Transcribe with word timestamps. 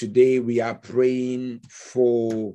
Today 0.00 0.38
we 0.38 0.62
are 0.62 0.76
praying 0.76 1.60
for 1.68 2.54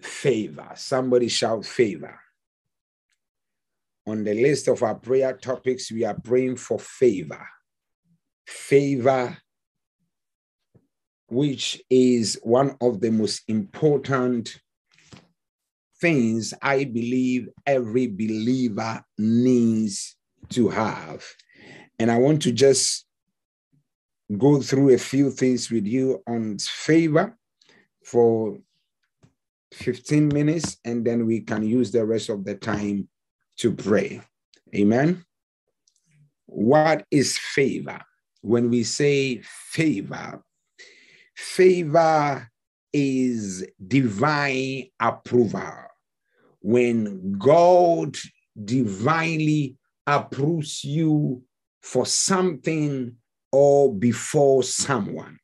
favor. 0.00 0.70
Somebody 0.74 1.28
shout 1.28 1.66
favor. 1.66 2.18
On 4.06 4.24
the 4.24 4.32
list 4.32 4.68
of 4.68 4.82
our 4.82 4.94
prayer 4.94 5.36
topics, 5.36 5.92
we 5.92 6.02
are 6.06 6.18
praying 6.18 6.56
for 6.56 6.78
favor. 6.78 7.46
Favor, 8.46 9.36
which 11.28 11.82
is 11.90 12.40
one 12.42 12.74
of 12.80 13.02
the 13.02 13.10
most 13.10 13.42
important 13.48 14.62
things 16.00 16.54
I 16.62 16.84
believe 16.84 17.50
every 17.66 18.06
believer 18.06 19.04
needs 19.18 20.16
to 20.48 20.70
have. 20.70 21.22
And 21.98 22.10
I 22.10 22.16
want 22.16 22.40
to 22.44 22.52
just 22.52 23.04
go 24.38 24.60
through 24.60 24.94
a 24.94 24.98
few 24.98 25.30
things 25.30 25.70
with 25.70 25.86
you 25.86 26.22
on 26.26 26.58
favor 26.58 27.36
for 28.04 28.58
15 29.72 30.28
minutes, 30.28 30.76
and 30.84 31.04
then 31.04 31.26
we 31.26 31.40
can 31.40 31.62
use 31.62 31.90
the 31.90 32.04
rest 32.04 32.28
of 32.28 32.44
the 32.44 32.54
time 32.54 33.08
to 33.58 33.72
pray. 33.72 34.20
Amen. 34.74 35.24
What 36.46 37.06
is 37.10 37.38
favor? 37.38 38.00
When 38.42 38.70
we 38.70 38.84
say 38.84 39.40
favor, 39.42 40.42
favor 41.34 42.50
is 42.92 43.66
divine 43.86 44.88
approval. 45.00 45.72
When 46.60 47.32
God 47.38 48.16
divinely 48.62 49.76
approves 50.06 50.84
you 50.84 51.42
for 51.80 52.04
something 52.04 53.16
or 53.52 53.94
before 53.94 54.62
someone. 54.62 55.38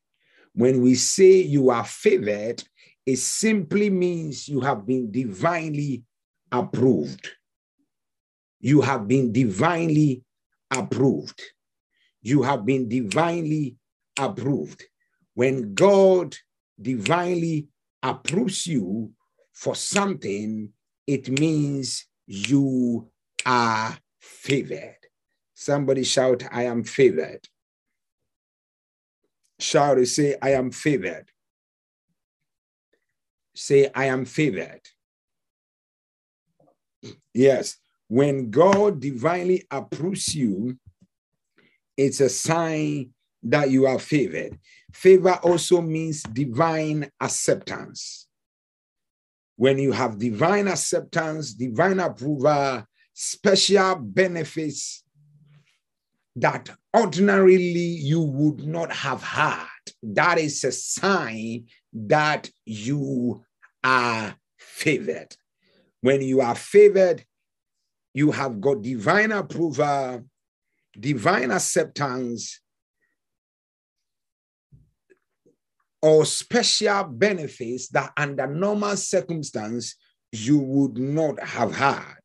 When 0.53 0.81
we 0.81 0.95
say 0.95 1.41
you 1.41 1.69
are 1.69 1.85
favored, 1.85 2.63
it 3.05 3.17
simply 3.17 3.89
means 3.89 4.49
you 4.49 4.59
have 4.61 4.85
been 4.85 5.11
divinely 5.11 6.03
approved. 6.51 7.29
You 8.59 8.81
have 8.81 9.07
been 9.07 9.31
divinely 9.31 10.23
approved. 10.69 11.41
You 12.21 12.41
have 12.41 12.65
been 12.65 12.89
divinely 12.89 13.77
approved. 14.17 14.83
When 15.33 15.73
God 15.73 16.35
divinely 16.81 17.67
approves 18.03 18.67
you 18.67 19.11
for 19.53 19.75
something, 19.75 20.73
it 21.07 21.29
means 21.39 22.05
you 22.27 23.09
are 23.45 23.97
favored. 24.19 24.97
Somebody 25.53 26.03
shout, 26.03 26.43
I 26.51 26.63
am 26.63 26.83
favored. 26.83 27.47
Shout 29.59 29.97
and 29.97 30.07
say, 30.07 30.35
I 30.41 30.51
am 30.51 30.71
favored. 30.71 31.25
Say, 33.53 33.91
I 33.93 34.05
am 34.05 34.25
favored. 34.25 34.81
Yes, 37.33 37.77
when 38.07 38.49
God 38.49 38.99
divinely 39.01 39.65
approves 39.69 40.33
you, 40.33 40.77
it's 41.97 42.21
a 42.21 42.29
sign 42.29 43.09
that 43.43 43.69
you 43.69 43.85
are 43.85 43.99
favored. 43.99 44.57
Favor 44.93 45.33
also 45.43 45.81
means 45.81 46.23
divine 46.23 47.09
acceptance. 47.19 48.27
When 49.57 49.77
you 49.77 49.91
have 49.91 50.17
divine 50.17 50.69
acceptance, 50.69 51.53
divine 51.53 51.99
approval, 51.99 52.85
special 53.13 53.95
benefits 53.95 55.03
that 56.41 56.69
ordinarily 56.95 57.79
you 57.79 58.21
would 58.21 58.65
not 58.65 58.91
have 58.91 59.23
had. 59.23 59.67
That 60.01 60.39
is 60.39 60.63
a 60.63 60.71
sign 60.71 61.65
that 61.93 62.49
you 62.65 63.43
are 63.83 64.35
favored. 64.57 65.35
When 66.01 66.21
you 66.21 66.41
are 66.41 66.55
favored, 66.55 67.23
you 68.13 68.31
have 68.31 68.61
got 68.61 68.81
divine 68.81 69.31
approval, 69.31 70.25
divine 70.97 71.51
acceptance, 71.51 72.61
or 76.01 76.25
special 76.25 77.03
benefits 77.03 77.89
that 77.89 78.13
under 78.15 78.47
normal 78.47 78.95
circumstance 78.95 79.95
you 80.31 80.57
would 80.57 80.97
not 80.97 81.41
have 81.43 81.75
had. 81.75 82.15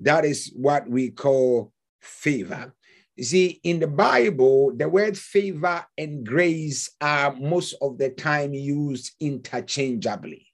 That 0.00 0.24
is 0.24 0.52
what 0.54 0.88
we 0.88 1.10
call 1.10 1.72
favor. 2.00 2.72
You 3.16 3.24
see, 3.24 3.60
in 3.62 3.80
the 3.80 3.86
Bible, 3.86 4.72
the 4.76 4.88
word 4.88 5.16
favor 5.16 5.86
and 5.96 6.24
grace 6.24 6.90
are 7.00 7.34
most 7.34 7.74
of 7.80 7.96
the 7.96 8.10
time 8.10 8.52
used 8.52 9.12
interchangeably. 9.20 10.46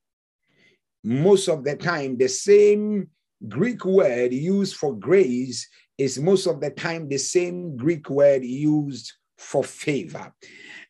Most 1.03 1.49
of 1.49 1.65
the 1.65 1.75
time, 1.75 2.17
the 2.17 2.29
same 2.29 3.09
Greek 3.49 3.85
word 3.85 4.33
used 4.33 4.77
for 4.77 4.95
grace 4.95 5.69
is 5.99 6.21
most 6.21 6.47
of 6.47 6.61
the 6.61 6.71
time 6.71 7.09
the 7.09 7.19
same 7.19 7.77
Greek 7.77 8.09
word 8.09 8.45
used 8.45 9.13
for 9.37 9.65
favor. 9.65 10.33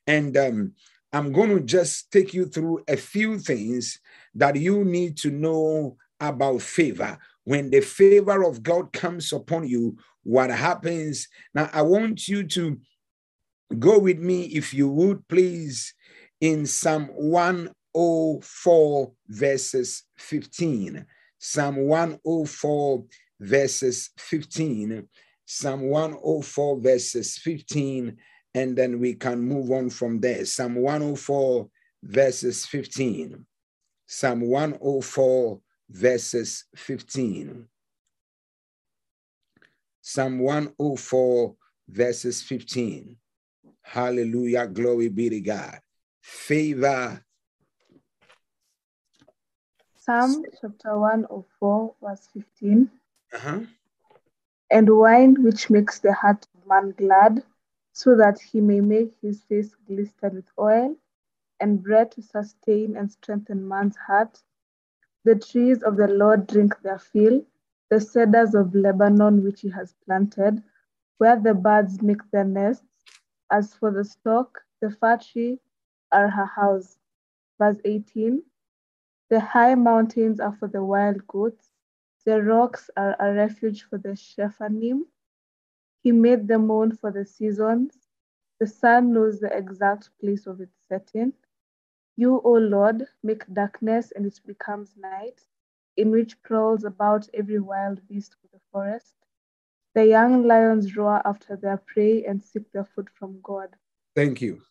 And 0.07 0.37
um, 0.37 0.73
I'm 1.15 1.33
going 1.33 1.57
to 1.57 1.61
just 1.61 2.13
take 2.13 2.35
you 2.35 2.47
through 2.47 2.85
a 2.87 2.99
few 2.99 3.39
things 3.39 3.99
that 4.35 4.57
you 4.57 4.85
need 4.85 5.17
to 5.19 5.31
know 5.31 5.97
about 6.21 6.61
favor. 6.61 7.17
When 7.45 7.71
the 7.71 7.81
favor 7.81 8.45
of 8.45 8.63
God 8.63 8.93
comes 8.93 9.33
upon 9.33 9.67
you, 9.67 9.97
what 10.23 10.51
happens. 10.51 11.29
Now, 11.55 11.71
I 11.73 11.83
want 11.83 12.29
you 12.29 12.45
to 12.49 12.79
go 13.79 13.99
with 13.99 14.19
me, 14.19 14.45
if 14.45 14.75
you 14.75 14.89
would, 14.89 15.27
please, 15.29 15.95
in 16.41 16.67
Psalm 16.67 17.09
104, 17.15 19.13
verses 19.29 20.05
15. 20.19 21.07
Psalm 21.39 21.77
104, 21.77 23.05
verses 23.41 24.11
15. 24.19 25.09
Psalm 25.45 25.83
104, 25.83 26.81
verses 26.81 27.39
15. 27.39 28.17
And 28.55 28.77
then 28.77 29.01
we 29.01 29.15
can 29.15 29.41
move 29.41 29.71
on 29.71 29.91
from 29.91 30.21
there. 30.21 30.45
Psalm 30.45 30.75
104, 30.77 31.69
verses 32.03 32.67
15. 32.67 33.47
Psalm 34.07 34.41
104, 34.43 35.61
verses 35.91 36.65
15. 36.77 37.67
Psalm 40.05 40.41
104, 40.41 41.55
verses 41.89 42.43
15. 42.43 43.17
Hallelujah. 43.83 44.67
Glory 44.67 45.09
be 45.09 45.31
to 45.31 45.41
God. 45.41 45.79
Favor. 46.21 47.25
Psalm 49.97 50.45
chapter 50.61 50.99
104, 50.99 51.95
verse 52.03 52.29
15. 52.35 52.91
Uh-huh. 53.33 53.61
And 54.73 54.99
wine 54.99 55.41
which 55.41 55.71
makes 55.71 56.01
the 56.01 56.13
heart 56.13 56.49
of 56.53 56.67
man 56.67 56.95
glad, 56.99 57.45
so 57.93 58.17
that 58.17 58.41
he 58.41 58.61
may 58.61 58.81
make 58.81 59.13
his 59.23 59.45
face 59.45 59.71
glisten 59.87 60.35
with 60.35 60.49
oil, 60.59 60.97
and 61.61 61.81
bread 61.81 62.11
to 62.13 62.23
sustain 62.23 62.97
and 62.97 63.13
strengthen 63.13 63.69
man's 63.69 63.97
heart. 63.97 64.43
The 65.25 65.37
trees 65.37 65.85
of 65.85 65.97
the 65.97 66.09
Lord 66.09 66.49
drink 66.49 66.75
their 66.83 66.99
fill 66.99 67.45
the 67.93 68.01
cedars 68.01 68.55
of 68.55 68.75
Lebanon 68.75 69.45
which 69.45 69.61
he 69.61 69.69
has 69.69 69.93
planted, 70.07 70.63
where 71.19 71.39
the 71.39 71.53
birds 71.53 72.01
make 72.01 72.23
their 72.31 72.45
nests. 72.45 73.05
As 73.51 73.75
for 73.75 73.91
the 73.91 74.03
stock, 74.03 74.65
the 74.81 74.91
fir 74.91 75.19
tree 75.19 75.61
are 76.11 76.31
her 76.31 76.47
house. 76.47 76.97
Verse 77.59 77.77
18 77.85 78.43
The 79.29 79.41
high 79.41 79.75
mountains 79.75 80.41
are 80.41 80.55
for 80.55 80.69
the 80.69 80.83
wild 80.83 81.27
goats, 81.27 81.71
the 82.25 82.43
rocks 82.43 82.89
are 82.97 83.15
a 83.21 83.35
refuge 83.35 83.83
for 83.83 83.99
the 83.99 84.17
Shephanim. 84.17 85.03
He 86.01 86.13
made 86.13 86.49
the 86.49 86.59
moon 86.59 86.97
for 86.97 87.11
the 87.13 87.27
seasons. 87.27 88.09
The 88.59 88.69
sun 88.69 89.13
knows 89.13 89.39
the 89.39 89.55
exact 89.55 90.09
place 90.19 90.47
of 90.47 90.63
its 90.63 90.79
setting. 90.89 91.35
You, 92.17 92.41
O 92.43 92.53
Lord, 92.53 93.07
make 93.23 93.47
darkness 93.53 94.13
and 94.13 94.25
it 94.25 94.41
becomes 94.47 94.97
night 94.97 95.45
in 95.97 96.11
which 96.11 96.41
prowls 96.43 96.85
about 96.85 97.29
every 97.35 97.61
wild 97.61 98.01
beast 98.09 98.35
of 98.45 98.51
the 98.53 98.61
forest. 98.71 99.15
The 99.95 100.07
young 100.07 100.47
lions 100.47 100.97
roar 100.97 101.21
after 101.27 101.57
their 101.57 101.77
prey 101.77 102.25
and 102.25 102.43
seek 102.43 102.71
their 102.73 102.89
food 102.95 103.09
from 103.19 103.41
God. 103.43 103.69
Thank 104.17 104.41
you. 104.41 104.63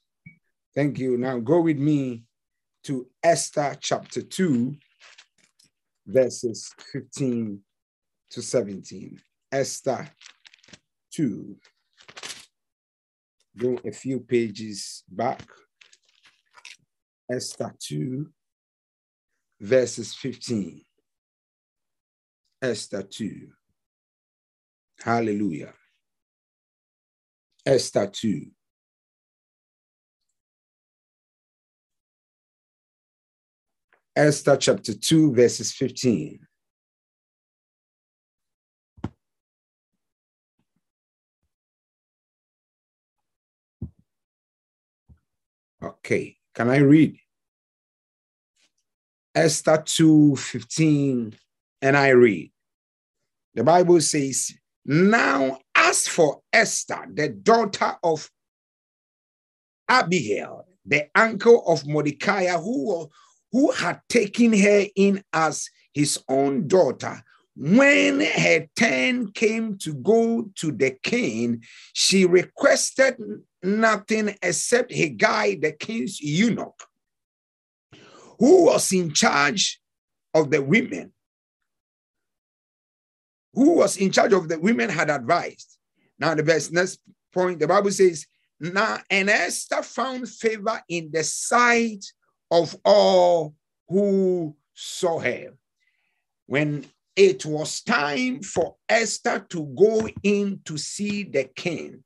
Thank 0.73 0.97
you. 0.97 1.17
Now 1.17 1.39
go 1.39 1.61
with 1.61 1.77
me 1.77 2.23
to 2.85 3.07
Esther 3.21 3.75
chapter 3.79 4.21
2, 4.21 4.75
verses 6.07 6.73
15 6.91 7.59
to 8.31 8.41
17. 8.41 9.19
Esther 9.51 10.09
2. 11.13 11.55
Go 13.57 13.77
a 13.85 13.91
few 13.91 14.21
pages 14.21 15.03
back. 15.09 15.43
Esther 17.29 17.73
2, 17.79 18.27
verses 19.59 20.15
15. 20.15 20.81
Esther 22.61 23.01
2. 23.03 23.49
Hallelujah. 25.03 25.73
Esther 27.65 28.07
2. 28.07 28.51
Esther 34.15 34.57
chapter 34.57 34.93
2, 34.93 35.33
verses 35.33 35.71
15. 35.71 36.39
Okay, 45.83 46.37
can 46.53 46.69
I 46.69 46.77
read? 46.77 47.17
Esther 49.33 49.81
2 49.83 50.35
15 50.35 51.33
and 51.81 51.97
I 51.97 52.09
read. 52.09 52.51
The 53.55 53.63
Bible 53.63 53.99
says, 54.01 54.53
Now 54.85 55.59
as 55.75 56.07
for 56.07 56.41
Esther, 56.53 57.05
the 57.13 57.29
daughter 57.29 57.97
of 58.03 58.29
Abihail, 59.89 60.65
the 60.85 61.07
uncle 61.15 61.63
of 61.67 61.85
Mordecai, 61.85 62.47
who, 62.47 63.09
who 63.51 63.71
had 63.71 63.99
taken 64.07 64.53
her 64.53 64.85
in 64.95 65.23
as 65.33 65.69
his 65.93 66.19
own 66.29 66.67
daughter, 66.67 67.21
when 67.55 68.21
her 68.21 68.67
turn 68.75 69.31
came 69.33 69.77
to 69.79 69.93
go 69.93 70.49
to 70.55 70.71
the 70.71 70.91
king, 71.03 71.61
she 71.93 72.25
requested 72.25 73.15
nothing 73.61 74.35
except 74.41 74.91
Hegai, 74.91 75.61
the 75.61 75.73
king's 75.73 76.21
eunuch, 76.21 76.81
who 78.39 78.65
was 78.65 78.91
in 78.93 79.13
charge 79.13 79.81
of 80.33 80.49
the 80.49 80.61
women, 80.61 81.11
who 83.53 83.75
was 83.75 83.97
in 83.97 84.11
charge 84.11 84.33
of 84.33 84.47
the 84.47 84.59
women 84.59 84.89
had 84.89 85.09
advised. 85.09 85.77
Now, 86.19 86.35
the 86.35 86.43
verse 86.43 86.71
next 86.71 86.99
point, 87.33 87.59
the 87.59 87.67
Bible 87.67 87.91
says, 87.91 88.25
Now, 88.59 88.99
and 89.09 89.29
Esther 89.29 89.81
found 89.81 90.29
favor 90.29 90.81
in 90.87 91.09
the 91.11 91.23
sight 91.23 92.05
of 92.49 92.75
all 92.85 93.55
who 93.87 94.55
saw 94.73 95.19
her. 95.19 95.53
When 96.45 96.85
it 97.15 97.45
was 97.45 97.81
time 97.81 98.41
for 98.41 98.75
Esther 98.87 99.45
to 99.49 99.65
go 99.77 100.07
in 100.23 100.61
to 100.65 100.77
see 100.77 101.23
the 101.23 101.45
king, 101.45 102.03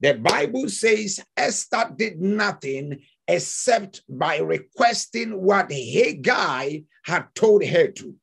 the 0.00 0.14
Bible 0.14 0.68
says 0.68 1.20
Esther 1.36 1.90
did 1.96 2.20
nothing 2.20 3.00
except 3.26 4.02
by 4.08 4.38
requesting 4.38 5.40
what 5.40 5.70
Hegai 5.70 6.84
had 7.04 7.26
told 7.34 7.64
her 7.64 7.88
to. 7.88 8.14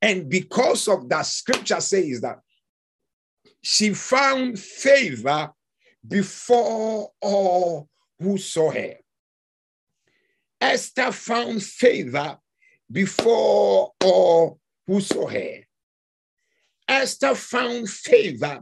And 0.00 0.28
because 0.28 0.88
of 0.88 1.08
that, 1.08 1.26
scripture 1.26 1.80
says 1.80 2.20
that 2.20 2.40
she 3.60 3.94
found 3.94 4.58
favor 4.58 5.50
before 6.06 7.10
all 7.20 7.88
who 8.20 8.38
saw 8.38 8.70
her. 8.70 8.94
Esther 10.60 11.12
found 11.12 11.62
favor 11.62 12.38
before 12.90 13.92
all 14.02 14.58
who 14.86 15.00
saw 15.00 15.26
her. 15.26 15.58
Esther 16.88 17.34
found 17.34 17.88
favor 17.88 18.60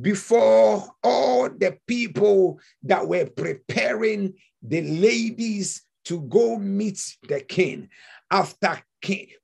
before 0.00 0.88
all 1.02 1.48
the 1.50 1.76
people 1.86 2.58
that 2.82 3.06
were 3.06 3.26
preparing 3.26 4.34
the 4.62 4.80
ladies 4.82 5.82
to 6.04 6.20
go 6.22 6.56
meet 6.56 7.16
the 7.28 7.40
king 7.40 7.88
after 8.30 8.82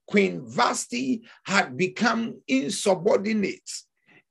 Queen 0.07 0.41
Vashti 0.45 1.23
had 1.45 1.77
become 1.77 2.41
insubordinate 2.47 3.69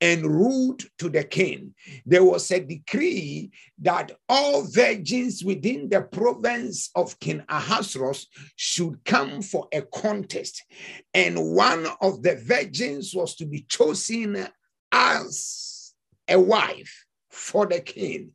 and 0.00 0.26
rude 0.26 0.84
to 0.98 1.08
the 1.08 1.24
king. 1.24 1.74
There 2.04 2.24
was 2.24 2.50
a 2.50 2.60
decree 2.60 3.50
that 3.78 4.12
all 4.28 4.64
virgins 4.64 5.44
within 5.44 5.88
the 5.88 6.02
province 6.02 6.90
of 6.94 7.18
King 7.20 7.42
Ahasuerus 7.48 8.26
should 8.56 9.02
come 9.04 9.40
for 9.40 9.68
a 9.72 9.82
contest. 9.82 10.62
And 11.14 11.54
one 11.54 11.86
of 12.00 12.22
the 12.22 12.36
virgins 12.36 13.14
was 13.14 13.34
to 13.36 13.46
be 13.46 13.62
chosen 13.62 14.46
as 14.92 15.94
a 16.28 16.38
wife 16.38 17.04
for 17.34 17.66
the 17.66 17.80
king. 17.80 18.32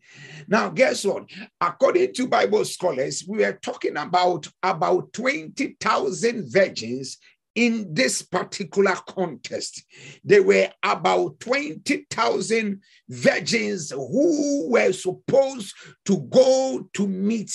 Now, 0.48 0.70
guess 0.70 1.06
what? 1.06 1.26
According 1.60 2.14
to 2.14 2.28
Bible 2.28 2.66
scholars, 2.66 3.24
we 3.28 3.44
are 3.44 3.54
talking 3.54 3.98
about 3.98 4.48
about 4.62 5.14
20,000 5.14 6.52
virgins 6.52 7.18
in 7.56 7.94
this 7.94 8.22
particular 8.22 8.96
contest. 9.08 9.84
There 10.24 10.44
were 10.44 10.70
about 10.84 11.40
20,000 11.40 12.82
virgins 13.10 13.92
who 13.92 14.70
were 14.70 14.94
supposed 14.94 15.74
to 16.06 16.18
go 16.30 16.88
to 16.94 17.08
meet 17.08 17.52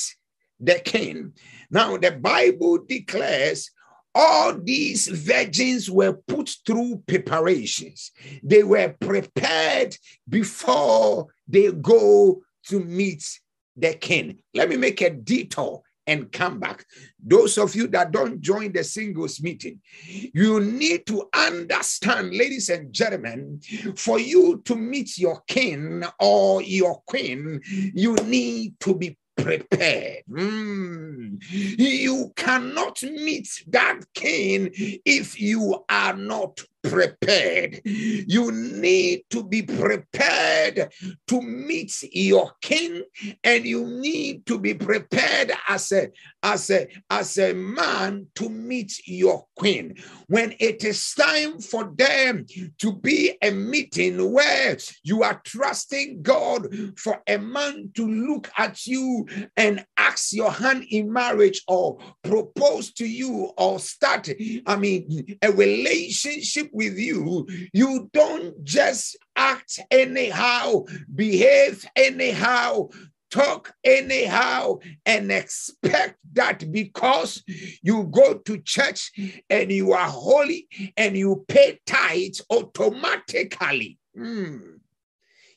the 0.61 0.81
king. 0.81 1.33
Now, 1.71 1.97
the 1.97 2.13
Bible 2.13 2.79
declares 2.87 3.71
all 4.15 4.57
these 4.57 5.09
virgins 5.09 5.91
were 5.91 6.13
put 6.13 6.55
through 6.65 7.03
preparations. 7.07 8.13
They 8.43 8.63
were 8.63 8.95
prepared 9.01 9.97
before 10.29 11.34
they 11.47 11.71
go 11.73 12.43
to 12.67 12.81
meet 12.81 13.41
the 13.77 13.95
king. 13.95 14.39
Let 14.55 14.69
me 14.69 14.77
make 14.77 15.01
a 15.01 15.11
detour 15.11 15.83
and 16.07 16.31
come 16.31 16.61
back. 16.61 16.85
Those 17.23 17.57
of 17.59 17.75
you 17.75 17.87
that 17.89 18.11
don't 18.11 18.41
join 18.41 18.73
the 18.73 18.85
singles 18.85 19.43
meeting, 19.43 19.81
you 20.07 20.61
need 20.61 21.07
to 21.07 21.29
understand, 21.35 22.35
ladies 22.35 22.69
and 22.69 22.93
gentlemen, 22.93 23.61
for 23.97 24.19
you 24.19 24.63
to 24.67 24.77
meet 24.77 25.19
your 25.19 25.43
king 25.47 26.05
or 26.21 26.63
your 26.63 27.01
queen, 27.07 27.61
you 27.95 28.17
need 28.17 28.79
to 28.81 28.95
be 28.95 29.17
prepared. 29.37 30.23
Mm. 30.31 31.43
You 31.51 32.33
cannot 32.37 33.03
meet 33.03 33.49
that 33.69 34.01
king 34.15 34.71
if 34.73 35.41
you 35.41 35.85
are 35.89 36.15
not 36.15 36.61
prepared. 36.85 37.81
You 37.85 38.53
need 38.53 39.25
to 39.31 39.43
be 39.43 39.63
prepared 39.63 40.93
to 41.29 41.43
meet 41.43 41.93
your 42.13 42.53
king, 42.61 43.03
and 43.43 43.65
you 43.65 43.85
need 43.87 44.47
to 44.47 44.59
be 44.59 44.75
prepared 44.75 45.53
as 45.69 45.93
a 45.93 46.11
as 46.43 46.71
a 46.71 46.87
as 47.11 47.39
a 47.39 47.55
man 47.55 48.27
to 48.37 48.49
meet 48.49 49.01
your 49.07 49.47
queen. 49.57 49.97
When 50.29 50.55
it 50.61 50.85
is 50.85 51.15
time 51.15 51.61
for 51.61 51.93
them 51.97 52.47
to 52.79 52.93
be 52.93 53.37
a 53.43 53.51
meeting 53.51 54.33
where 54.33 54.77
you 55.03 55.23
are 55.23 55.41
trusting 55.45 56.23
God 56.23 56.69
for 56.97 57.23
a 57.27 57.39
man 57.39 57.91
to 57.95 58.07
look 58.07 58.51
at 58.57 58.87
you 58.87 59.27
and 59.57 59.85
ask 59.97 60.33
your 60.33 60.51
hand 60.51 60.85
in 60.91 61.13
marriage 61.13 61.63
or 61.69 61.99
propose 62.23 62.93
to 62.95 63.07
you 63.07 63.53
or 63.57 63.79
start, 63.79 64.29
I 64.67 64.77
mean, 64.77 65.39
a 65.43 65.51
relationship 65.51 66.69
with 66.75 66.99
you, 66.99 67.47
you 67.73 68.11
don't 68.13 68.63
just 68.65 69.17
act 69.37 69.81
anyhow, 69.91 70.85
behave 71.15 71.87
anyhow, 71.97 72.89
talk 73.31 73.75
anyhow 73.83 74.79
and 75.05 75.33
expect 75.33 76.17
that 76.35 76.71
because 76.71 77.43
you 77.83 78.05
go 78.05 78.35
to 78.35 78.59
church 78.59 79.11
and 79.51 79.73
you 79.73 79.93
are 79.93 80.09
holy 80.09 80.69
and 80.97 81.17
you 81.17 81.45
pay 81.49 81.81
tithes 81.85 82.43
automatically, 82.51 83.99
mm, 84.17 84.79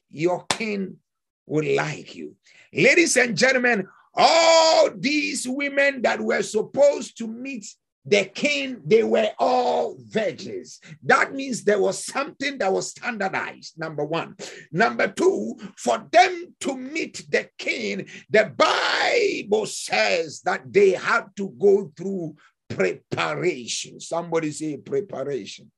your 0.10 0.46
king 0.50 0.98
will 1.46 1.76
like 1.76 2.16
you. 2.16 2.36
Ladies 2.74 3.16
and 3.16 3.38
gentlemen, 3.38 3.88
all 4.16 4.90
these 4.98 5.48
women 5.48 6.02
that 6.02 6.20
were 6.20 6.42
supposed 6.42 7.18
to 7.20 7.28
meet 7.28 7.66
the 8.08 8.24
king, 8.24 8.82
they 8.86 9.04
were 9.04 9.30
all 9.38 9.98
virgins. 10.00 10.80
That 11.04 11.34
means 11.34 11.64
there 11.64 11.82
was 11.82 12.06
something 12.06 12.58
that 12.58 12.72
was 12.72 12.92
standardized, 12.92 13.78
number 13.78 14.06
one. 14.06 14.38
Number 14.72 15.10
two, 15.10 15.56
for 15.76 16.08
them 16.10 16.56
to 16.62 16.78
meet 16.78 17.26
the 17.30 17.50
king, 17.58 18.08
the 18.30 18.52
Bible 18.56 19.66
says 19.66 20.42
that 20.46 20.72
they 20.72 20.92
had 20.92 21.26
to 21.36 21.50
go 21.60 21.92
through 21.98 22.36
preparation. 22.70 24.00
Somebody 24.00 24.52
say 24.52 24.78
preparation. 24.78 25.70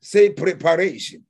Say 0.00 0.30
preparation. 0.30 1.24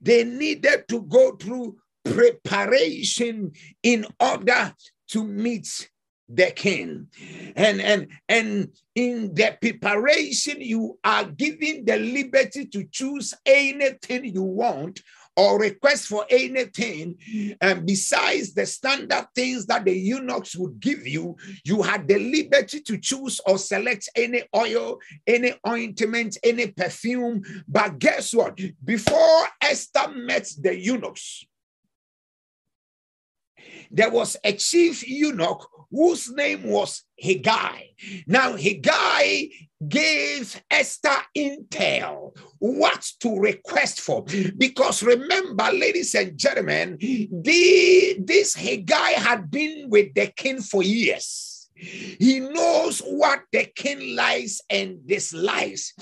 They 0.00 0.24
needed 0.24 0.88
to 0.88 1.02
go 1.02 1.36
through 1.36 1.76
preparation 2.04 3.52
in 3.82 4.06
order 4.18 4.74
to 5.08 5.24
meet 5.24 5.90
the 6.28 6.50
king. 6.50 7.08
And 7.54 7.80
and 7.80 8.08
and 8.28 8.68
in 8.94 9.34
the 9.34 9.56
preparation 9.60 10.60
you 10.60 10.98
are 11.04 11.24
given 11.24 11.84
the 11.84 11.98
liberty 11.98 12.66
to 12.66 12.84
choose 12.90 13.34
anything 13.44 14.24
you 14.24 14.42
want 14.42 15.02
or 15.36 15.60
request 15.60 16.06
for 16.06 16.24
anything. 16.30 17.16
And 17.60 17.86
besides 17.86 18.54
the 18.54 18.64
standard 18.66 19.26
things 19.34 19.66
that 19.66 19.84
the 19.84 19.92
eunuchs 19.92 20.56
would 20.56 20.80
give 20.80 21.06
you 21.06 21.36
you 21.64 21.82
had 21.82 22.08
the 22.08 22.18
liberty 22.18 22.80
to 22.80 22.98
choose 22.98 23.40
or 23.46 23.58
select 23.58 24.08
any 24.16 24.42
oil 24.54 24.98
any 25.26 25.54
ointment 25.66 26.38
any 26.42 26.68
perfume. 26.68 27.42
But 27.68 27.98
guess 27.98 28.34
what? 28.34 28.58
Before 28.84 29.46
esther 29.60 30.08
met 30.08 30.50
the 30.60 30.78
eunuchs 30.78 31.46
there 33.90 34.10
was 34.10 34.36
a 34.44 34.52
chief 34.52 35.06
eunuch 35.06 35.68
whose 35.90 36.30
name 36.30 36.64
was 36.64 37.02
Hegai. 37.22 38.24
Now, 38.26 38.56
Hegai 38.56 39.50
gave 39.86 40.60
Esther 40.70 41.16
intel 41.36 42.36
what 42.58 43.08
to 43.20 43.38
request 43.38 44.00
for. 44.00 44.24
Because 44.56 45.02
remember, 45.02 45.70
ladies 45.72 46.14
and 46.14 46.36
gentlemen, 46.36 46.96
the, 46.98 48.16
this 48.20 48.56
Hegai 48.56 49.14
had 49.14 49.50
been 49.50 49.88
with 49.88 50.14
the 50.14 50.26
king 50.28 50.60
for 50.60 50.82
years. 50.82 51.45
He 51.76 52.40
knows 52.40 53.00
what 53.00 53.42
the 53.52 53.64
king 53.64 54.16
likes 54.16 54.60
and 54.70 55.06
dislikes. 55.06 55.92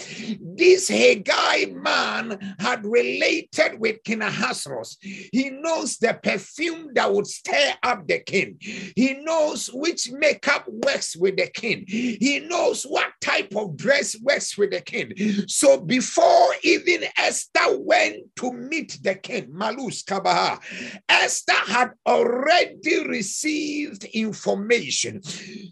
This 0.41 0.89
Hegai 0.91 1.75
man 1.75 2.57
had 2.59 2.85
related 2.85 3.79
with 3.79 4.03
King 4.05 4.23
Ahasuerus. 4.23 4.97
He 5.01 5.51
knows 5.51 5.97
the 5.99 6.19
perfume 6.23 6.91
that 6.95 7.13
would 7.13 7.27
stir 7.27 7.75
up 7.83 8.07
the 8.07 8.21
king. 8.21 8.57
He 8.61 9.15
knows 9.23 9.69
which 9.73 10.11
makeup 10.13 10.67
works 10.69 11.17
with 11.17 11.37
the 11.37 11.49
king. 11.49 11.85
He 11.87 12.41
knows 12.41 12.85
what 12.85 13.13
type 13.21 13.55
of 13.57 13.77
dress 13.77 14.17
works 14.21 14.57
with 14.57 14.71
the 14.71 14.81
king. 14.81 15.13
So 15.49 15.81
before 15.81 16.49
even 16.63 17.05
Esther 17.17 17.79
went 17.79 18.37
to 18.37 18.53
meet 18.53 18.99
the 19.03 19.15
king, 19.15 19.49
Malus 19.51 20.03
Kabaha, 20.03 20.61
Esther 21.09 21.53
had 21.67 21.91
already 22.07 23.07
received 23.07 24.05
information 24.05 25.21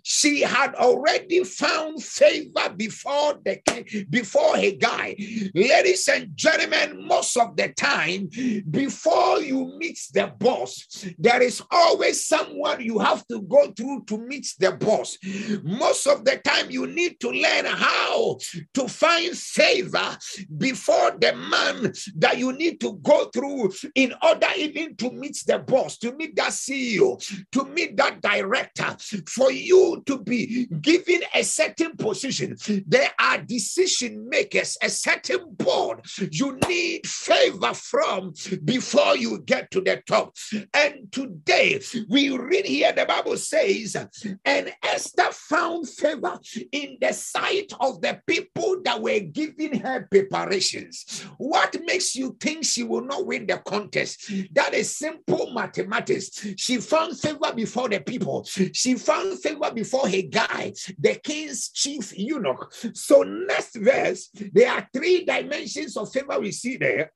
she 0.03 0.43
had 0.43 0.75
already 0.75 1.45
found 1.45 2.03
favor 2.03 2.69
before 2.77 3.35
the 3.45 4.07
before 4.09 4.55
Hegai. 4.55 5.51
Ladies 5.55 6.09
and 6.09 6.31
gentlemen, 6.37 7.07
most 7.07 7.37
of 7.37 7.57
the 7.57 7.69
time, 7.73 8.29
before 8.71 9.41
you 9.41 9.73
meet 9.79 9.99
the 10.13 10.33
boss, 10.39 11.05
there 11.19 11.43
is 11.43 11.63
always 11.71 12.27
someone 12.27 12.81
you 12.81 12.99
have 12.99 13.27
to 13.29 13.41
go 13.43 13.71
through 13.73 14.05
to 14.07 14.19
meet 14.19 14.55
the 14.59 14.73
boss. 14.73 15.19
Most 15.63 16.07
of 16.07 16.25
the 16.25 16.39
time, 16.39 16.71
you 16.71 16.87
need 16.87 17.21
to 17.21 17.31
learn 17.31 17.67
how 17.67 18.39
to 18.75 18.89
find 18.89 19.37
favor 19.37 20.17
before 20.57 21.13
the 21.21 21.35
man 21.35 21.93
that 22.17 22.39
you 22.39 22.53
need 22.53 22.81
to 22.81 22.95
go 23.03 23.27
through 23.27 23.73
in 23.95 24.15
order 24.23 24.49
even 24.57 24.97
to 24.97 25.11
meet 25.11 25.43
the 25.47 25.59
boss, 25.59 25.99
to 25.99 26.13
meet 26.13 26.37
that 26.37 26.51
CEO, 26.51 27.19
to 27.51 27.65
meet 27.67 27.97
that 27.97 28.21
director, 28.21 28.97
for 29.27 29.51
you 29.51 29.82
to 30.07 30.19
be 30.19 30.67
given 30.81 31.21
a 31.35 31.43
certain 31.43 31.97
position. 31.97 32.57
There 32.87 33.11
are 33.19 33.39
decision 33.39 34.29
makers, 34.29 34.77
a 34.83 34.89
certain 34.89 35.55
board 35.55 36.01
you 36.31 36.59
need 36.69 37.07
favor 37.07 37.75
from 37.75 38.35
before 38.65 39.17
you 39.17 39.41
get 39.41 39.71
to 39.73 39.81
the 39.81 40.03
top. 40.07 40.37
And 40.75 41.11
today 41.11 41.81
we 42.09 42.31
read 42.31 42.67
here 42.67 42.93
the 42.93 43.07
Bible 43.07 43.37
says, 43.37 43.97
and 44.45 44.73
Esther 44.83 45.31
found 45.33 45.89
favor 45.89 46.39
in 46.71 46.99
the 47.01 47.13
sight 47.13 47.73
of 47.81 48.01
the 48.01 48.21
people 48.27 48.81
that 48.85 49.01
were 49.01 49.21
giving 49.21 49.81
her 49.81 50.07
preparations. 50.11 51.25
What 51.39 51.77
makes 51.85 52.15
you 52.15 52.37
think 52.41 52.65
she 52.65 52.83
will 52.83 53.05
not 53.05 53.27
win 53.27 53.47
the 53.47 53.59
contest? 53.59 54.31
That 54.53 54.75
is 54.75 54.97
simple 54.97 55.53
mathematics. 55.53 56.47
She 56.57 56.79
found 56.79 57.19
favor 57.19 57.53
before 57.55 57.89
the 57.89 58.01
people. 58.01 58.45
She 58.73 58.95
found 58.95 59.41
favor 59.41 59.72
before 59.75 60.05
Hegai, 60.05 60.95
the 60.99 61.15
king's 61.17 61.71
chief 61.71 62.17
eunuch. 62.17 62.73
So, 62.95 63.23
next 63.23 63.77
verse, 63.77 64.31
there 64.53 64.71
are 64.71 64.89
three 64.93 65.25
dimensions 65.25 65.97
of 65.97 66.13
favor 66.13 66.39
we 66.41 66.53
see 66.53 66.77
there. 66.77 67.13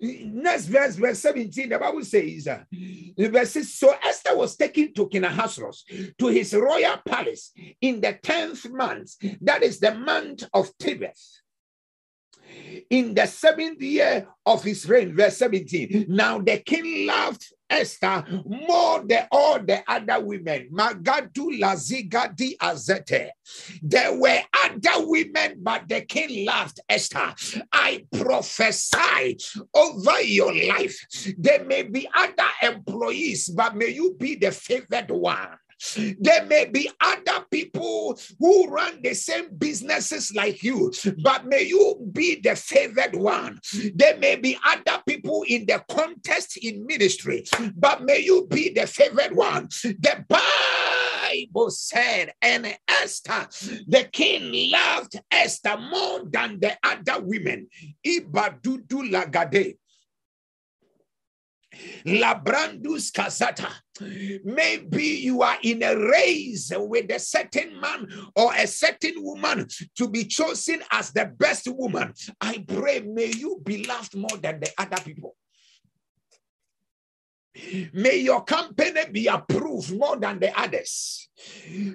Next 0.00 0.66
verse, 0.66 0.94
verse 0.96 1.18
17, 1.18 1.68
the 1.68 1.78
Bible 1.78 2.04
says, 2.04 2.46
uh, 2.46 2.62
verse 3.18 3.50
6, 3.50 3.68
So 3.68 3.94
Esther 4.04 4.36
was 4.36 4.56
taken 4.56 4.94
to 4.94 5.08
King 5.08 5.24
Ahasuerus 5.24 5.84
to 6.18 6.26
his 6.28 6.54
royal 6.54 6.98
palace 7.06 7.52
in 7.80 8.00
the 8.00 8.18
10th 8.22 8.70
month, 8.70 9.14
that 9.40 9.64
is 9.64 9.80
the 9.80 9.94
month 9.94 10.44
of 10.54 10.70
Tebeth 10.78 11.41
in 12.90 13.14
the 13.14 13.26
seventh 13.26 13.80
year 13.80 14.26
of 14.44 14.62
his 14.62 14.88
reign, 14.88 15.14
verse 15.16 15.36
17. 15.38 16.06
Now 16.08 16.38
the 16.38 16.58
king 16.58 17.06
loved 17.06 17.46
Esther 17.72 18.24
more 18.44 19.02
than 19.06 19.26
all 19.32 19.58
the 19.58 19.82
other 19.88 20.20
women. 20.20 20.68
Magadu 20.70 21.58
Lazigadi 21.58 22.56
Azete. 22.58 23.30
There 23.82 24.18
were 24.18 24.40
other 24.62 25.06
women, 25.06 25.56
but 25.62 25.88
the 25.88 26.02
king 26.02 26.44
loved 26.44 26.80
Esther. 26.88 27.34
I 27.72 28.04
prophesy 28.12 29.38
over 29.74 30.20
your 30.20 30.54
life. 30.54 30.98
There 31.38 31.64
may 31.64 31.84
be 31.84 32.06
other 32.14 32.50
employees, 32.62 33.48
but 33.48 33.74
may 33.74 33.88
you 33.88 34.16
be 34.18 34.34
the 34.34 34.52
favored 34.52 35.10
one. 35.10 35.48
There 36.18 36.44
may 36.46 36.66
be 36.66 36.90
other 37.00 37.44
people 37.50 38.18
who 38.38 38.68
run 38.68 39.00
the 39.02 39.14
same 39.14 39.56
businesses 39.56 40.32
like 40.34 40.62
you, 40.62 40.92
but 41.22 41.46
may 41.46 41.62
you 41.62 42.08
be 42.12 42.40
the 42.40 42.56
favored 42.56 43.14
one. 43.14 43.58
There 43.94 44.16
may 44.18 44.36
be 44.36 44.58
other 44.64 45.02
people 45.06 45.44
in 45.48 45.66
the 45.66 45.82
contest 45.88 46.56
in 46.58 46.86
ministry, 46.86 47.44
but 47.76 48.02
may 48.04 48.20
you 48.20 48.46
be 48.48 48.70
the 48.70 48.86
favored 48.86 49.34
one. 49.34 49.68
The 49.82 50.24
Bible 50.28 51.70
said, 51.70 52.32
and 52.40 52.76
Esther, 52.88 53.48
the 53.88 54.08
king 54.12 54.70
loved 54.70 55.20
Esther 55.30 55.76
more 55.78 56.22
than 56.30 56.60
the 56.60 56.76
other 56.82 57.22
women. 57.22 57.68
Ibadudu 58.06 59.10
lagade. 59.10 59.76
Labrandus 62.06 63.10
Casata. 63.10 63.70
Maybe 64.44 65.04
you 65.04 65.42
are 65.42 65.58
in 65.62 65.82
a 65.82 65.96
race 65.96 66.72
with 66.74 67.10
a 67.10 67.18
certain 67.18 67.80
man 67.80 68.08
or 68.36 68.52
a 68.54 68.66
certain 68.66 69.22
woman 69.22 69.66
to 69.96 70.08
be 70.08 70.24
chosen 70.24 70.82
as 70.90 71.12
the 71.12 71.26
best 71.26 71.68
woman. 71.68 72.12
I 72.40 72.64
pray, 72.66 73.00
may 73.00 73.32
you 73.32 73.60
be 73.64 73.84
loved 73.84 74.16
more 74.16 74.36
than 74.40 74.60
the 74.60 74.70
other 74.78 75.02
people. 75.02 75.36
May 77.92 78.16
your 78.16 78.44
company 78.44 79.02
be 79.10 79.26
approved 79.26 79.96
more 79.96 80.16
than 80.16 80.40
the 80.40 80.58
others. 80.58 81.28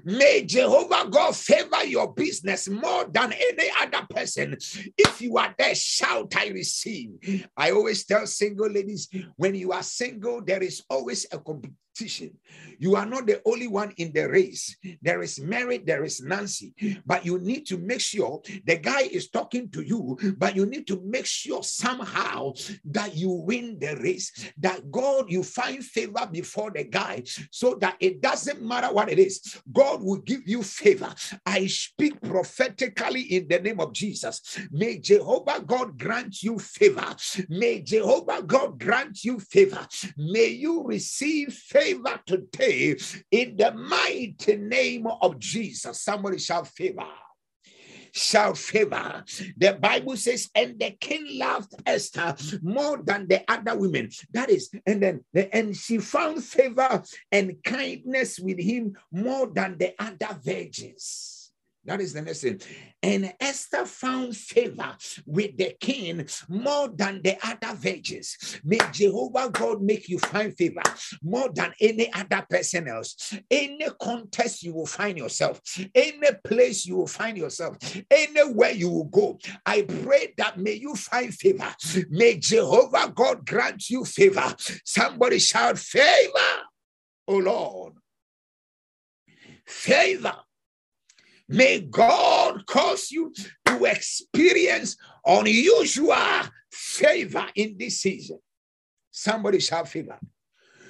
May 0.03 0.43
Jehovah 0.45 1.09
God 1.09 1.35
favor 1.35 1.83
your 1.85 2.13
business 2.13 2.69
more 2.69 3.05
than 3.11 3.33
any 3.33 3.69
other 3.81 4.05
person. 4.09 4.57
If 4.97 5.21
you 5.21 5.37
are 5.37 5.53
there, 5.57 5.75
shout, 5.75 6.35
I 6.35 6.49
receive. 6.49 7.09
I 7.55 7.71
always 7.71 8.05
tell 8.05 8.27
single 8.27 8.69
ladies 8.69 9.09
when 9.35 9.55
you 9.55 9.71
are 9.71 9.83
single, 9.83 10.43
there 10.43 10.61
is 10.61 10.83
always 10.89 11.25
a 11.31 11.39
competition. 11.97 12.37
You 12.79 12.95
are 12.95 13.05
not 13.05 13.25
the 13.25 13.41
only 13.45 13.67
one 13.67 13.93
in 13.97 14.11
the 14.13 14.29
race. 14.29 14.75
There 15.01 15.21
is 15.21 15.39
Mary, 15.39 15.79
there 15.79 16.03
is 16.03 16.21
Nancy, 16.21 16.73
but 17.05 17.25
you 17.25 17.39
need 17.39 17.65
to 17.67 17.77
make 17.77 18.01
sure 18.01 18.41
the 18.65 18.77
guy 18.77 19.01
is 19.01 19.29
talking 19.29 19.69
to 19.71 19.81
you, 19.81 20.17
but 20.37 20.55
you 20.55 20.65
need 20.65 20.85
to 20.87 21.01
make 21.03 21.25
sure 21.25 21.63
somehow 21.63 22.53
that 22.85 23.15
you 23.15 23.29
win 23.29 23.77
the 23.79 23.95
race, 23.97 24.31
that 24.59 24.91
God, 24.91 25.29
you 25.29 25.43
find 25.43 25.83
favor 25.83 26.27
before 26.31 26.71
the 26.71 26.83
guy, 26.83 27.23
so 27.51 27.75
that 27.75 27.95
it 27.99 28.21
doesn't 28.21 28.61
matter 28.61 28.93
what 28.93 29.09
it 29.09 29.19
is, 29.19 29.59
God 29.73 30.03
will 30.03 30.21
give 30.21 30.47
you 30.47 30.61
favor. 30.63 31.13
I 31.45 31.67
speak 31.67 32.21
prophetically 32.21 33.21
in 33.21 33.47
the 33.47 33.59
name 33.59 33.79
of 33.79 33.93
Jesus. 33.93 34.59
May 34.71 34.99
Jehovah 34.99 35.63
God 35.65 35.97
grant 35.97 36.43
you 36.43 36.59
favor. 36.59 37.15
May 37.49 37.81
Jehovah 37.81 38.43
God 38.43 38.79
grant 38.79 39.23
you 39.23 39.39
favor. 39.39 39.85
May 40.17 40.47
you 40.47 40.83
receive 40.83 41.53
favor 41.53 41.86
favor 41.87 42.19
today 42.25 42.95
in 43.31 43.57
the 43.57 43.71
mighty 43.73 44.55
name 44.57 45.07
of 45.07 45.39
Jesus. 45.39 46.01
Somebody 46.01 46.37
shout 46.39 46.67
favor 46.67 47.05
shall 48.11 48.55
favor. 48.55 49.23
The 49.57 49.73
Bible 49.73 50.17
says, 50.17 50.49
and 50.55 50.79
the 50.79 50.91
king 50.99 51.37
loved 51.37 51.73
Esther 51.85 52.35
more 52.63 52.97
than 53.03 53.27
the 53.27 53.43
other 53.47 53.77
women. 53.77 54.09
That 54.33 54.49
is, 54.49 54.71
and 54.87 55.03
then 55.03 55.21
and 55.53 55.75
she 55.75 55.99
found 55.99 56.43
favor 56.43 57.03
and 57.31 57.63
kindness 57.63 58.39
with 58.39 58.59
him 58.59 58.97
more 59.11 59.47
than 59.47 59.77
the 59.77 59.93
other 59.99 60.35
virgins. 60.43 61.36
That 61.87 62.01
is 62.01 62.11
the 62.11 62.21
thing. 62.21 62.59
And 63.01 63.33
Esther 63.39 63.85
found 63.85 64.35
favor 64.35 64.95
with 65.25 65.55
the 65.55 65.73
king 65.79 66.27
more 66.49 66.89
than 66.89 67.21
the 67.23 67.37
other 67.41 67.73
virgins. 67.77 68.59
May 68.65 68.79
Jehovah 68.91 69.49
God 69.49 69.81
make 69.81 70.09
you 70.09 70.19
find 70.19 70.55
favor 70.55 70.81
more 71.23 71.49
than 71.53 71.73
any 71.79 72.11
other 72.11 72.45
person 72.49 72.89
else. 72.89 73.33
Any 73.49 73.87
contest 74.01 74.63
you 74.63 74.73
will 74.73 74.85
find 74.85 75.17
yourself, 75.17 75.61
any 75.95 76.27
place 76.43 76.85
you 76.85 76.97
will 76.97 77.07
find 77.07 77.37
yourself, 77.37 77.77
anywhere 78.11 78.71
you 78.71 78.89
will 78.89 79.05
go. 79.05 79.39
I 79.65 79.83
pray 79.83 80.33
that 80.37 80.59
may 80.59 80.73
you 80.73 80.93
find 80.93 81.33
favor. 81.33 81.73
May 82.09 82.37
Jehovah 82.37 83.13
God 83.15 83.47
grant 83.47 83.89
you 83.89 84.03
favor. 84.03 84.53
Somebody 84.83 85.39
shout 85.39 85.79
favor, 85.79 86.63
oh 87.29 87.37
Lord. 87.37 87.93
Favor 89.65 90.35
May 91.49 91.81
God 91.81 92.65
cause 92.65 93.09
you 93.11 93.33
to 93.65 93.85
experience 93.85 94.97
unusual 95.25 96.43
favor 96.71 97.45
in 97.55 97.77
this 97.77 97.99
season. 97.99 98.39
Somebody 99.11 99.59
shall 99.59 99.85
favor. 99.85 100.19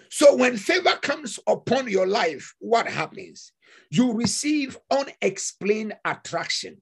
So 0.09 0.35
when 0.35 0.57
favor 0.57 0.97
comes 1.01 1.39
upon 1.47 1.89
your 1.89 2.07
life, 2.07 2.53
what 2.59 2.87
happens? 2.87 3.51
You 3.91 4.13
receive 4.13 4.77
unexplained 4.89 5.95
attraction. 6.05 6.77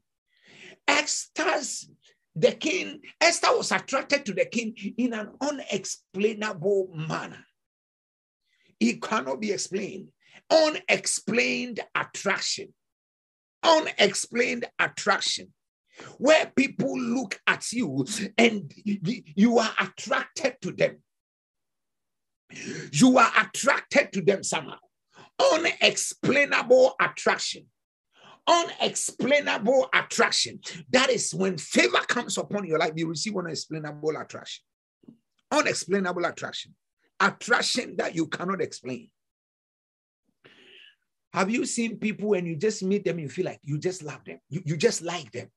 Esther's 0.87 1.89
the 2.35 2.51
king, 2.51 3.01
Esther 3.21 3.55
was 3.55 3.71
attracted 3.71 4.25
to 4.25 4.33
the 4.33 4.45
king 4.45 4.75
in 4.97 5.13
an 5.13 5.31
unexplainable 5.39 6.91
manner. 6.93 7.45
It 8.79 9.01
cannot 9.01 9.39
be 9.39 9.53
explained. 9.53 10.09
Unexplained 10.51 11.79
attraction. 11.95 12.73
Unexplained 13.65 14.65
attraction. 14.79 15.53
Where 16.17 16.51
people 16.55 16.99
look 16.99 17.39
at 17.47 17.71
you 17.71 18.05
and 18.37 18.71
you 18.83 19.59
are 19.59 19.71
attracted 19.79 20.57
to 20.61 20.71
them. 20.71 20.97
You 22.91 23.17
are 23.17 23.31
attracted 23.41 24.11
to 24.13 24.21
them 24.21 24.43
somehow. 24.43 24.77
Unexplainable 25.53 26.95
attraction. 27.01 27.65
Unexplainable 28.47 29.89
attraction. 29.93 30.59
That 30.91 31.09
is 31.09 31.33
when 31.33 31.57
favor 31.57 31.99
comes 32.07 32.37
upon 32.37 32.65
your 32.67 32.77
life, 32.77 32.91
you 32.95 33.07
receive 33.07 33.35
unexplainable 33.35 34.15
attraction. 34.17 34.63
Unexplainable 35.51 36.25
attraction. 36.25 36.75
Attraction 37.19 37.95
that 37.97 38.15
you 38.15 38.27
cannot 38.27 38.61
explain. 38.61 39.09
Have 41.35 41.49
you 41.49 41.65
seen 41.65 41.97
people 41.97 42.29
when 42.29 42.45
you 42.45 42.55
just 42.55 42.81
meet 42.81 43.03
them, 43.03 43.19
you 43.19 43.27
feel 43.27 43.43
like 43.43 43.59
you 43.61 43.77
just 43.77 44.01
love 44.01 44.23
them, 44.23 44.39
you, 44.47 44.61
you 44.63 44.77
just 44.77 45.01
like 45.01 45.29
them? 45.33 45.49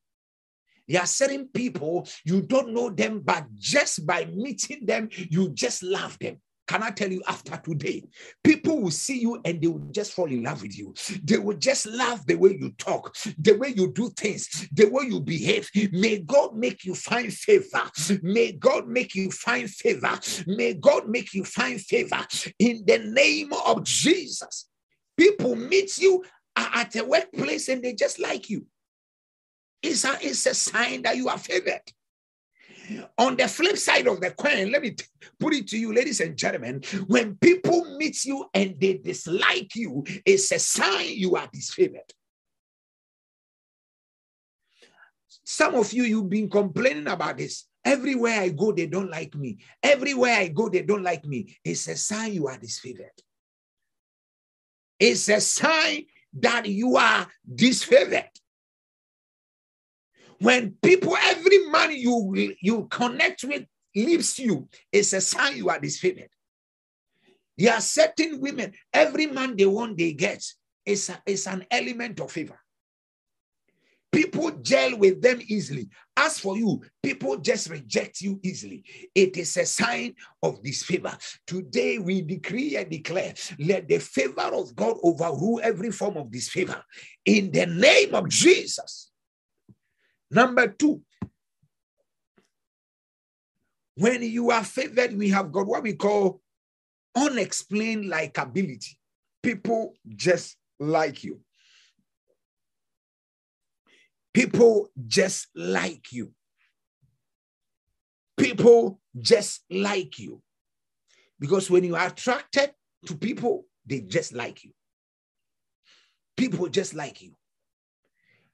There 0.88 1.00
are 1.00 1.06
certain 1.06 1.46
people 1.54 2.08
you 2.24 2.42
don't 2.42 2.74
know 2.74 2.90
them, 2.90 3.20
but 3.20 3.46
just 3.54 4.04
by 4.04 4.24
meeting 4.24 4.86
them, 4.86 5.08
you 5.12 5.50
just 5.50 5.84
love 5.84 6.18
them. 6.18 6.38
Can 6.66 6.82
I 6.82 6.90
tell 6.90 7.12
you 7.12 7.22
after 7.28 7.56
today, 7.58 8.02
people 8.42 8.82
will 8.82 8.90
see 8.90 9.20
you 9.20 9.40
and 9.44 9.62
they 9.62 9.68
will 9.68 9.78
just 9.92 10.14
fall 10.14 10.26
in 10.26 10.42
love 10.42 10.62
with 10.62 10.76
you. 10.76 10.94
They 11.22 11.38
will 11.38 11.56
just 11.56 11.86
love 11.86 12.26
the 12.26 12.34
way 12.34 12.58
you 12.60 12.72
talk, 12.72 13.14
the 13.38 13.52
way 13.52 13.68
you 13.68 13.92
do 13.92 14.10
things, 14.10 14.68
the 14.72 14.86
way 14.86 15.04
you 15.04 15.20
behave. 15.20 15.70
May 15.92 16.18
God 16.18 16.56
make 16.56 16.84
you 16.84 16.96
find 16.96 17.32
favor. 17.32 17.88
May 18.20 18.50
God 18.50 18.88
make 18.88 19.14
you 19.14 19.30
find 19.30 19.70
favor. 19.70 20.18
May 20.48 20.74
God 20.74 21.08
make 21.08 21.34
you 21.34 21.44
find 21.44 21.80
favor 21.80 22.26
in 22.58 22.82
the 22.84 22.98
name 22.98 23.52
of 23.64 23.84
Jesus. 23.84 24.68
People 25.18 25.56
meet 25.56 25.98
you 25.98 26.24
at 26.56 26.94
a 26.96 27.04
workplace 27.04 27.68
and 27.68 27.82
they 27.82 27.94
just 27.94 28.18
like 28.18 28.48
you. 28.48 28.66
It's 29.82 30.04
a, 30.04 30.16
it's 30.22 30.46
a 30.46 30.54
sign 30.54 31.02
that 31.02 31.16
you 31.16 31.28
are 31.28 31.38
favored. 31.38 31.82
On 33.18 33.36
the 33.36 33.46
flip 33.48 33.76
side 33.76 34.06
of 34.06 34.20
the 34.20 34.30
coin, 34.30 34.72
let 34.72 34.80
me 34.80 34.96
put 35.38 35.52
it 35.54 35.68
to 35.68 35.78
you, 35.78 35.92
ladies 35.92 36.20
and 36.20 36.36
gentlemen, 36.36 36.82
when 37.06 37.36
people 37.36 37.96
meet 37.98 38.24
you 38.24 38.46
and 38.54 38.80
they 38.80 38.94
dislike 38.94 39.74
you, 39.74 40.04
it's 40.24 40.50
a 40.52 40.58
sign 40.58 41.10
you 41.10 41.36
are 41.36 41.48
disfavored. 41.48 42.10
Some 45.44 45.74
of 45.74 45.92
you, 45.92 46.04
you've 46.04 46.30
been 46.30 46.48
complaining 46.48 47.08
about 47.08 47.38
this. 47.38 47.66
Everywhere 47.84 48.40
I 48.40 48.48
go, 48.50 48.72
they 48.72 48.86
don't 48.86 49.10
like 49.10 49.34
me. 49.34 49.58
Everywhere 49.82 50.34
I 50.34 50.48
go, 50.48 50.68
they 50.68 50.82
don't 50.82 51.02
like 51.02 51.24
me. 51.24 51.56
It's 51.64 51.88
a 51.88 51.96
sign 51.96 52.34
you 52.34 52.48
are 52.48 52.58
disfavored. 52.58 53.18
It's 54.98 55.28
a 55.28 55.40
sign 55.40 56.04
that 56.34 56.66
you 56.66 56.96
are 56.96 57.26
disfavored. 57.52 58.28
When 60.40 60.76
people, 60.82 61.16
every 61.16 61.66
man 61.66 61.92
you 61.92 62.54
you 62.60 62.86
connect 62.90 63.44
with 63.44 63.64
leaves 63.94 64.38
you, 64.38 64.68
it's 64.92 65.12
a 65.12 65.20
sign 65.20 65.56
you 65.56 65.68
are 65.68 65.80
disfavored. 65.80 66.28
There 67.56 67.74
are 67.74 67.80
certain 67.80 68.40
women, 68.40 68.72
every 68.92 69.26
man 69.26 69.56
they 69.56 69.66
want, 69.66 69.98
they 69.98 70.12
get. 70.12 70.44
It's, 70.86 71.10
it's 71.26 71.46
an 71.48 71.66
element 71.70 72.20
of 72.20 72.30
favor. 72.30 72.58
People 74.12 74.50
gel 74.62 74.96
with 74.96 75.20
them 75.20 75.40
easily. 75.48 75.88
As 76.20 76.40
for 76.40 76.56
you, 76.56 76.82
people 77.00 77.36
just 77.36 77.70
reject 77.70 78.20
you 78.20 78.40
easily. 78.42 78.82
It 79.14 79.36
is 79.36 79.56
a 79.56 79.64
sign 79.64 80.16
of 80.42 80.60
disfavor. 80.64 81.16
Today 81.46 81.98
we 81.98 82.22
decree 82.22 82.74
and 82.74 82.90
declare, 82.90 83.34
let 83.60 83.86
the 83.86 83.98
favor 83.98 84.50
of 84.52 84.74
God 84.74 84.96
overrule 85.04 85.60
every 85.62 85.92
form 85.92 86.16
of 86.16 86.32
disfavor. 86.32 86.82
In 87.24 87.52
the 87.52 87.66
name 87.66 88.16
of 88.16 88.28
Jesus. 88.28 89.12
Number 90.28 90.66
two, 90.66 91.02
when 93.94 94.20
you 94.20 94.50
are 94.50 94.64
favored, 94.64 95.16
we 95.16 95.28
have 95.28 95.52
got 95.52 95.68
what 95.68 95.84
we 95.84 95.92
call 95.92 96.40
unexplained 97.14 98.06
likability. 98.06 98.96
People 99.40 99.94
just 100.16 100.56
like 100.80 101.22
you. 101.22 101.38
People 104.38 104.88
just 105.04 105.48
like 105.56 106.12
you. 106.12 106.30
People 108.36 109.00
just 109.18 109.64
like 109.68 110.20
you. 110.20 110.40
Because 111.40 111.68
when 111.68 111.82
you 111.82 111.96
are 111.96 112.06
attracted 112.06 112.70
to 113.06 113.16
people, 113.16 113.66
they 113.84 113.98
just 113.98 114.32
like 114.32 114.62
you. 114.62 114.70
People 116.36 116.68
just 116.68 116.94
like 116.94 117.20
you. 117.20 117.32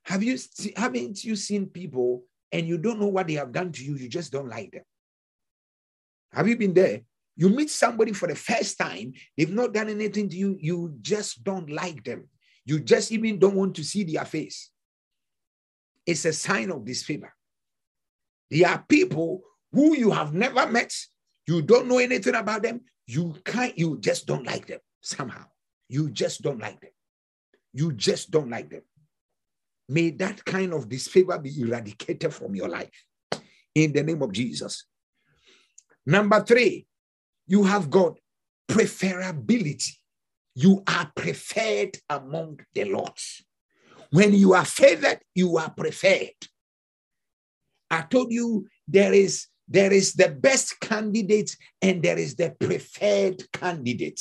Have 0.05 0.23
you 0.23 0.39
haven't 0.75 1.23
you 1.23 1.37
seen 1.37 1.67
people 1.67 2.23
and 2.51 2.67
you 2.67 2.79
don't 2.79 2.99
know 2.99 3.09
what 3.09 3.27
they 3.27 3.35
have 3.35 3.53
done 3.53 3.71
to 3.73 3.85
you? 3.85 3.97
You 3.97 4.09
just 4.09 4.33
don't 4.33 4.49
like 4.49 4.71
them. 4.71 4.85
Have 6.33 6.49
you 6.49 6.57
been 6.57 6.73
there? 6.73 7.03
You 7.37 7.51
meet 7.51 7.69
somebody 7.69 8.15
for 8.15 8.27
the 8.27 8.35
first 8.35 8.79
time, 8.79 9.13
they've 9.37 9.53
not 9.53 9.75
done 9.75 9.91
anything 9.91 10.31
to 10.31 10.37
you, 10.37 10.57
you 10.59 10.95
just 11.03 11.45
don't 11.45 11.69
like 11.69 12.05
them. 12.05 12.31
You 12.65 12.81
just 12.81 13.13
even 13.13 13.39
don't 13.39 13.55
want 13.55 13.75
to 13.77 13.85
see 13.85 14.05
their 14.05 14.25
face. 14.25 14.71
It's 16.07 16.25
a 16.25 16.33
sign 16.33 16.71
of 16.71 16.85
disfavor. 16.85 17.35
There 18.51 18.69
are 18.69 18.85
people 18.89 19.43
who 19.73 19.97
you 19.97 20.11
have 20.11 20.33
never 20.35 20.67
met, 20.71 20.95
you 21.47 21.63
don't 21.63 21.89
know 21.89 21.99
anything 21.99 22.35
about 22.35 22.63
them, 22.63 22.83
you 23.07 23.35
can't, 23.45 23.77
you 23.77 23.99
just 23.99 24.27
don't 24.27 24.45
like 24.45 24.67
them 24.67 24.81
somehow. 25.01 25.45
You 25.89 26.11
just 26.11 26.43
don't 26.43 26.61
like 26.61 26.81
them. 26.81 26.91
You 27.73 27.93
just 27.93 28.31
don't 28.31 28.51
like 28.51 28.71
them. 28.71 28.83
May 29.89 30.11
that 30.11 30.45
kind 30.45 30.73
of 30.73 30.89
disfavor 30.89 31.39
be 31.39 31.61
eradicated 31.61 32.33
from 32.33 32.55
your 32.55 32.69
life 32.69 33.05
in 33.75 33.93
the 33.93 34.03
name 34.03 34.23
of 34.23 34.33
Jesus. 34.33 34.87
Number 36.07 36.43
three, 36.43 36.87
you 37.47 37.65
have 37.65 37.91
got 37.91 38.19
preferability. 38.69 39.93
You 40.55 40.83
are 40.87 41.11
preferred 41.15 41.99
among 42.09 42.61
the 42.75 42.85
lots. 42.85 43.45
When 44.15 44.33
you 44.33 44.55
are 44.55 44.65
favored, 44.65 45.19
you 45.35 45.59
are 45.59 45.71
preferred. 45.71 46.39
I 47.91 48.03
told 48.03 48.31
you 48.31 48.69
there 48.87 49.13
is 49.13 49.49
there 49.67 49.93
is 49.93 50.13
the 50.13 50.29
best 50.29 50.79
candidate 50.79 51.57
and 51.83 52.01
there 52.01 52.17
is 52.17 52.37
the 52.37 52.51
preferred 52.51 53.43
candidate. 53.53 54.21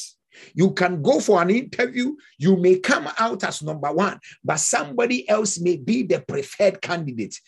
You 0.53 0.71
can 0.71 1.01
go 1.01 1.19
for 1.19 1.41
an 1.41 1.49
interview, 1.49 2.15
you 2.37 2.57
may 2.57 2.79
come 2.79 3.09
out 3.19 3.43
as 3.43 3.61
number 3.61 3.91
one, 3.91 4.19
but 4.43 4.57
somebody 4.57 5.27
else 5.29 5.59
may 5.59 5.77
be 5.77 6.03
the 6.03 6.19
preferred 6.21 6.81
candidate. 6.81 7.39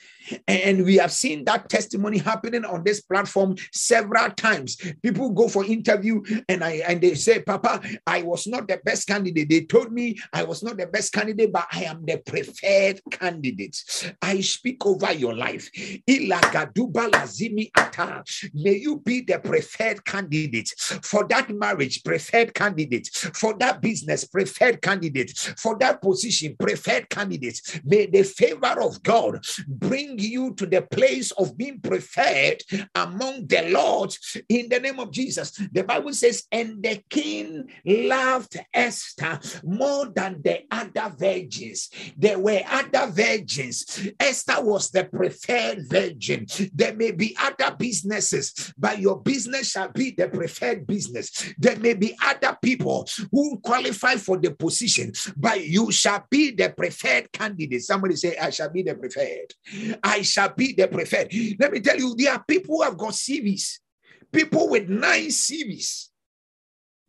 And 0.47 0.85
we 0.85 0.95
have 0.97 1.11
seen 1.11 1.45
that 1.45 1.69
testimony 1.69 2.17
happening 2.17 2.65
on 2.65 2.83
this 2.83 3.01
platform 3.01 3.55
several 3.71 4.29
times. 4.31 4.77
People 5.03 5.31
go 5.31 5.47
for 5.47 5.65
interview 5.65 6.21
and 6.49 6.63
I 6.63 6.83
and 6.87 7.01
they 7.01 7.15
say, 7.15 7.41
Papa, 7.41 7.81
I 8.07 8.23
was 8.23 8.47
not 8.47 8.67
the 8.67 8.79
best 8.83 9.07
candidate. 9.07 9.49
They 9.49 9.61
told 9.61 9.91
me 9.91 10.17
I 10.33 10.43
was 10.43 10.63
not 10.63 10.77
the 10.77 10.87
best 10.87 11.13
candidate, 11.13 11.51
but 11.51 11.67
I 11.71 11.83
am 11.83 12.05
the 12.05 12.17
preferred 12.17 13.01
candidate. 13.11 13.83
I 14.21 14.41
speak 14.41 14.85
over 14.85 15.13
your 15.13 15.35
life. 15.35 15.69
May 18.53 18.75
you 18.75 18.99
be 18.99 19.21
the 19.21 19.39
preferred 19.43 20.05
candidate 20.05 20.73
for 20.77 21.27
that 21.27 21.49
marriage, 21.49 22.03
preferred 22.03 22.53
candidate 22.53 22.74
candidate, 22.75 23.09
for 23.33 23.53
that 23.57 23.81
business, 23.81 24.25
preferred 24.25 24.81
candidate, 24.81 25.31
for 25.57 25.77
that 25.77 26.01
position, 26.01 26.55
preferred 26.59 27.09
candidate. 27.09 27.61
May 27.83 28.05
the 28.07 28.23
favor 28.23 28.81
of 28.81 29.01
God 29.03 29.43
bring 29.67 30.19
you 30.19 30.53
to 30.55 30.65
the 30.65 30.81
place 30.81 31.31
of 31.31 31.57
being 31.57 31.79
preferred 31.79 32.61
among 32.93 33.47
the 33.47 33.69
Lord 33.69 34.15
in 34.49 34.69
the 34.69 34.79
name 34.79 34.99
of 34.99 35.11
Jesus. 35.11 35.51
The 35.71 35.83
Bible 35.83 36.13
says, 36.13 36.43
and 36.51 36.83
the 36.83 37.01
king 37.09 37.69
loved 37.85 38.57
Esther 38.73 39.39
more 39.63 40.07
than 40.07 40.41
the 40.43 40.63
other 40.71 41.13
virgins. 41.17 41.89
There 42.17 42.39
were 42.39 42.61
other 42.67 43.07
virgins. 43.11 44.07
Esther 44.19 44.63
was 44.63 44.91
the 44.91 45.05
preferred 45.05 45.87
virgin. 45.89 46.45
There 46.73 46.93
may 46.93 47.11
be 47.11 47.35
other 47.39 47.75
businesses, 47.75 48.73
but 48.77 48.99
your 48.99 49.21
business 49.21 49.71
shall 49.71 49.89
be 49.89 50.11
the 50.11 50.27
preferred 50.27 50.85
business. 50.87 51.53
There 51.57 51.77
may 51.77 51.93
be 51.93 52.15
other 52.23 52.57
people 52.65 53.07
who 53.31 53.59
qualify 53.59 54.15
for 54.15 54.37
the 54.37 54.51
position, 54.51 55.13
but 55.37 55.63
you 55.63 55.91
shall 55.91 56.25
be 56.29 56.51
the 56.51 56.73
preferred 56.75 57.31
candidate. 57.31 57.83
Somebody 57.83 58.15
say, 58.15 58.35
I 58.37 58.49
shall 58.49 58.71
be 58.71 58.81
the 58.81 58.95
preferred. 58.95 59.53
I 60.03 60.23
shall 60.23 60.49
be 60.49 60.73
the 60.73 60.87
preferred. 60.87 61.29
Let 61.59 61.71
me 61.71 61.79
tell 61.79 61.97
you, 61.97 62.15
there 62.17 62.33
are 62.33 62.43
people 62.47 62.77
who 62.77 62.83
have 62.83 62.97
got 62.97 63.13
CVs, 63.13 63.79
people 64.31 64.69
with 64.69 64.89
nine 64.89 65.27
CVs. 65.27 66.09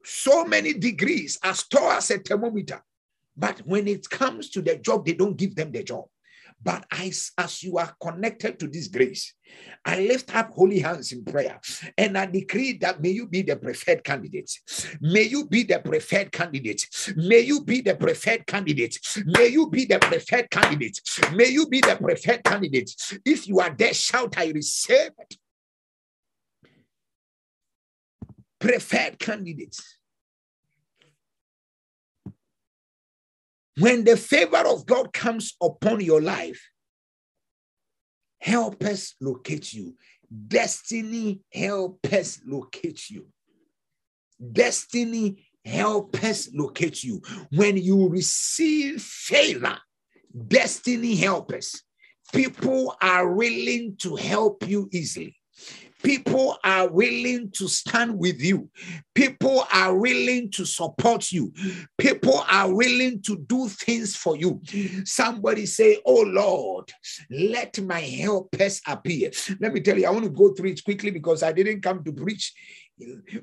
so 0.05 0.45
many 0.45 0.73
degrees 0.73 1.39
as 1.43 1.67
tall 1.67 1.91
as 1.91 2.11
a 2.11 2.19
thermometer. 2.19 2.81
But 3.37 3.59
when 3.67 3.89
it 3.89 4.09
comes 4.09 4.51
to 4.51 4.63
the 4.63 4.77
job, 4.77 5.05
they 5.05 5.15
don't 5.15 5.37
give 5.37 5.55
them 5.57 5.73
the 5.73 5.83
job. 5.83 6.05
But 6.63 6.87
as, 6.91 7.31
as 7.39 7.63
you 7.63 7.79
are 7.79 7.95
connected 8.01 8.59
to 8.59 8.67
this 8.67 8.89
grace, 8.89 9.35
I 9.85 10.01
lift 10.01 10.35
up 10.35 10.51
holy 10.51 10.81
hands 10.81 11.13
in 11.13 11.25
prayer 11.25 11.61
and 11.97 12.19
I 12.19 12.27
decree 12.27 12.73
that 12.79 13.01
may 13.01 13.11
you 13.11 13.29
be 13.29 13.43
the 13.43 13.57
preferred 13.57 14.03
candidate. 14.03 14.51
May 15.01 15.23
you 15.23 15.47
be 15.47 15.63
the 15.63 15.79
preferred 15.79 16.33
candidate. 16.33 16.87
May 17.15 17.41
you 17.41 17.63
be 17.63 17.83
the 17.83 17.95
preferred 17.95 18.47
candidate. 18.47 18.99
May 19.27 19.49
you 19.49 19.71
be 19.71 19.85
the 19.85 19.99
preferred 19.99 20.51
candidate. 20.51 21.01
May 21.35 21.49
you 21.49 21.69
be 21.69 21.81
the 21.81 21.97
preferred 22.01 22.43
candidate. 22.43 22.91
If 23.25 23.47
you 23.47 23.61
are 23.61 23.75
there, 23.77 23.95
shout, 23.95 24.37
I 24.37 24.47
receive 24.49 25.11
it. 25.19 25.37
Preferred 28.59 29.19
candidates. 29.19 29.96
When 33.79 34.05
the 34.05 34.17
favor 34.17 34.65
of 34.67 34.87
God 34.87 35.13
comes 35.13 35.55
upon 35.63 36.01
your 36.01 36.23
life, 36.23 36.61
help 38.41 38.83
us 38.85 39.15
locate 39.21 39.73
you. 39.73 39.97
Destiny 40.49 41.41
help 41.53 42.01
us 42.13 42.41
locate 42.47 43.11
you. 43.11 43.27
Destiny 44.53 45.47
help 45.65 46.23
us 46.25 46.49
locate 46.55 47.05
you. 47.05 47.21
When 47.51 47.77
you 47.77 48.09
receive 48.09 49.03
favor, 49.03 49.77
destiny 50.49 51.17
help 51.17 51.53
us. 51.53 51.83
People 52.33 52.95
are 53.01 53.33
willing 53.33 53.97
to 53.99 54.17
help 54.17 54.67
you 54.67 54.89
easily. 54.93 55.37
People 56.07 56.57
are 56.63 56.87
willing 56.87 57.51
to 57.51 57.67
stand 57.67 58.17
with 58.17 58.41
you. 58.41 58.71
People 59.13 59.67
are 59.73 59.93
willing 59.93 60.53
to 60.53 60.65
support 60.65 61.33
you. 61.33 61.53
People 61.99 62.45
are 62.49 62.73
willing 62.73 63.21
to 63.23 63.37
do 63.37 63.67
things 63.67 64.15
for 64.15 64.37
you. 64.37 64.63
Somebody 65.05 65.67
say, 65.67 65.99
Oh 66.07 66.23
Lord, 66.23 66.93
let 67.29 67.81
my 67.83 67.99
helpers 67.99 68.81
appear. 68.87 69.33
Let 69.59 69.75
me 69.75 69.81
tell 69.81 69.99
you, 69.99 70.07
I 70.07 70.11
want 70.11 70.27
to 70.27 70.31
go 70.31 70.55
through 70.55 70.71
it 70.71 70.85
quickly 70.85 71.11
because 71.11 71.43
I 71.43 71.51
didn't 71.51 71.81
come 71.81 72.05
to 72.05 72.13
preach 72.13 72.53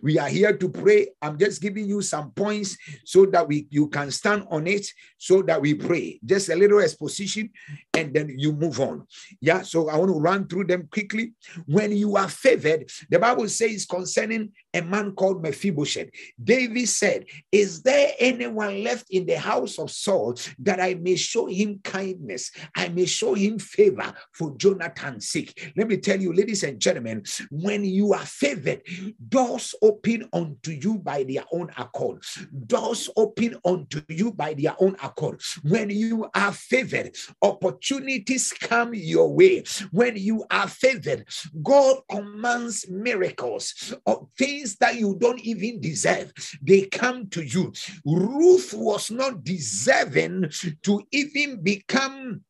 we 0.02 0.18
are 0.18 0.30
here 0.30 0.56
to 0.58 0.70
pray. 0.70 1.10
I'm 1.22 1.38
just 1.38 1.62
giving 1.62 1.86
you 1.86 2.02
some 2.02 2.32
points 2.32 2.78
so 3.06 3.26
that 3.28 3.48
we 3.48 3.68
you 3.70 3.88
can 3.88 4.10
stand 4.10 4.48
on 4.50 4.66
it 4.66 4.88
so 5.18 5.42
that 5.44 5.62
we 5.62 5.76
pray. 5.76 6.20
Just 6.26 6.50
a 6.50 6.56
little 6.56 6.80
exposition 6.80 7.52
and 7.94 8.14
then 8.14 8.34
you 8.36 8.54
move 8.54 8.80
on. 8.80 9.06
Yeah 9.42 9.62
so 9.62 9.90
i 9.90 9.98
want 9.98 10.12
to 10.12 10.20
run 10.20 10.48
through 10.48 10.66
them 10.66 10.88
quickly. 10.92 11.34
When 11.68 11.92
you 11.92 12.16
are 12.18 12.30
favored 12.30 12.90
the 13.10 13.20
bible 13.20 13.48
says 13.48 13.86
concerning 13.86 14.52
a 14.74 14.82
man 14.82 15.12
called 15.12 15.44
mephibosheth 15.44 16.10
david 16.44 16.88
said 16.88 17.26
is 17.52 17.84
there 17.84 18.12
anyone 18.20 18.84
left 18.84 19.06
in 19.12 19.26
the 19.26 19.38
house 19.38 19.78
of 19.78 19.92
saul 19.92 20.36
that 20.60 20.80
i 20.80 20.96
may 20.96 21.16
show 21.16 21.46
him 21.46 21.80
kindness? 21.84 22.52
I 22.76 22.90
may 22.90 23.06
show 23.06 23.34
him 23.36 23.60
favor 23.60 24.14
for 24.32 24.56
jonathan's 24.58 25.30
sake. 25.30 25.74
Let 25.78 25.88
me 25.88 25.98
tell 25.98 26.20
you 26.20 26.34
ladies 26.34 26.64
and 26.64 26.80
gentlemen 26.80 27.24
when 27.52 27.84
you 27.84 28.14
are 28.14 28.26
favored 28.26 28.82
don't 29.30 29.43
doors 29.44 29.76
open 29.82 30.30
unto 30.32 30.72
you 30.72 30.98
by 31.00 31.24
their 31.24 31.44
own 31.52 31.70
accord. 31.78 32.24
Doors 32.68 33.10
open 33.18 33.56
unto 33.66 34.02
you 34.08 34.32
by 34.32 34.54
their 34.54 34.76
own 34.80 34.96
accord. 35.04 35.42
When 35.64 35.90
you 35.90 36.30
are 36.34 36.54
favored, 36.54 37.16
opportunities 37.42 38.54
come 38.54 38.94
your 38.94 39.34
way. 39.34 39.64
When 39.92 40.16
you 40.16 40.46
are 40.50 40.68
favored, 40.68 41.28
God 41.62 41.98
commands 42.10 42.90
miracles 42.90 43.94
of 44.06 44.28
things 44.38 44.78
that 44.78 44.96
you 44.96 45.18
don't 45.20 45.42
even 45.42 45.82
deserve. 45.82 46.32
They 46.62 46.84
come 46.84 47.28
to 47.32 47.44
you. 47.44 47.74
Ruth 48.06 48.74
was 48.74 49.12
not 49.12 49.44
deserving 49.44 50.52
to 50.84 51.04
even 51.12 51.62
become 51.62 52.44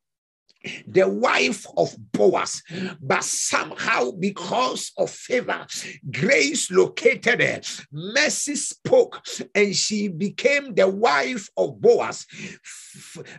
the 0.88 1.08
wife 1.08 1.65
of 1.78 1.95
Boaz, 2.12 2.62
but 3.02 3.23
somehow 3.23 4.12
because 4.12 4.91
of 4.97 5.10
favor, 5.10 5.65
grace 6.12 6.71
located 6.71 7.41
her. 7.41 7.62
Mercy 7.91 8.56
spoke, 8.56 9.21
and 9.54 9.76
she 9.76 10.08
became 10.08 10.73
the 10.73 10.88
wife 10.88 11.49
of 11.58 11.80
Boaz 11.82 12.26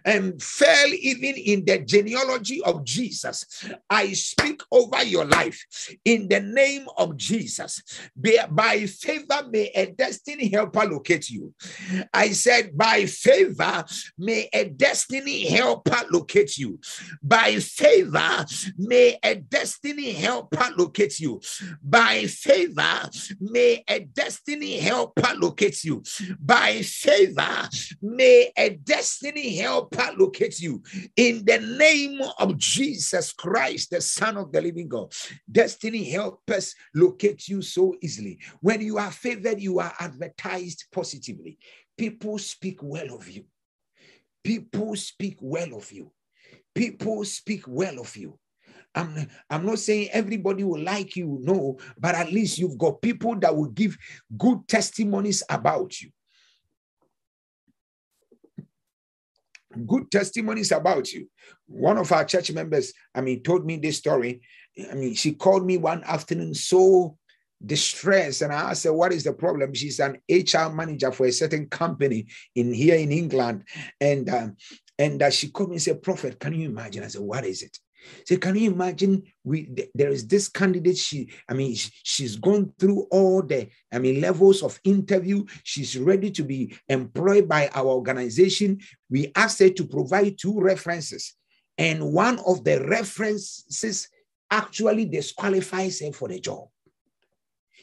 and 0.04 0.40
fell 0.42 0.88
even 0.88 1.34
in 1.36 1.64
the 1.64 1.78
genealogy 1.78 2.62
of 2.62 2.84
Jesus. 2.84 3.64
I 3.88 4.12
speak 4.12 4.62
over 4.70 5.02
your 5.04 5.24
life 5.24 5.64
in 6.04 6.28
the 6.28 6.40
name 6.40 6.86
of 6.96 7.16
Jesus. 7.16 7.82
By 8.50 8.86
favor, 8.86 9.48
may 9.50 9.70
a 9.74 9.86
destiny 9.86 10.48
helper 10.48 10.84
locate 10.86 11.30
you. 11.30 11.54
I 12.12 12.30
said, 12.30 12.76
by 12.76 13.06
favor, 13.06 13.84
may 14.18 14.48
a 14.52 14.64
destiny 14.68 15.46
helper 15.46 16.02
locate 16.10 16.58
you. 16.58 16.78
By 17.22 17.56
favor, 17.60 18.44
may 18.78 19.18
a 19.22 19.36
destiny 19.36 20.12
helper 20.12 20.68
locate 20.76 21.20
you. 21.20 21.40
By 21.82 22.26
favor, 22.26 23.08
may 23.40 23.84
a 23.88 24.00
destiny 24.00 24.78
helper 24.78 25.34
locate 25.36 25.84
you. 25.84 26.02
By 26.40 26.82
favor, 26.82 27.68
may 28.02 28.52
a 28.56 28.70
destiny 28.70 29.56
helper 29.56 30.10
locate 30.16 30.60
you. 30.60 30.82
In 31.16 31.44
the 31.44 31.58
name 31.58 32.20
of 32.38 32.56
Jesus 32.58 33.32
Christ, 33.32 33.90
the 33.90 34.00
Son 34.00 34.36
of 34.36 34.52
the 34.52 34.60
living 34.60 34.88
God, 34.88 35.12
destiny 35.50 36.04
helpers 36.10 36.74
locate 36.94 37.48
you 37.48 37.62
so 37.62 37.94
easily. 38.00 38.38
When 38.60 38.80
you 38.80 38.98
are 38.98 39.10
favored, 39.10 39.60
you 39.60 39.78
are 39.80 39.92
advertised 39.98 40.84
positively. 40.92 41.58
People 41.96 42.38
speak 42.38 42.80
well 42.82 43.14
of 43.14 43.28
you. 43.28 43.44
People 44.42 44.96
speak 44.96 45.38
well 45.40 45.74
of 45.74 45.90
you. 45.92 46.10
People 46.74 47.24
speak 47.24 47.64
well 47.66 48.00
of 48.00 48.16
you. 48.16 48.38
I'm, 48.94 49.28
I'm 49.50 49.66
not 49.66 49.80
saying 49.80 50.10
everybody 50.12 50.62
will 50.62 50.80
like 50.80 51.16
you, 51.16 51.38
no, 51.42 51.78
but 51.98 52.14
at 52.14 52.32
least 52.32 52.58
you've 52.58 52.78
got 52.78 53.02
people 53.02 53.36
that 53.40 53.54
will 53.54 53.70
give 53.70 53.96
good 54.38 54.66
testimonies 54.68 55.42
about 55.48 56.00
you. 56.00 56.10
Good 59.86 60.10
testimonies 60.10 60.70
about 60.70 61.12
you. 61.12 61.28
One 61.66 61.98
of 61.98 62.12
our 62.12 62.24
church 62.24 62.52
members, 62.52 62.92
I 63.14 63.20
mean, 63.20 63.42
told 63.42 63.66
me 63.66 63.76
this 63.76 63.98
story. 63.98 64.42
I 64.90 64.94
mean, 64.94 65.14
she 65.14 65.32
called 65.32 65.66
me 65.66 65.76
one 65.78 66.04
afternoon 66.04 66.54
so 66.54 67.16
distressed, 67.64 68.42
and 68.42 68.52
I 68.52 68.70
asked 68.70 68.84
her, 68.84 68.92
What 68.92 69.12
is 69.12 69.24
the 69.24 69.32
problem? 69.32 69.74
She's 69.74 69.98
an 69.98 70.18
HR 70.30 70.68
manager 70.72 71.10
for 71.10 71.26
a 71.26 71.32
certain 71.32 71.68
company 71.68 72.26
in 72.54 72.72
here 72.72 72.96
in 72.96 73.10
England. 73.10 73.64
And 74.00 74.28
um, 74.28 74.56
and 74.98 75.22
uh, 75.22 75.30
she 75.30 75.48
called 75.50 75.70
me 75.70 75.76
and 75.76 75.82
said, 75.82 76.02
Prophet, 76.02 76.38
can 76.38 76.54
you 76.54 76.68
imagine? 76.68 77.02
I 77.02 77.08
said, 77.08 77.22
What 77.22 77.44
is 77.44 77.62
it? 77.62 77.78
Say, 78.26 78.36
can 78.36 78.56
you 78.56 78.70
imagine? 78.70 79.22
We 79.44 79.64
th- 79.64 79.90
there 79.94 80.10
is 80.10 80.26
this 80.26 80.48
candidate. 80.48 80.98
She, 80.98 81.30
I 81.48 81.54
mean, 81.54 81.74
she, 81.74 81.90
she's 82.02 82.36
gone 82.36 82.72
through 82.78 83.06
all 83.10 83.42
the, 83.42 83.68
I 83.92 83.98
mean, 83.98 84.20
levels 84.20 84.62
of 84.62 84.78
interview. 84.84 85.44
She's 85.62 85.98
ready 85.98 86.30
to 86.32 86.42
be 86.42 86.76
employed 86.88 87.48
by 87.48 87.68
our 87.74 87.86
organization. 87.86 88.80
We 89.10 89.32
asked 89.34 89.60
her 89.60 89.70
to 89.70 89.86
provide 89.86 90.38
two 90.38 90.60
references, 90.60 91.34
and 91.78 92.12
one 92.12 92.40
of 92.46 92.64
the 92.64 92.84
references 92.86 94.08
actually 94.50 95.06
disqualifies 95.06 96.00
her 96.00 96.12
for 96.12 96.28
the 96.28 96.40
job. 96.40 96.68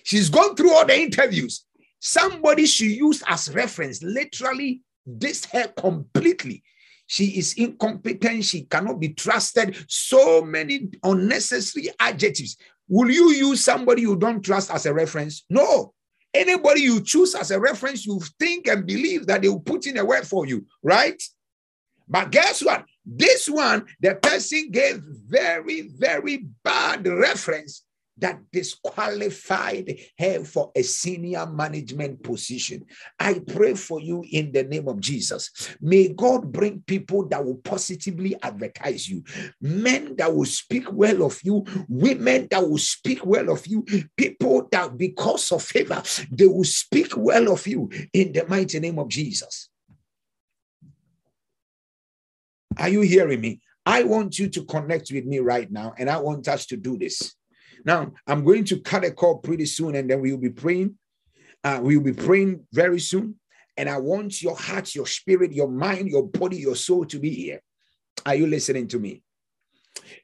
She's 0.03 0.29
gone 0.29 0.55
through 0.55 0.71
all 0.71 0.85
the 0.85 0.99
interviews. 0.99 1.65
Somebody 1.99 2.65
she 2.65 2.93
used 2.95 3.23
as 3.27 3.53
reference 3.53 4.01
literally 4.01 4.81
dissed 5.07 5.51
her 5.51 5.67
completely 5.67 6.63
she 7.11 7.25
is 7.37 7.55
incompetent, 7.55 8.45
she 8.45 8.61
cannot 8.61 8.97
be 8.97 9.09
trusted. 9.09 9.75
So 9.89 10.43
many 10.43 10.87
unnecessary 11.03 11.89
adjectives. 11.99 12.55
Will 12.87 13.11
you 13.11 13.31
use 13.31 13.61
somebody 13.61 14.03
you 14.03 14.15
don't 14.15 14.41
trust 14.41 14.71
as 14.71 14.85
a 14.85 14.93
reference? 14.93 15.43
No. 15.49 15.93
Anybody 16.33 16.83
you 16.83 17.01
choose 17.01 17.35
as 17.35 17.51
a 17.51 17.59
reference, 17.59 18.05
you 18.05 18.21
think 18.39 18.69
and 18.69 18.87
believe 18.87 19.27
that 19.27 19.41
they 19.41 19.49
will 19.49 19.59
put 19.59 19.87
in 19.87 19.97
a 19.97 20.05
word 20.05 20.25
for 20.25 20.45
you, 20.45 20.65
right? 20.83 21.21
But 22.07 22.31
guess 22.31 22.63
what? 22.63 22.85
This 23.05 23.49
one, 23.49 23.87
the 23.99 24.15
person 24.15 24.71
gave 24.71 25.01
very, 25.03 25.89
very 25.89 26.45
bad 26.63 27.05
reference 27.05 27.83
that 28.21 28.39
disqualified 28.51 29.99
her 30.17 30.43
for 30.45 30.71
a 30.75 30.81
senior 30.81 31.45
management 31.45 32.23
position. 32.23 32.85
I 33.19 33.39
pray 33.39 33.73
for 33.73 33.99
you 33.99 34.23
in 34.31 34.51
the 34.51 34.63
name 34.63 34.87
of 34.87 34.99
Jesus. 34.99 35.75
May 35.81 36.09
God 36.09 36.51
bring 36.51 36.83
people 36.85 37.27
that 37.29 37.43
will 37.43 37.57
positively 37.57 38.35
advertise 38.41 39.09
you, 39.09 39.23
men 39.59 40.15
that 40.17 40.33
will 40.33 40.45
speak 40.45 40.91
well 40.91 41.23
of 41.23 41.39
you, 41.43 41.65
women 41.89 42.47
that 42.51 42.67
will 42.67 42.77
speak 42.77 43.25
well 43.25 43.49
of 43.49 43.65
you, 43.67 43.85
people 44.15 44.67
that 44.71 44.97
because 44.97 45.51
of 45.51 45.63
favor, 45.63 46.01
they 46.31 46.45
will 46.45 46.63
speak 46.63 47.17
well 47.17 47.51
of 47.51 47.67
you 47.67 47.89
in 48.13 48.31
the 48.31 48.45
mighty 48.47 48.79
name 48.79 48.99
of 48.99 49.09
Jesus. 49.09 49.69
Are 52.77 52.89
you 52.89 53.01
hearing 53.01 53.41
me? 53.41 53.61
I 53.85 54.03
want 54.03 54.37
you 54.37 54.47
to 54.49 54.63
connect 54.65 55.11
with 55.11 55.25
me 55.25 55.39
right 55.39 55.69
now, 55.71 55.93
and 55.97 56.09
I 56.09 56.17
want 56.17 56.47
us 56.47 56.65
to 56.67 56.77
do 56.77 56.97
this. 56.97 57.35
Now, 57.83 58.11
I'm 58.27 58.43
going 58.43 58.65
to 58.65 58.79
cut 58.79 59.05
a 59.05 59.11
call 59.11 59.37
pretty 59.37 59.65
soon 59.65 59.95
and 59.95 60.09
then 60.09 60.21
we'll 60.21 60.37
be 60.37 60.49
praying. 60.49 60.97
Uh, 61.63 61.79
we'll 61.81 62.01
be 62.01 62.13
praying 62.13 62.65
very 62.71 62.99
soon. 62.99 63.35
And 63.77 63.89
I 63.89 63.97
want 63.97 64.41
your 64.41 64.55
heart, 64.55 64.93
your 64.93 65.07
spirit, 65.07 65.53
your 65.53 65.69
mind, 65.69 66.09
your 66.09 66.27
body, 66.27 66.57
your 66.57 66.75
soul 66.75 67.05
to 67.05 67.19
be 67.19 67.29
here. 67.29 67.61
Are 68.25 68.35
you 68.35 68.47
listening 68.47 68.87
to 68.89 68.99
me? 68.99 69.23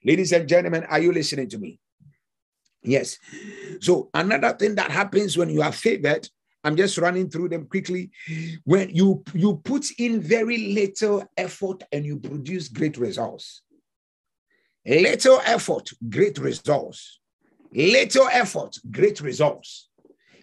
Ladies 0.03 0.31
and 0.31 0.47
gentlemen, 0.47 0.83
are 0.83 0.99
you 0.99 1.11
listening 1.11 1.49
to 1.49 1.57
me? 1.57 1.79
Yes. 2.83 3.17
So, 3.81 4.09
another 4.13 4.53
thing 4.53 4.75
that 4.75 4.91
happens 4.91 5.37
when 5.37 5.49
you 5.49 5.61
are 5.61 5.71
favored, 5.71 6.27
I'm 6.63 6.75
just 6.75 6.97
running 6.97 7.29
through 7.29 7.49
them 7.49 7.65
quickly. 7.67 8.11
When 8.63 8.89
you 8.89 9.23
you 9.33 9.57
put 9.63 9.85
in 9.97 10.21
very 10.21 10.57
little 10.73 11.25
effort 11.35 11.83
and 11.91 12.05
you 12.05 12.17
produce 12.19 12.67
great 12.67 12.97
results. 12.97 13.61
Little 14.85 15.41
effort, 15.45 15.89
great 16.09 16.37
results. 16.37 17.19
Little 17.73 18.27
effort, 18.27 18.77
great 18.89 19.21
results. 19.21 19.89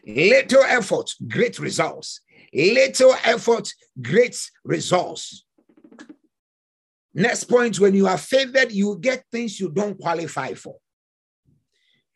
Little 0.07 0.63
effort, 0.63 1.15
great 1.27 1.59
results. 1.59 2.21
Little 2.53 3.15
effort, 3.25 3.73
great 4.01 4.39
results. 4.65 5.45
Next 7.15 7.45
point 7.45 7.79
when 7.79 7.95
you 7.95 8.07
are 8.07 8.19
favored, 8.19 8.73
you 8.73 8.99
get 9.01 9.25
things 9.31 9.61
you 9.61 9.71
don't 9.71 9.99
qualify 9.99 10.55
for. 10.55 10.77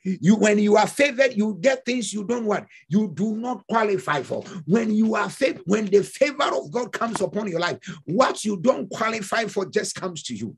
You 0.05 0.37
when 0.37 0.59
you 0.59 0.77
are 0.77 0.87
favored, 0.87 1.35
you 1.35 1.59
get 1.61 1.85
things 1.85 2.13
you 2.13 2.25
don't 2.25 2.47
want. 2.47 2.67
You 2.89 3.11
do 3.13 3.37
not 3.37 3.67
qualify 3.69 4.23
for. 4.23 4.43
When 4.65 4.93
you 4.93 5.15
are 5.15 5.29
favored, 5.29 5.63
when 5.67 5.87
the 5.87 6.03
favor 6.03 6.45
of 6.45 6.71
God 6.71 6.93
comes 6.93 7.21
upon 7.21 7.49
your 7.49 7.61
life, 7.61 7.79
what 8.05 8.45
you 8.45 8.57
don't 8.57 8.89
qualify 8.91 9.45
for 9.45 9.67
just 9.67 9.95
comes 9.95 10.23
to 10.25 10.35
you. 10.35 10.57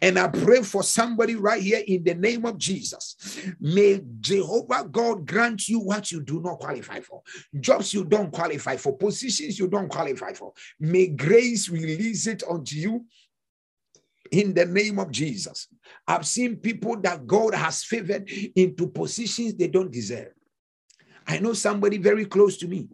And 0.00 0.18
I 0.18 0.28
pray 0.28 0.62
for 0.62 0.82
somebody 0.82 1.36
right 1.36 1.62
here 1.62 1.82
in 1.86 2.04
the 2.04 2.14
name 2.14 2.44
of 2.44 2.58
Jesus. 2.58 3.16
May 3.60 4.00
Jehovah 4.20 4.88
God 4.90 5.26
grant 5.26 5.68
you 5.68 5.80
what 5.80 6.10
you 6.10 6.22
do 6.22 6.40
not 6.40 6.58
qualify 6.58 7.00
for, 7.00 7.22
jobs 7.60 7.92
you 7.94 8.04
don't 8.04 8.32
qualify 8.32 8.76
for, 8.76 8.96
positions 8.96 9.58
you 9.58 9.68
don't 9.68 9.88
qualify 9.88 10.32
for. 10.32 10.52
May 10.78 11.08
grace 11.08 11.68
release 11.68 12.26
it 12.26 12.42
unto 12.48 12.76
you 12.76 13.04
in 14.30 14.54
the 14.54 14.64
name 14.64 14.98
of 14.98 15.10
Jesus. 15.10 15.68
I've 16.06 16.26
seen 16.26 16.56
people 16.56 16.96
that 17.00 17.26
God 17.26 17.54
has 17.54 17.82
favored 17.82 18.30
into 18.54 18.88
positions 18.88 19.54
they 19.54 19.68
don't 19.68 19.90
deserve. 19.90 20.32
I 21.26 21.38
know 21.38 21.52
somebody 21.52 21.98
very 21.98 22.26
close 22.26 22.56
to 22.58 22.68
me. 22.68 22.88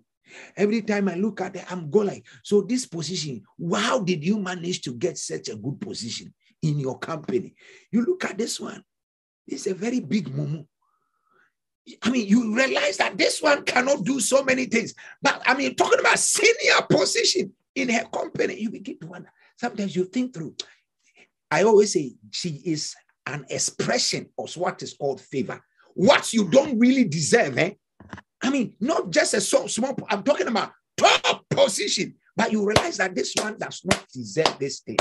Every 0.56 0.82
time 0.82 1.08
I 1.08 1.14
look 1.14 1.40
at 1.40 1.56
it, 1.56 1.64
I'm 1.70 1.90
going 1.90 2.08
like, 2.08 2.26
so 2.42 2.60
this 2.60 2.84
position, 2.86 3.42
how 3.74 4.00
did 4.00 4.24
you 4.24 4.38
manage 4.38 4.82
to 4.82 4.92
get 4.92 5.16
such 5.18 5.48
a 5.48 5.56
good 5.56 5.80
position? 5.80 6.34
In 6.66 6.80
your 6.80 6.98
company. 6.98 7.54
You 7.90 8.04
look 8.04 8.24
at 8.24 8.38
this 8.38 8.58
one, 8.60 8.82
it's 9.46 9.66
a 9.66 9.74
very 9.74 10.00
big 10.00 10.28
mumu. 10.28 10.66
I 12.02 12.10
mean, 12.10 12.26
you 12.26 12.54
realize 12.54 12.96
that 12.96 13.16
this 13.16 13.40
one 13.40 13.64
cannot 13.64 14.04
do 14.04 14.18
so 14.18 14.42
many 14.42 14.66
things. 14.66 14.92
But 15.22 15.40
I 15.46 15.54
mean, 15.54 15.76
talking 15.76 16.00
about 16.00 16.18
senior 16.18 16.82
position 16.90 17.52
in 17.74 17.88
her 17.90 18.04
company, 18.12 18.60
you 18.60 18.70
begin 18.70 18.98
to 19.00 19.06
wonder. 19.06 19.30
Sometimes 19.56 19.94
you 19.94 20.04
think 20.04 20.34
through. 20.34 20.56
I 21.50 21.62
always 21.62 21.92
say 21.92 22.14
she 22.32 22.60
is 22.64 22.94
an 23.26 23.46
expression 23.50 24.28
of 24.36 24.52
what 24.56 24.82
is 24.82 24.94
called 24.94 25.20
favor. 25.20 25.62
What 25.94 26.32
you 26.32 26.50
don't 26.50 26.78
really 26.78 27.04
deserve, 27.04 27.56
eh? 27.58 27.72
I 28.42 28.50
mean, 28.50 28.74
not 28.80 29.10
just 29.10 29.34
a 29.34 29.40
so 29.40 29.66
small, 29.66 29.96
I'm 30.10 30.22
talking 30.22 30.48
about 30.48 30.72
top 30.96 31.44
position, 31.48 32.16
but 32.36 32.52
you 32.52 32.66
realize 32.66 32.96
that 32.98 33.14
this 33.14 33.32
one 33.36 33.56
does 33.58 33.82
not 33.84 34.06
deserve 34.12 34.58
this 34.58 34.80
thing. 34.80 34.98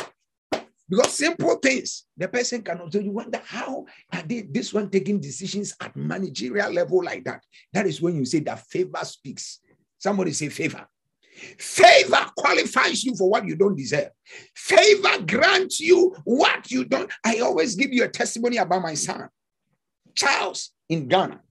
Because 0.87 1.17
simple 1.17 1.55
things, 1.55 2.05
the 2.15 2.27
person 2.27 2.61
cannot. 2.61 2.93
So 2.93 2.99
you 2.99 3.11
wonder 3.11 3.41
how 3.43 3.85
are 4.13 4.21
they, 4.21 4.41
this 4.41 4.71
one 4.71 4.89
taking 4.89 5.19
decisions 5.19 5.75
at 5.81 5.95
managerial 5.95 6.71
level 6.71 7.03
like 7.03 7.23
that? 7.23 7.43
That 7.73 7.87
is 7.87 8.01
when 8.01 8.15
you 8.15 8.25
say 8.25 8.39
that 8.41 8.59
favor 8.67 9.03
speaks. 9.03 9.59
Somebody 9.97 10.31
say 10.33 10.49
favor. 10.49 10.85
Favor 11.57 12.25
qualifies 12.37 13.03
you 13.03 13.15
for 13.15 13.29
what 13.29 13.45
you 13.45 13.55
don't 13.55 13.75
deserve. 13.75 14.09
Favor 14.55 15.21
grants 15.25 15.79
you 15.79 16.15
what 16.23 16.69
you 16.71 16.85
don't. 16.85 17.11
I 17.25 17.39
always 17.39 17.75
give 17.75 17.91
you 17.91 18.03
a 18.03 18.09
testimony 18.09 18.57
about 18.57 18.81
my 18.81 18.93
son, 18.93 19.27
Charles 20.13 20.71
in 20.87 21.07
Ghana. 21.07 21.41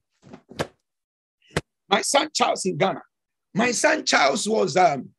My 1.89 2.01
son 2.01 2.29
Charles 2.33 2.65
in 2.65 2.77
Ghana. 2.77 3.01
My 3.53 3.71
son 3.71 4.05
Charles 4.05 4.47
was 4.49 4.75
um 4.75 5.09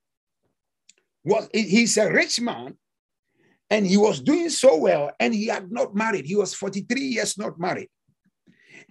was 1.22 1.48
he's 1.52 1.96
a 1.96 2.10
rich 2.10 2.40
man 2.40 2.76
and 3.70 3.86
he 3.86 3.96
was 3.96 4.20
doing 4.20 4.50
so 4.50 4.76
well 4.76 5.10
and 5.18 5.34
he 5.34 5.46
had 5.46 5.70
not 5.72 5.94
married. 5.94 6.26
He 6.26 6.36
was 6.36 6.54
43 6.54 7.00
years 7.00 7.36
not 7.36 7.58
married. 7.58 7.88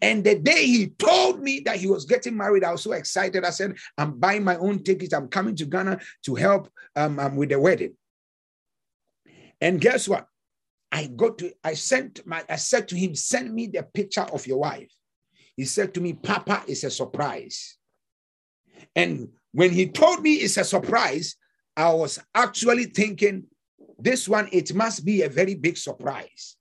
And 0.01 0.23
the 0.23 0.35
day 0.35 0.65
he 0.65 0.87
told 0.87 1.41
me 1.41 1.61
that 1.65 1.77
he 1.77 1.87
was 1.87 2.05
getting 2.05 2.35
married, 2.35 2.63
I 2.63 2.71
was 2.71 2.83
so 2.83 2.91
excited. 2.91 3.45
I 3.45 3.51
said, 3.51 3.75
I'm 3.97 4.19
buying 4.19 4.43
my 4.43 4.57
own 4.57 4.83
ticket. 4.83 5.13
I'm 5.13 5.29
coming 5.29 5.55
to 5.55 5.65
Ghana 5.65 5.99
to 6.25 6.35
help 6.35 6.69
um, 6.95 7.17
um, 7.19 7.35
with 7.37 7.49
the 7.49 7.59
wedding. 7.59 7.95
And 9.61 9.79
guess 9.79 10.07
what? 10.07 10.27
I 10.91 11.07
got 11.07 11.37
to, 11.39 11.53
I 11.63 11.73
sent 11.73 12.25
my, 12.25 12.43
I 12.49 12.57
said 12.57 12.89
to 12.89 12.95
him, 12.95 13.15
send 13.15 13.53
me 13.53 13.67
the 13.67 13.83
picture 13.83 14.21
of 14.21 14.45
your 14.45 14.59
wife. 14.59 14.91
He 15.55 15.65
said 15.65 15.93
to 15.93 16.01
me, 16.01 16.13
Papa, 16.13 16.63
it's 16.67 16.83
a 16.83 16.91
surprise. 16.91 17.77
And 18.95 19.29
when 19.53 19.71
he 19.71 19.87
told 19.87 20.21
me 20.21 20.33
it's 20.33 20.57
a 20.57 20.65
surprise, 20.65 21.35
I 21.77 21.93
was 21.93 22.19
actually 22.33 22.85
thinking, 22.85 23.45
this 24.05 24.29
one, 24.29 24.47
it 24.51 24.71
must 24.73 25.03
be 25.03 25.23
a 25.23 25.29
very 25.29 25.55
big 25.55 25.77
surprise 25.77 26.57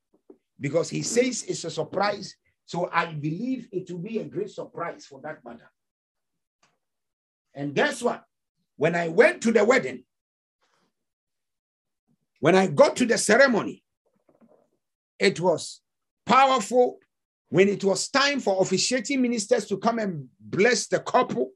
because 0.59 0.89
he 0.89 1.03
says 1.03 1.45
it's 1.47 1.65
a 1.65 1.71
surprise. 1.71 2.35
So 2.65 2.89
I 2.91 3.13
believe 3.13 3.69
it 3.71 3.91
will 3.91 3.99
be 3.99 4.19
a 4.19 4.25
great 4.25 4.51
surprise 4.51 5.05
for 5.05 5.21
that 5.21 5.45
matter. 5.45 5.71
And 7.55 7.75
guess 7.75 8.03
what? 8.03 8.25
When 8.77 8.95
I 8.95 9.09
went 9.09 9.43
to 9.43 9.53
the 9.53 9.63
wedding, 9.63 10.05
when 12.41 12.55
I 12.55 12.67
got 12.67 12.97
to 12.97 13.05
the 13.05 13.19
ceremony, 13.19 13.85
it 15.19 15.39
was 15.39 15.83
powerful. 16.25 16.99
When 17.51 17.69
it 17.69 17.85
was 17.85 18.09
time 18.09 18.41
for 18.41 18.63
officiating 18.63 19.21
ministers 19.21 19.67
to 19.67 19.77
come 19.77 19.99
and 19.99 20.29
bless 20.41 20.87
the 20.87 21.01
couple, 21.01 21.51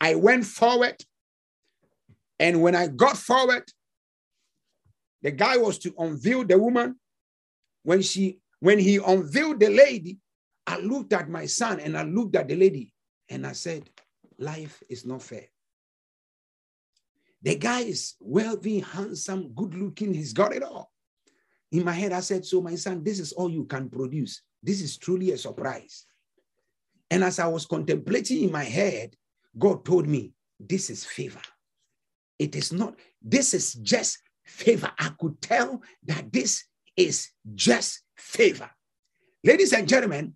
I 0.00 0.16
went 0.16 0.44
forward. 0.44 0.96
And 2.38 2.60
when 2.60 2.74
I 2.74 2.88
got 2.88 3.16
forward, 3.16 3.64
the 5.22 5.30
guy 5.30 5.56
was 5.56 5.78
to 5.78 5.94
unveil 5.98 6.44
the 6.44 6.58
woman. 6.58 6.96
When 7.82 8.02
she, 8.02 8.40
when 8.60 8.78
he 8.78 8.96
unveiled 8.96 9.60
the 9.60 9.70
lady, 9.70 10.18
I 10.66 10.78
looked 10.78 11.12
at 11.12 11.28
my 11.28 11.46
son 11.46 11.80
and 11.80 11.96
I 11.96 12.02
looked 12.02 12.36
at 12.36 12.48
the 12.48 12.56
lady 12.56 12.92
and 13.28 13.46
I 13.46 13.52
said, 13.52 13.88
life 14.38 14.82
is 14.88 15.06
not 15.06 15.22
fair. 15.22 15.46
The 17.42 17.56
guy 17.56 17.80
is 17.80 18.14
wealthy, 18.20 18.80
handsome, 18.80 19.52
good 19.54 19.74
looking. 19.74 20.12
He's 20.12 20.32
got 20.32 20.54
it 20.54 20.62
all. 20.62 20.92
In 21.72 21.84
my 21.84 21.92
head, 21.92 22.12
I 22.12 22.20
said, 22.20 22.44
So, 22.44 22.60
my 22.60 22.74
son, 22.74 23.02
this 23.02 23.18
is 23.18 23.32
all 23.32 23.50
you 23.50 23.64
can 23.64 23.88
produce. 23.88 24.42
This 24.62 24.82
is 24.82 24.98
truly 24.98 25.30
a 25.30 25.38
surprise. 25.38 26.04
And 27.10 27.24
as 27.24 27.38
I 27.38 27.46
was 27.46 27.64
contemplating 27.64 28.44
in 28.44 28.52
my 28.52 28.64
head, 28.64 29.14
God 29.58 29.84
told 29.84 30.06
me, 30.06 30.32
This 30.58 30.90
is 30.90 31.04
favor. 31.04 31.40
It 32.38 32.56
is 32.56 32.72
not, 32.72 32.96
this 33.22 33.54
is 33.54 33.74
just 33.74 34.18
favor. 34.50 34.90
I 34.98 35.10
could 35.18 35.40
tell 35.40 35.82
that 36.04 36.32
this 36.32 36.64
is 36.96 37.30
just 37.54 38.02
favor. 38.16 38.70
Ladies 39.42 39.72
and 39.72 39.88
gentlemen, 39.88 40.34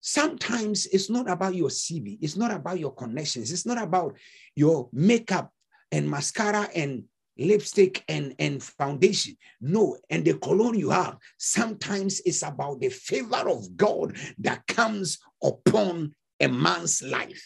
sometimes 0.00 0.86
it's 0.86 1.08
not 1.08 1.30
about 1.30 1.54
your 1.54 1.68
CV, 1.68 2.18
it's 2.20 2.36
not 2.36 2.50
about 2.50 2.78
your 2.78 2.94
connections, 2.94 3.52
it's 3.52 3.66
not 3.66 3.80
about 3.80 4.16
your 4.54 4.88
makeup 4.92 5.52
and 5.92 6.10
mascara 6.10 6.68
and 6.74 7.04
lipstick 7.38 8.02
and, 8.08 8.34
and 8.38 8.62
foundation. 8.62 9.36
No, 9.60 9.96
and 10.10 10.24
the 10.24 10.34
cologne 10.38 10.78
you 10.78 10.90
have. 10.90 11.16
Sometimes 11.38 12.20
it's 12.24 12.42
about 12.42 12.80
the 12.80 12.88
favor 12.88 13.48
of 13.48 13.76
God 13.76 14.16
that 14.38 14.66
comes 14.66 15.18
upon 15.42 16.14
a 16.40 16.48
man's 16.48 17.02
life 17.02 17.42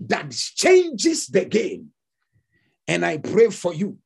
that 0.00 0.30
changes 0.30 1.26
the 1.26 1.44
game. 1.44 1.88
And 2.86 3.04
I 3.04 3.18
pray 3.18 3.48
for 3.48 3.74
you 3.74 3.98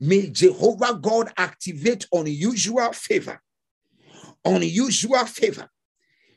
May 0.00 0.30
Jehovah 0.30 0.98
God 1.00 1.32
activate 1.36 2.06
unusual 2.12 2.92
favor. 2.92 3.40
Unusual 4.44 5.24
favor. 5.26 5.68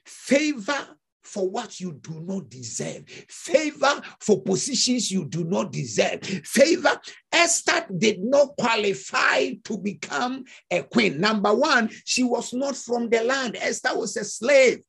Favor 0.06 0.88
for 1.22 1.50
what 1.50 1.80
you 1.80 1.94
do 1.94 2.20
not 2.22 2.50
deserve. 2.50 3.08
Favor 3.28 4.02
for 4.20 4.42
positions 4.42 5.12
you 5.12 5.26
do 5.26 5.44
not 5.44 5.72
deserve. 5.72 6.24
Favor. 6.24 7.00
Esther 7.32 7.86
did 7.96 8.24
not 8.24 8.56
qualify 8.58 9.52
to 9.64 9.78
become 9.78 10.44
a 10.72 10.82
queen. 10.84 11.20
Number 11.20 11.54
one, 11.54 11.90
she 12.06 12.24
was 12.24 12.54
not 12.54 12.76
from 12.76 13.10
the 13.10 13.24
land. 13.24 13.58
Esther 13.58 13.98
was 13.98 14.18
a 14.18 14.24
slave. 14.24 14.80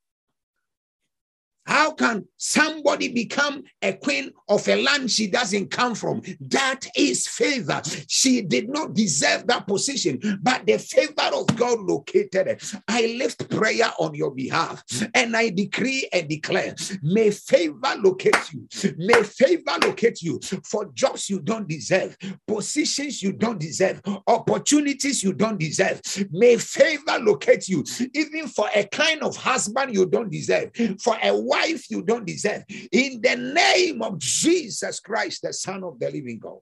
How 1.71 1.93
can 1.93 2.27
somebody 2.37 3.13
become 3.13 3.63
a 3.81 3.93
queen 3.93 4.33
of 4.49 4.67
a 4.67 4.83
land 4.83 5.09
she 5.09 5.29
doesn't 5.29 5.71
come 5.71 5.95
from? 5.95 6.21
That 6.41 6.81
is 6.97 7.29
favor. 7.29 7.81
She 8.09 8.43
did 8.43 8.69
not 8.69 8.93
deserve 8.93 9.47
that 9.47 9.69
position, 9.69 10.19
but 10.43 10.67
the 10.67 10.79
favor 10.79 11.31
of 11.33 11.47
God 11.55 11.79
located 11.79 12.49
her. 12.49 12.81
I 12.89 13.15
lift 13.17 13.49
prayer 13.49 13.93
on 14.01 14.17
your 14.17 14.33
behalf 14.33 14.83
and 15.15 15.37
I 15.37 15.51
decree 15.51 16.09
and 16.13 16.29
declare 16.29 16.75
may 17.05 17.31
favor 17.31 17.95
locate 17.99 18.53
you. 18.53 18.67
May 18.97 19.23
favor 19.23 19.79
locate 19.81 20.23
you 20.23 20.41
for 20.65 20.91
jobs 20.93 21.31
you 21.31 21.39
don't 21.39 21.69
deserve, 21.69 22.17
positions 22.49 23.23
you 23.23 23.33
don't 23.33 23.61
deserve, 23.61 24.03
opportunities 24.27 25.23
you 25.23 25.35
don't 25.35 25.59
deserve. 25.59 26.01
May 26.33 26.57
favor 26.57 27.21
locate 27.21 27.69
you, 27.69 27.85
even 28.13 28.49
for 28.49 28.69
a 28.75 28.85
kind 28.87 29.23
of 29.23 29.37
husband 29.37 29.95
you 29.95 30.07
don't 30.07 30.33
deserve, 30.33 30.71
for 31.01 31.17
a 31.23 31.33
wife 31.33 31.60
you 31.67 32.03
don't 32.03 32.27
deserve. 32.27 32.65
In 32.93 33.21
the 33.21 33.37
name 33.37 34.03
of 34.03 34.19
Jesus 34.19 35.01
Christ, 35.01 35.43
the 35.43 35.53
Son 35.53 35.85
of 35.85 35.99
the 35.99 36.11
living 36.11 36.39
God. 36.39 36.59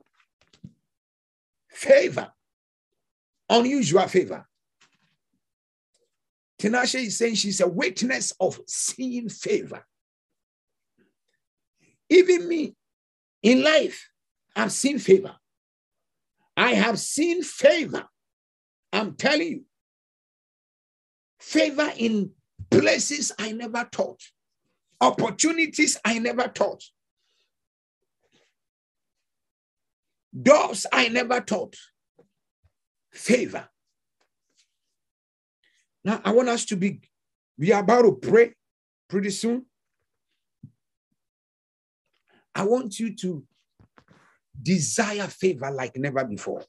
Favor, 1.70 2.32
unusual 3.48 4.08
favor. 4.08 4.46
Tinashe 6.60 7.06
is 7.06 7.18
saying 7.18 7.36
she's 7.36 7.60
a 7.60 7.68
witness 7.68 8.32
of 8.40 8.60
seeing 8.66 9.28
favor. 9.28 9.84
Even 12.10 12.48
me 12.48 12.74
in 13.42 13.62
life, 13.62 14.10
I've 14.56 14.72
seen 14.72 14.98
favor. 14.98 15.36
I 16.56 16.72
have 16.74 16.98
seen 16.98 17.42
favor. 17.42 18.04
I'm 18.92 19.14
telling 19.14 19.48
you, 19.48 19.64
favor 21.38 21.92
in 21.96 22.32
places 22.70 23.30
I 23.38 23.52
never 23.52 23.88
thought, 23.92 24.20
opportunities 25.00 25.96
I 26.04 26.18
never 26.18 26.48
thought, 26.48 26.82
doors 30.40 30.86
I 30.92 31.08
never 31.08 31.40
thought, 31.40 31.76
favor. 33.12 33.68
Now, 36.04 36.20
I 36.24 36.32
want 36.32 36.48
us 36.48 36.64
to 36.66 36.76
be, 36.76 37.00
we 37.58 37.72
are 37.72 37.80
about 37.80 38.02
to 38.02 38.12
pray 38.12 38.54
pretty 39.08 39.30
soon. 39.30 39.66
I 42.54 42.64
want 42.64 42.98
you 42.98 43.14
to 43.16 43.44
desire 44.60 45.26
favor 45.26 45.70
like 45.70 45.96
never 45.96 46.24
before. 46.24 46.64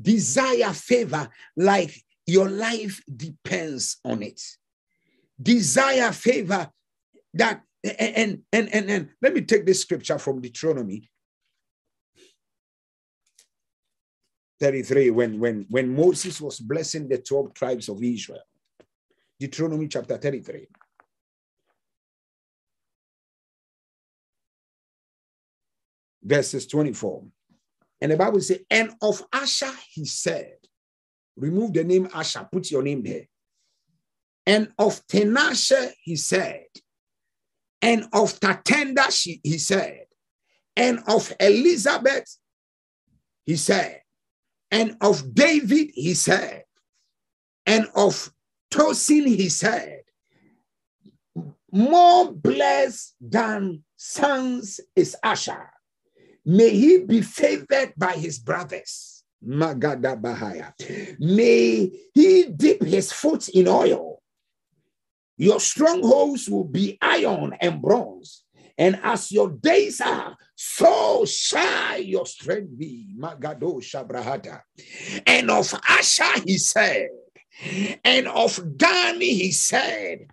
Desire 0.00 0.72
favor 0.72 1.28
like 1.56 1.94
your 2.26 2.48
life 2.48 3.02
depends 3.14 3.98
on 4.04 4.22
it. 4.22 4.40
Desire 5.40 6.12
favor 6.12 6.70
that, 7.34 7.62
and, 7.84 8.42
and, 8.52 8.74
and, 8.74 8.90
and 8.90 9.08
let 9.20 9.34
me 9.34 9.42
take 9.42 9.66
this 9.66 9.80
scripture 9.80 10.18
from 10.18 10.40
Deuteronomy 10.40 11.10
33 14.60 15.10
when, 15.10 15.38
when, 15.38 15.66
when 15.68 15.94
Moses 15.94 16.40
was 16.40 16.58
blessing 16.60 17.08
the 17.08 17.18
12 17.18 17.54
tribes 17.54 17.88
of 17.88 18.02
Israel. 18.02 18.40
Deuteronomy 19.38 19.88
chapter 19.88 20.16
33. 20.16 20.66
Verses 26.22 26.66
24. 26.66 27.24
And 28.00 28.12
the 28.12 28.16
Bible 28.16 28.40
says, 28.40 28.60
and 28.70 28.92
of 29.02 29.22
Asher 29.32 29.72
he 29.90 30.04
said, 30.04 30.56
remove 31.36 31.72
the 31.72 31.84
name 31.84 32.08
Asher, 32.14 32.48
put 32.50 32.70
your 32.70 32.82
name 32.82 33.02
there. 33.02 33.24
And 34.46 34.72
of 34.78 35.06
Tinashe 35.06 35.92
he 36.02 36.16
said, 36.16 36.66
and 37.84 38.04
of 38.14 38.40
Tatenda 38.40 39.06
he 39.42 39.58
said, 39.58 40.06
and 40.74 41.00
of 41.06 41.30
Elizabeth 41.38 42.38
he 43.44 43.56
said, 43.56 44.00
and 44.70 44.96
of 45.02 45.34
David 45.34 45.90
he 45.92 46.14
said, 46.14 46.64
and 47.66 47.86
of 47.94 48.32
Tosin 48.72 49.26
he 49.26 49.50
said, 49.50 50.00
more 51.70 52.32
blessed 52.32 53.16
than 53.20 53.82
sons 53.96 54.80
is 54.96 55.14
Asher. 55.22 55.68
May 56.46 56.70
he 56.70 56.98
be 57.04 57.20
favored 57.20 57.92
by 57.98 58.12
his 58.12 58.38
brothers. 58.38 59.24
Magada 59.46 60.18
Bahaya. 60.18 60.72
May 61.18 61.90
he 62.14 62.44
dip 62.44 62.82
his 62.82 63.12
foot 63.12 63.48
in 63.50 63.68
oil. 63.68 64.13
Your 65.36 65.60
strongholds 65.60 66.48
will 66.48 66.64
be 66.64 66.98
iron 67.00 67.56
and 67.60 67.82
bronze. 67.82 68.44
And 68.76 68.98
as 69.02 69.30
your 69.30 69.50
days 69.50 70.00
are, 70.00 70.36
so 70.54 71.24
shall 71.24 72.00
your 72.00 72.26
strength 72.26 72.76
be. 72.76 73.14
Magado 73.18 73.80
Shabrahata. 73.80 74.62
And 75.26 75.50
of 75.50 75.66
Asha 75.66 76.44
he 76.44 76.58
said, 76.58 77.08
and 78.04 78.26
of 78.26 78.76
Gani 78.76 79.34
he 79.34 79.52
said, 79.52 80.26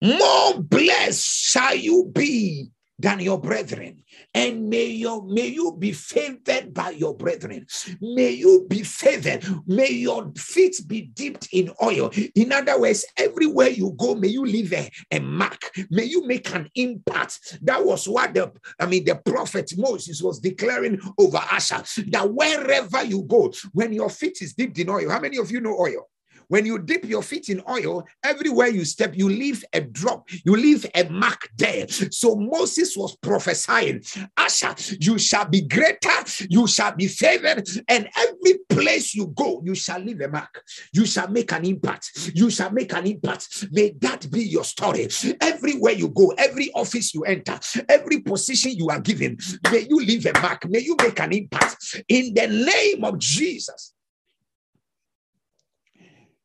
More 0.00 0.60
blessed 0.60 1.26
shall 1.26 1.74
you 1.74 2.10
be 2.12 2.70
than 3.00 3.20
your 3.20 3.40
brethren. 3.40 4.02
And 4.34 4.68
may 4.68 4.86
your 4.86 5.24
may 5.24 5.46
you 5.46 5.76
be 5.78 5.92
favored 5.92 6.74
by 6.74 6.90
your 6.90 7.16
brethren. 7.16 7.66
May 8.00 8.30
you 8.30 8.66
be 8.68 8.82
favored. 8.82 9.44
May 9.66 9.90
your 9.90 10.32
feet 10.36 10.76
be 10.86 11.02
dipped 11.02 11.48
in 11.52 11.72
oil. 11.82 12.10
In 12.34 12.52
other 12.52 12.78
words, 12.80 13.04
everywhere 13.16 13.68
you 13.68 13.94
go, 13.98 14.14
may 14.14 14.28
you 14.28 14.44
leave 14.44 14.72
a, 14.72 14.90
a 15.10 15.20
mark. 15.20 15.60
May 15.90 16.04
you 16.04 16.26
make 16.26 16.54
an 16.54 16.68
impact. 16.74 17.58
That 17.62 17.84
was 17.84 18.08
what 18.08 18.34
the 18.34 18.52
I 18.78 18.86
mean 18.86 19.04
the 19.04 19.16
prophet 19.16 19.72
Moses 19.76 20.22
was 20.22 20.38
declaring 20.38 21.00
over 21.18 21.38
Asher. 21.38 21.82
That 22.08 22.32
wherever 22.32 23.04
you 23.04 23.22
go, 23.22 23.52
when 23.72 23.92
your 23.92 24.10
feet 24.10 24.42
is 24.42 24.54
dipped 24.54 24.78
in 24.78 24.90
oil, 24.90 25.10
how 25.10 25.20
many 25.20 25.38
of 25.38 25.50
you 25.50 25.60
know 25.60 25.76
oil? 25.78 26.06
When 26.50 26.66
you 26.66 26.80
dip 26.80 27.04
your 27.04 27.22
feet 27.22 27.48
in 27.48 27.62
oil, 27.68 28.04
everywhere 28.24 28.66
you 28.66 28.84
step, 28.84 29.12
you 29.14 29.28
leave 29.28 29.64
a 29.72 29.80
drop, 29.80 30.28
you 30.44 30.56
leave 30.56 30.84
a 30.96 31.04
mark 31.08 31.48
there. 31.56 31.86
So 31.88 32.34
Moses 32.34 32.96
was 32.96 33.14
prophesying, 33.16 34.02
Asher, 34.36 34.74
you 35.00 35.16
shall 35.16 35.44
be 35.44 35.60
greater, 35.60 36.10
you 36.48 36.66
shall 36.66 36.96
be 36.96 37.06
favored, 37.06 37.68
and 37.86 38.08
every 38.16 38.58
place 38.68 39.14
you 39.14 39.28
go, 39.28 39.62
you 39.64 39.76
shall 39.76 40.00
leave 40.00 40.20
a 40.22 40.28
mark. 40.28 40.64
You 40.92 41.06
shall 41.06 41.28
make 41.28 41.52
an 41.52 41.64
impact. 41.64 42.32
You 42.34 42.50
shall 42.50 42.72
make 42.72 42.92
an 42.94 43.06
impact. 43.06 43.68
May 43.70 43.92
that 44.00 44.28
be 44.28 44.42
your 44.42 44.64
story. 44.64 45.08
Everywhere 45.40 45.92
you 45.92 46.08
go, 46.08 46.34
every 46.36 46.72
office 46.74 47.14
you 47.14 47.22
enter, 47.22 47.60
every 47.88 48.22
position 48.22 48.72
you 48.72 48.88
are 48.88 49.00
given, 49.00 49.38
may 49.70 49.86
you 49.88 49.98
leave 49.98 50.26
a 50.26 50.32
mark. 50.40 50.68
May 50.68 50.80
you 50.80 50.96
make 50.98 51.20
an 51.20 51.32
impact 51.32 52.02
in 52.08 52.34
the 52.34 52.48
name 52.48 53.04
of 53.04 53.20
Jesus. 53.20 53.94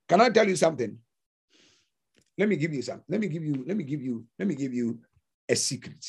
Can 0.08 0.22
I 0.22 0.30
tell 0.30 0.48
you 0.48 0.56
something? 0.56 0.98
Let 2.38 2.50
me 2.50 2.56
give 2.56 2.74
you 2.74 2.82
some. 2.82 3.02
Let 3.08 3.20
me 3.20 3.28
give 3.28 3.44
you, 3.44 3.64
let 3.68 3.78
me 3.78 3.84
give 3.84 4.02
you, 4.02 4.26
let 4.38 4.48
me 4.48 4.56
give 4.56 4.74
you 4.74 5.00
a 5.50 5.56
secret. 5.56 6.06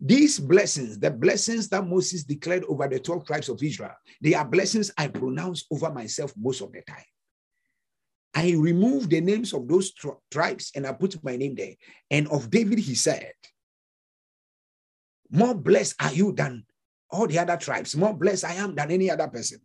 These 0.00 0.40
blessings, 0.40 0.98
the 0.98 1.10
blessings 1.10 1.68
that 1.68 1.86
Moses 1.86 2.24
declared 2.24 2.64
over 2.64 2.88
the 2.88 2.98
12 2.98 3.24
tribes 3.24 3.48
of 3.48 3.62
Israel, 3.62 3.94
they 4.20 4.34
are 4.34 4.44
blessings 4.44 4.90
I 4.96 5.08
pronounce 5.08 5.64
over 5.70 5.90
myself 5.90 6.32
most 6.36 6.60
of 6.60 6.72
the 6.72 6.82
time. 6.82 7.04
I 8.34 8.52
remove 8.52 9.08
the 9.08 9.20
names 9.20 9.52
of 9.52 9.68
those 9.68 9.92
tribes 10.30 10.72
and 10.74 10.86
I 10.86 10.92
put 10.92 11.22
my 11.22 11.36
name 11.36 11.54
there. 11.54 11.74
And 12.10 12.26
of 12.28 12.50
David, 12.50 12.78
he 12.78 12.94
said, 12.94 13.32
More 15.30 15.54
blessed 15.54 16.02
are 16.02 16.12
you 16.12 16.32
than 16.32 16.64
all 17.10 17.26
the 17.26 17.38
other 17.38 17.56
tribes. 17.56 17.94
More 17.94 18.14
blessed 18.14 18.46
I 18.46 18.54
am 18.54 18.74
than 18.74 18.90
any 18.90 19.10
other 19.10 19.28
person. 19.28 19.60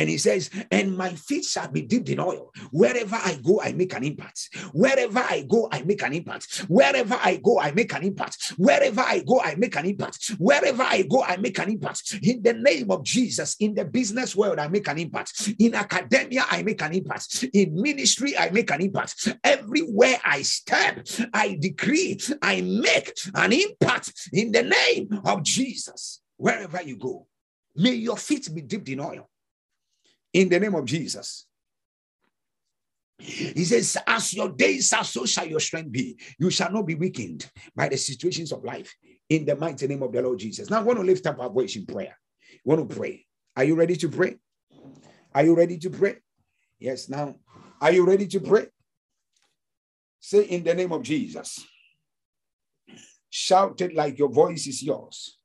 And 0.00 0.08
he 0.08 0.16
says, 0.16 0.48
And 0.70 0.96
my 0.96 1.10
feet 1.10 1.44
shall 1.44 1.68
be 1.68 1.82
dipped 1.82 2.08
in 2.08 2.18
oil. 2.18 2.50
Wherever 2.70 3.16
I 3.16 3.38
go, 3.44 3.60
I 3.60 3.72
make 3.72 3.92
an 3.92 4.02
impact. 4.02 4.48
Wherever 4.72 5.18
I 5.18 5.44
go, 5.46 5.68
I 5.70 5.82
make 5.82 6.02
an 6.02 6.14
impact. 6.14 6.64
Wherever 6.68 7.18
I 7.22 7.36
go, 7.36 7.60
I 7.60 7.70
make 7.72 7.92
an 7.92 8.04
impact. 8.04 8.54
Wherever 8.56 9.02
I 9.02 9.18
go, 9.18 9.40
I 9.40 9.56
make 9.56 9.76
an 9.76 9.84
impact. 9.84 10.30
Wherever 10.38 10.82
I 10.82 11.02
go, 11.02 11.22
I 11.22 11.36
make 11.36 11.58
an 11.58 11.68
impact. 11.68 12.18
In 12.22 12.42
the 12.42 12.54
name 12.54 12.90
of 12.90 13.04
Jesus, 13.04 13.56
in 13.60 13.74
the 13.74 13.84
business 13.84 14.34
world, 14.34 14.58
I 14.58 14.68
make 14.68 14.88
an 14.88 14.96
impact. 14.96 15.52
In 15.58 15.74
academia, 15.74 16.46
I 16.50 16.62
make 16.62 16.80
an 16.80 16.94
impact. 16.94 17.44
In 17.52 17.74
ministry, 17.74 18.38
I 18.38 18.48
make 18.48 18.70
an 18.70 18.80
impact. 18.80 19.28
Everywhere 19.44 20.16
I 20.24 20.40
step, 20.40 21.06
I 21.34 21.58
decree, 21.60 22.18
I 22.40 22.62
make 22.62 23.12
an 23.34 23.52
impact 23.52 24.30
in 24.32 24.50
the 24.50 24.62
name 24.62 25.20
of 25.26 25.42
Jesus. 25.42 26.22
Wherever 26.38 26.80
you 26.80 26.96
go, 26.96 27.26
may 27.76 27.92
your 27.92 28.16
feet 28.16 28.48
be 28.54 28.62
dipped 28.62 28.88
in 28.88 29.00
oil 29.00 29.28
in 30.32 30.48
the 30.48 30.60
name 30.60 30.74
of 30.74 30.84
Jesus. 30.84 31.46
He 33.18 33.64
says, 33.64 33.98
As 34.06 34.32
your 34.32 34.48
days 34.48 34.92
are, 34.92 35.04
so 35.04 35.26
shall 35.26 35.46
your 35.46 35.60
strength 35.60 35.92
be. 35.92 36.18
You 36.38 36.50
shall 36.50 36.72
not 36.72 36.86
be 36.86 36.94
weakened 36.94 37.50
by 37.76 37.88
the 37.88 37.96
situations 37.96 38.50
of 38.50 38.64
life 38.64 38.94
in 39.28 39.44
the 39.44 39.56
mighty 39.56 39.86
name 39.86 40.02
of 40.02 40.12
the 40.12 40.22
Lord 40.22 40.38
Jesus. 40.38 40.70
Now, 40.70 40.80
I 40.80 40.82
want 40.82 40.98
to 40.98 41.04
lift 41.04 41.26
up 41.26 41.38
our 41.38 41.50
voice 41.50 41.76
in 41.76 41.86
prayer. 41.86 42.16
We 42.64 42.74
want 42.74 42.88
to 42.88 42.96
pray. 42.96 43.26
Are 43.56 43.64
you 43.64 43.74
ready 43.74 43.96
to 43.96 44.08
pray? 44.08 44.36
Are 45.34 45.44
you 45.44 45.54
ready 45.54 45.76
to 45.78 45.90
pray? 45.90 46.16
Yes. 46.78 47.08
Now, 47.08 47.36
are 47.80 47.92
you 47.92 48.06
ready 48.06 48.26
to 48.28 48.40
pray? 48.40 48.68
Say, 50.18 50.44
in 50.44 50.64
the 50.64 50.74
name 50.74 50.92
of 50.92 51.02
Jesus. 51.02 51.64
Shout 53.28 53.80
it 53.80 53.94
like 53.94 54.18
your 54.18 54.28
voice 54.28 54.66
is 54.66 54.82
yours. 54.82 55.38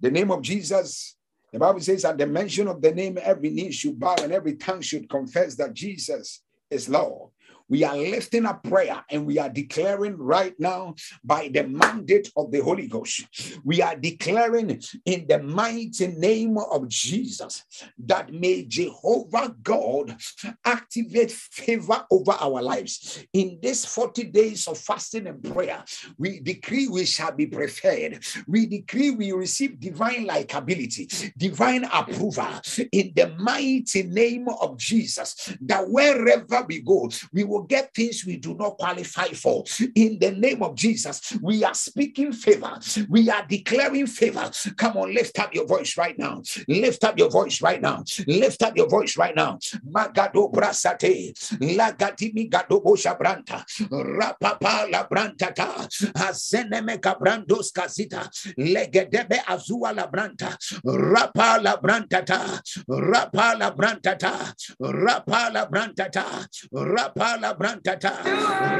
The 0.00 0.10
name 0.10 0.30
of 0.30 0.42
Jesus, 0.42 1.15
the 1.52 1.58
Bible 1.58 1.80
says, 1.80 2.04
at 2.04 2.18
the 2.18 2.26
mention 2.26 2.68
of 2.68 2.82
the 2.82 2.92
name, 2.92 3.18
every 3.22 3.50
knee 3.50 3.70
should 3.70 3.98
bow 3.98 4.16
and 4.22 4.32
every 4.32 4.56
tongue 4.56 4.80
should 4.80 5.08
confess 5.08 5.54
that 5.56 5.74
Jesus 5.74 6.42
is 6.70 6.88
Lord. 6.88 7.30
We 7.68 7.84
are 7.84 7.96
lifting 7.96 8.46
up 8.46 8.62
prayer 8.62 9.04
and 9.10 9.26
we 9.26 9.38
are 9.38 9.48
declaring 9.48 10.16
right 10.16 10.54
now 10.58 10.94
by 11.24 11.48
the 11.52 11.66
mandate 11.66 12.30
of 12.36 12.52
the 12.52 12.62
Holy 12.62 12.86
Ghost. 12.86 13.26
We 13.64 13.82
are 13.82 13.96
declaring 13.96 14.80
in 15.04 15.26
the 15.28 15.42
mighty 15.42 16.08
name 16.08 16.58
of 16.58 16.88
Jesus 16.88 17.64
that 17.98 18.32
may 18.32 18.64
Jehovah 18.64 19.54
God 19.62 20.16
activate 20.64 21.32
favor 21.32 22.04
over 22.10 22.32
our 22.32 22.62
lives. 22.62 23.24
In 23.32 23.58
this 23.60 23.84
40 23.84 24.24
days 24.24 24.68
of 24.68 24.78
fasting 24.78 25.26
and 25.26 25.42
prayer, 25.42 25.84
we 26.18 26.40
decree 26.40 26.88
we 26.88 27.04
shall 27.04 27.32
be 27.32 27.46
preferred. 27.46 28.24
We 28.46 28.66
decree 28.66 29.10
we 29.10 29.32
receive 29.32 29.80
divine 29.80 30.26
likability, 30.26 31.32
divine 31.36 31.84
approval 31.92 32.60
in 32.92 33.12
the 33.14 33.34
mighty 33.38 34.04
name 34.04 34.48
of 34.48 34.78
Jesus. 34.78 35.56
That 35.62 35.88
wherever 35.88 36.64
we 36.68 36.80
go, 36.80 37.10
we 37.32 37.44
will 37.44 37.55
will 37.56 37.64
get 37.64 37.94
things 37.94 38.24
we 38.26 38.36
do 38.36 38.54
not 38.54 38.76
qualify 38.76 39.28
for. 39.28 39.64
In 39.94 40.18
the 40.18 40.32
name 40.32 40.62
of 40.62 40.74
Jesus, 40.74 41.32
we 41.40 41.64
are 41.64 41.74
speaking 41.74 42.32
favor. 42.32 42.78
We 43.08 43.30
are 43.30 43.44
declaring 43.46 44.06
favor. 44.06 44.50
Come 44.76 44.96
on, 44.98 45.14
lift 45.14 45.38
up 45.38 45.54
your 45.54 45.66
voice 45.66 45.96
right 45.96 46.18
now. 46.18 46.42
Lift 46.68 47.04
up 47.04 47.18
your 47.18 47.30
voice 47.30 47.62
right 47.62 47.80
now. 47.80 48.04
Lift 48.26 48.62
up 48.62 48.76
your 48.76 48.88
voice 48.88 49.16
right 49.16 49.34
now. 49.34 49.58
Magado 49.88 50.52
brasate, 50.52 51.32
lagatimi 51.60 52.50
gado 52.50 52.82
bosha 52.82 53.16
branta, 53.18 53.64
rapapa 53.90 54.90
la 54.90 55.06
branta 55.08 55.54
ta, 55.54 55.88
azeneme 56.14 56.98
cabrandos 57.00 57.72
casita, 57.72 58.28
legedebe 58.58 59.40
azua 59.46 59.94
la 59.94 60.06
branta, 60.06 60.56
rapa 60.84 61.62
la 61.62 61.76
branta 61.76 62.24
ta, 62.24 62.60
rapa 62.88 63.58
la 63.58 63.70
branta 63.70 64.16
ta, 64.18 64.52
rapa 64.80 65.50
la 65.52 65.66
branta 65.66 66.10
ta, 66.10 66.46
rapa 66.72 67.38
la 67.46 67.54
brantata, 67.54 68.12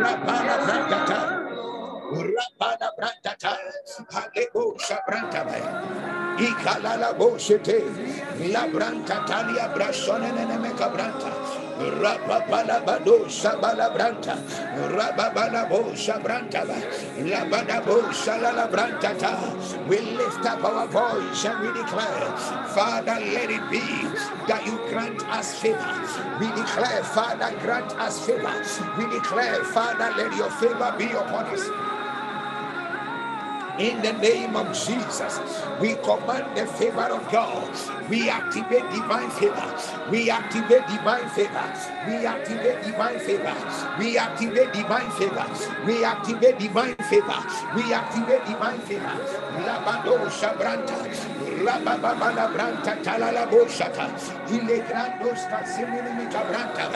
rapala 0.02 0.56
brantata, 0.66 1.18
rapala 2.10 2.88
brantata, 2.98 3.52
halebo 4.10 4.74
shabrantaba, 4.76 5.54
ikalala 6.36 7.14
boshete, 7.14 7.78
la 8.50 8.66
brantatalia 8.66 9.70
brasone 11.78 12.66
nene 12.66 12.88
branta. 12.88 12.96
Rapabalabado 12.96 13.26
Shabalabranta, 13.26 14.36
Rababalabo 14.92 15.92
Shabranta, 15.94 16.64
Labadabo 17.18 18.10
Shalalabranta. 18.12 19.88
We 19.88 20.00
lift 20.00 20.44
up 20.46 20.64
our 20.64 20.86
voice 20.88 21.44
and 21.44 21.60
we 21.60 21.68
declare, 21.80 22.36
Father, 22.74 23.18
let 23.20 23.50
it 23.50 23.70
be 23.70 23.80
that 24.48 24.62
you 24.66 24.76
grant 24.90 25.22
us 25.30 25.60
favor. 25.60 25.78
We 26.40 26.48
declare, 26.48 27.04
Father, 27.04 27.56
grant 27.60 27.92
us 27.98 28.24
favor. 28.26 28.54
We 28.98 29.06
declare, 29.10 29.64
Father, 29.64 30.12
let 30.16 30.36
your 30.36 30.50
favor 30.50 30.94
be 30.98 31.12
upon 31.12 31.46
us. 31.46 31.95
In 33.78 34.02
the 34.02 34.12
name 34.14 34.56
of 34.56 34.68
Jesus, 34.72 35.40
we 35.80 35.94
command 35.96 36.56
the 36.56 36.66
favor 36.66 37.02
of 37.10 37.30
God. 37.32 37.70
We 38.08 38.30
activate 38.30 38.88
divine 38.90 39.30
favor. 39.32 39.74
We 40.10 40.30
activate 40.30 40.86
divine 40.88 41.28
favor. 41.30 41.95
We 42.06 42.26
activate 42.26 42.82
divine 42.84 43.18
favor. 43.20 43.54
We 43.98 44.18
activate 44.18 44.72
divine 44.72 45.10
favor. 45.12 45.46
We 45.86 46.04
activate 46.04 46.58
divine 46.58 46.96
favor. 47.10 47.40
We 47.76 47.92
activate 47.92 48.46
divine 48.46 48.80
favor. 48.80 49.14
Labado 49.66 50.28
Shabranta. 50.30 50.98
Rababala 51.64 52.46
Branta 52.54 52.94
Talala 53.02 53.46
Boshata. 53.50 54.08
Ilegrandos 54.48 55.42
Casimini 55.50 56.26
Cabranta. 56.30 56.90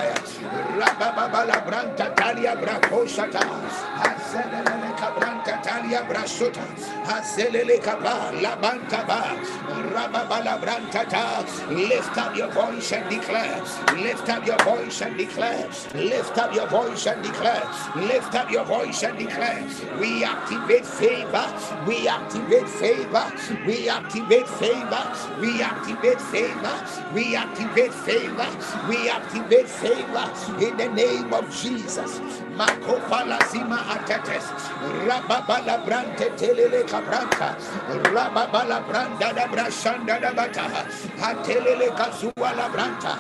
Rababala 0.79 1.59
Branta 1.67 2.15
Talia 2.17 2.57
Bracoshata. 2.57 3.41
Hazelele 4.03 4.97
Cabranta 4.97 5.63
Talia 5.63 6.03
Brasota. 6.09 6.65
Hazelele 7.05 7.83
Kaba, 7.83 8.33
Labantaba, 8.41 9.37
Rababalabrantata. 9.93 11.45
Lift 11.71 12.17
up 12.19 12.37
your 12.37 12.51
voice 12.51 12.93
and 12.93 13.09
declare. 13.11 13.61
Lift 13.97 14.29
up 14.29 14.47
your 14.47 14.59
voice 14.65 15.00
and 15.03 15.17
declare. 15.17 15.69
Lift 15.95 16.39
up 16.39 16.55
your 16.55 16.67
voice 16.69 17.07
and 17.07 17.23
declare. 17.23 17.63
Lift 17.97 18.35
up 18.35 18.51
your 18.51 18.65
voice 18.65 19.03
and 19.03 19.19
declare. 19.19 19.67
We 19.99 20.25
activate 20.25 20.87
favor. 20.87 21.47
We 21.87 22.09
activate 22.09 22.69
favor. 22.69 23.33
We 23.67 23.89
activate 23.89 24.49
favor. 24.49 25.05
We 25.41 25.63
activate 25.63 26.21
favor. 26.21 26.77
We 27.15 27.37
activate 27.37 27.95
favor. 27.95 28.49
We 28.89 29.09
activate 29.09 29.69
favor 29.69 30.33
in 30.65 30.77
the 30.77 30.89
name 30.89 31.33
of 31.33 31.45
Jesus. 31.55 32.21
Makopala 32.61 33.41
Zima 33.49 33.79
Atetes. 33.97 34.45
Rababala 35.09 35.81
Brante 35.81 36.29
Telele 36.37 36.85
Cabranta. 36.85 37.57
Rababala 38.13 38.85
Branda 38.85 39.33
da 39.35 39.47
Brashanda 39.49 40.21
da 40.21 40.31
Bata. 40.35 40.69
Atelele 41.25 41.89
Kazua 41.97 42.53
la 42.53 42.69
Branta. 42.69 43.17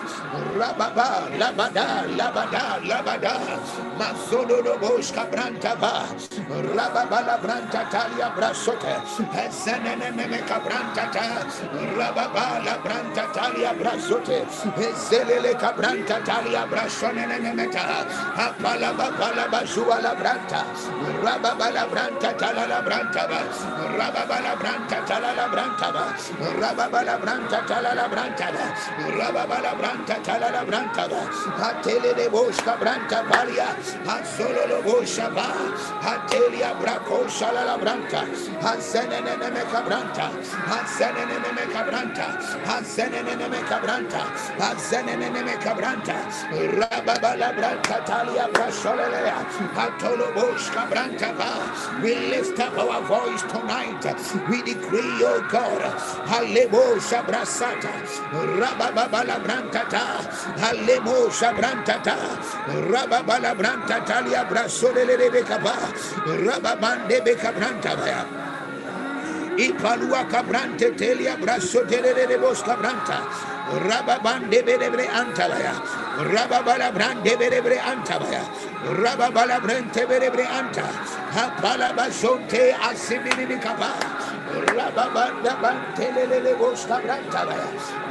Rababa 0.60 1.32
Labada 1.40 2.04
Labada 2.18 2.84
Labada. 2.84 3.34
Mazodo 3.96 4.62
do 4.62 4.76
Bosch 4.76 5.10
Cabranta 5.10 5.72
Ba. 5.80 6.04
Rababala 6.76 7.40
Branta 7.40 7.88
Talia 7.90 8.28
Brasote. 8.36 9.00
Zenene 9.48 10.14
Meme 10.14 10.40
Cabranta 10.44 11.10
Ta. 11.10 11.48
Rababala 11.96 12.76
Branta 12.84 13.32
Talia 13.32 13.72
Brasote. 13.72 14.44
Zelele 15.08 15.54
Cabranta 15.58 16.22
Talia 16.26 16.66
Brasone 16.66 17.54
Meta. 17.56 18.04
Apala 18.36 18.96
Bala 18.96 19.29
Bazua 19.50 20.00
la 20.02 20.14
Branta. 20.14 20.64
Rababala 21.22 21.86
Branta 21.88 22.36
Tala 22.36 22.66
la 22.66 22.82
Branta. 22.82 23.26
Rababala 23.28 24.56
Branta 24.58 25.04
Tala 25.06 25.34
la 25.34 25.48
Branta. 25.48 25.92
Rababala 26.58 27.18
Branta 27.20 27.66
Tala 27.66 27.94
la 27.94 28.08
Branta. 28.08 28.50
Rababala 29.18 29.74
Branta 29.76 30.22
Tala 30.22 30.50
la 30.50 30.64
Branta. 30.64 31.08
Atele 31.58 32.14
de 32.16 32.28
Bosca 32.28 32.76
Branta 32.76 33.22
Palia. 33.28 33.76
Ansolo 34.06 34.66
lo 34.68 34.82
Bosca 34.82 35.30
Ba. 35.30 35.48
Atelia 36.02 36.74
Braco 36.80 37.26
Shala 37.28 37.64
la 37.64 37.76
Branta. 37.78 38.22
Ansenene 38.60 39.36
Meca 39.50 39.82
Branta. 39.82 40.30
Ansenene 40.66 41.52
Meca 41.52 41.82
Branta. 41.84 42.26
Ansenene 42.64 43.48
Meca 43.48 43.78
Branta. 43.80 44.22
Ansenene 44.58 45.42
Meca 45.44 45.74
Branta. 45.74 46.16
Rababala 46.50 47.52
Branta 47.54 48.04
Talia 48.04 48.48
Brasholelea. 48.48 49.19
We 52.02 52.14
lift 52.30 52.58
up 52.60 52.78
our 52.78 53.02
voice 53.02 53.42
tonight. 53.42 54.04
We 54.48 54.62
decree, 54.62 55.20
oh 55.24 55.46
God, 55.50 55.82
Halebo 56.28 56.96
Shabrasata, 57.00 57.92
Rababala 58.58 59.38
Brantata, 59.44 60.22
Halemo 60.56 61.28
Shabrantata, 61.30 62.16
Rababala 62.90 63.54
Brantatalia 63.56 64.48
Brasole 64.48 65.04
Rebecaba, 65.06 65.76
Rababande 66.44 67.20
Becabranta. 67.24 68.26
Ipalua 69.58 70.24
Cabrante 70.28 70.96
Telia 70.96 71.36
Brasso 71.36 71.84
de 71.84 72.38
Bosca 72.38 72.76
Branta, 72.76 73.20
Rababande 73.70 74.64
Berebre 74.66 75.06
Antalaya, 75.06 75.74
Rababala 76.18 76.92
Brande 76.92 77.36
Berebre 77.38 77.78
Antabaya, 77.78 78.42
Rababala 78.82 79.60
Brente 79.62 80.06
Berebre 80.06 80.44
Anta, 80.44 80.82
Hapala 81.30 81.94
Basonte 81.94 82.72
Asimini 82.74 83.60
Capa. 83.62 84.19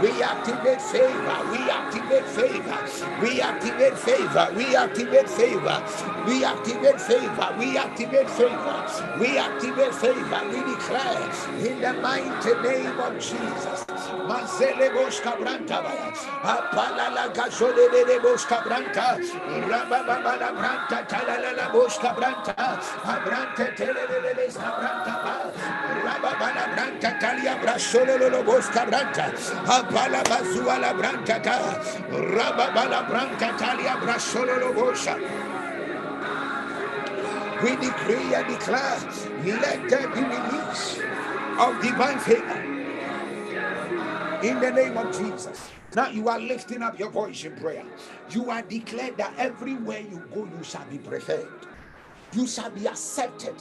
We 0.01 0.23
activate 0.23 0.81
favor. 0.81 1.39
We 1.51 1.69
activate 1.69 2.27
favor. 2.27 2.79
We 3.21 3.41
activate 3.41 3.97
favor. 3.97 4.47
We 4.55 4.75
activate 4.75 5.29
favor. 5.29 5.83
We 6.27 6.45
activate 6.45 6.99
favor. 6.99 7.55
We 7.59 7.77
activate 7.77 8.29
favor. 8.29 8.77
We 9.19 9.37
activate 9.37 9.95
favor. 9.95 10.41
We 10.49 10.59
declare 10.73 11.31
in 11.67 11.81
the 11.81 11.93
mighty 12.01 12.53
name 12.63 12.99
of 12.99 13.13
Jesus. 13.19 13.85
Mazele 14.29 14.89
Boska 14.95 15.33
Branta. 15.37 15.79
Apala 16.43 17.09
la 17.15 17.27
Gazole 17.33 17.91
de 17.91 18.19
Boska 18.19 18.63
Branta. 18.63 19.17
Rababala 19.69 20.49
Branta. 20.57 21.05
Talala 21.07 21.67
Boska 21.71 22.15
Branta. 22.15 22.55
Abrante 23.03 23.75
Telele 23.75 24.49
Branta. 24.55 25.53
Babala 26.30 26.75
Branta 26.75 27.19
Talia 27.19 27.55
Brasolo 27.57 28.43
Bosca 28.45 28.86
Branta, 28.86 29.34
Abala 29.65 30.23
Branta 30.93 31.41
Ta, 31.41 31.80
Branta 33.07 33.57
Talia 33.57 33.95
Brasolo 33.97 34.73
Bosha. 34.73 35.15
We 37.63 37.75
decree 37.77 38.34
and 38.36 38.47
declare, 38.47 38.99
let 39.59 39.89
there 39.89 40.07
be 40.09 40.21
release 40.21 40.99
of 41.59 41.82
divine 41.82 42.19
favor. 42.19 42.61
In 44.43 44.59
the 44.61 44.71
name 44.71 44.97
of 44.97 45.17
Jesus. 45.17 45.69
Now 45.95 46.09
you 46.09 46.30
are 46.30 46.39
lifting 46.39 46.84
up 46.84 46.99
your 46.99 47.09
voice 47.09 47.43
in 47.43 47.55
prayer. 47.55 47.84
You 48.30 48.51
are 48.51 48.61
declared 48.61 49.17
that 49.17 49.34
everywhere 49.38 50.01
you 50.01 50.23
go, 50.34 50.45
you 50.45 50.63
shall 50.63 50.86
be 50.86 50.99
preferred. 50.99 51.49
You 52.34 52.45
shall 52.45 52.69
be 52.69 52.88
accepted. 52.88 53.55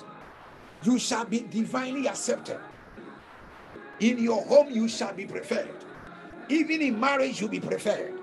You 0.83 0.99
shall 0.99 1.24
be 1.24 1.41
divinely 1.41 2.09
accepted. 2.09 2.61
In 4.01 4.18
your 4.18 4.43
home, 4.45 4.70
you 4.70 4.89
shall 4.89 5.12
be 5.12 5.26
preferred. 5.26 5.74
Even 6.49 6.81
in 6.81 6.99
marriage, 6.99 7.41
you'll 7.41 7.51
be 7.51 7.61
preferred. 7.61 8.14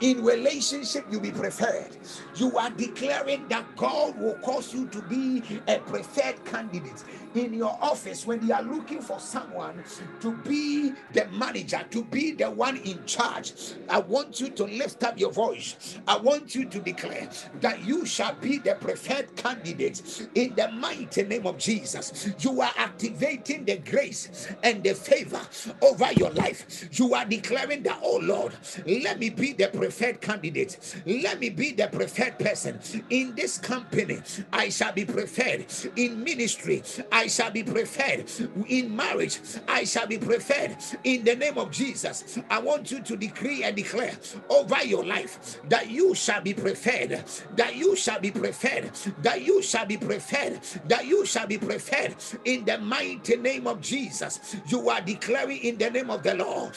In 0.00 0.22
relationship, 0.22 1.04
you'll 1.10 1.20
be 1.20 1.32
preferred. 1.32 1.96
You 2.36 2.56
are 2.56 2.70
declaring 2.70 3.46
that 3.48 3.76
God 3.76 4.16
will 4.18 4.34
cause 4.34 4.72
you 4.72 4.86
to 4.88 5.02
be 5.02 5.42
a 5.66 5.80
preferred 5.80 6.42
candidate 6.44 7.02
in 7.34 7.54
your 7.54 7.76
office 7.80 8.26
when 8.26 8.46
they 8.46 8.52
are 8.52 8.62
looking 8.62 9.00
for 9.02 9.20
someone 9.20 9.82
to 10.20 10.32
be 10.38 10.92
the 11.12 11.26
manager, 11.32 11.84
to 11.90 12.04
be 12.04 12.32
the 12.32 12.50
one 12.50 12.76
in 12.78 13.04
charge. 13.06 13.52
I 13.88 14.00
want 14.00 14.40
you 14.40 14.50
to 14.50 14.64
lift 14.64 15.04
up 15.04 15.18
your 15.18 15.32
voice. 15.32 15.98
I 16.08 16.16
want 16.18 16.54
you 16.54 16.66
to 16.66 16.80
declare 16.80 17.28
that 17.60 17.84
you 17.84 18.06
shall 18.06 18.34
be 18.34 18.58
the 18.58 18.74
preferred 18.76 19.34
candidate 19.36 20.28
in 20.34 20.54
the 20.54 20.70
mighty 20.72 21.24
name 21.24 21.46
of 21.46 21.58
Jesus. 21.58 22.30
You 22.40 22.60
are 22.62 22.72
activating 22.76 23.64
the 23.64 23.78
grace 23.78 24.48
and 24.62 24.82
the 24.82 24.94
favor 24.94 25.40
over 25.82 26.12
your 26.14 26.30
life. 26.30 26.88
You 26.92 27.14
are 27.14 27.24
declaring 27.24 27.82
that, 27.84 28.00
oh 28.02 28.18
Lord, 28.22 28.52
let 28.86 29.18
me 29.18 29.30
be 29.30 29.52
the 29.52 29.68
preferred 29.68 30.20
candidate. 30.20 30.78
Let 31.06 31.40
me 31.40 31.50
be 31.50 31.72
the 31.72 31.88
preferred 31.88 32.38
person 32.38 32.80
in 33.10 33.34
this 33.34 33.58
company. 33.58 34.20
I 34.52 34.68
shall 34.70 34.92
be 34.92 35.04
preferred 35.04 35.66
in 35.96 36.22
ministry. 36.22 36.82
Shall 37.26 37.50
be 37.50 37.62
preferred 37.62 38.24
in 38.68 38.94
marriage. 38.94 39.38
I 39.66 39.84
shall 39.84 40.06
be 40.06 40.18
preferred 40.18 40.76
in 41.04 41.24
the 41.24 41.34
name 41.34 41.58
of 41.58 41.70
Jesus. 41.70 42.38
I 42.50 42.58
want 42.60 42.90
you 42.90 43.00
to 43.00 43.16
decree 43.16 43.64
and 43.64 43.74
declare 43.76 44.16
over 44.48 44.82
your 44.84 45.04
life 45.04 45.58
that 45.68 45.90
you 45.90 46.14
shall 46.14 46.40
be 46.40 46.54
preferred, 46.54 47.22
that 47.56 47.76
you 47.76 47.96
shall 47.96 48.20
be 48.20 48.30
preferred, 48.30 48.90
that 49.22 49.42
you 49.42 49.62
shall 49.62 49.86
be 49.86 49.96
preferred, 49.96 50.60
that 50.86 51.06
you 51.06 51.24
shall 51.26 51.46
be 51.46 51.58
preferred 51.58 52.14
in 52.44 52.64
the 52.64 52.78
mighty 52.78 53.36
name 53.36 53.66
of 53.66 53.80
Jesus. 53.80 54.56
You 54.68 54.88
are 54.88 55.00
declaring 55.00 55.58
in 55.58 55.78
the 55.78 55.90
name 55.90 56.10
of 56.10 56.22
the 56.22 56.34
Lord. 56.34 56.72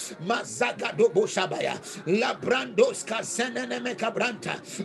Boshabaya, 1.14 1.78
Labrandos 2.06 3.04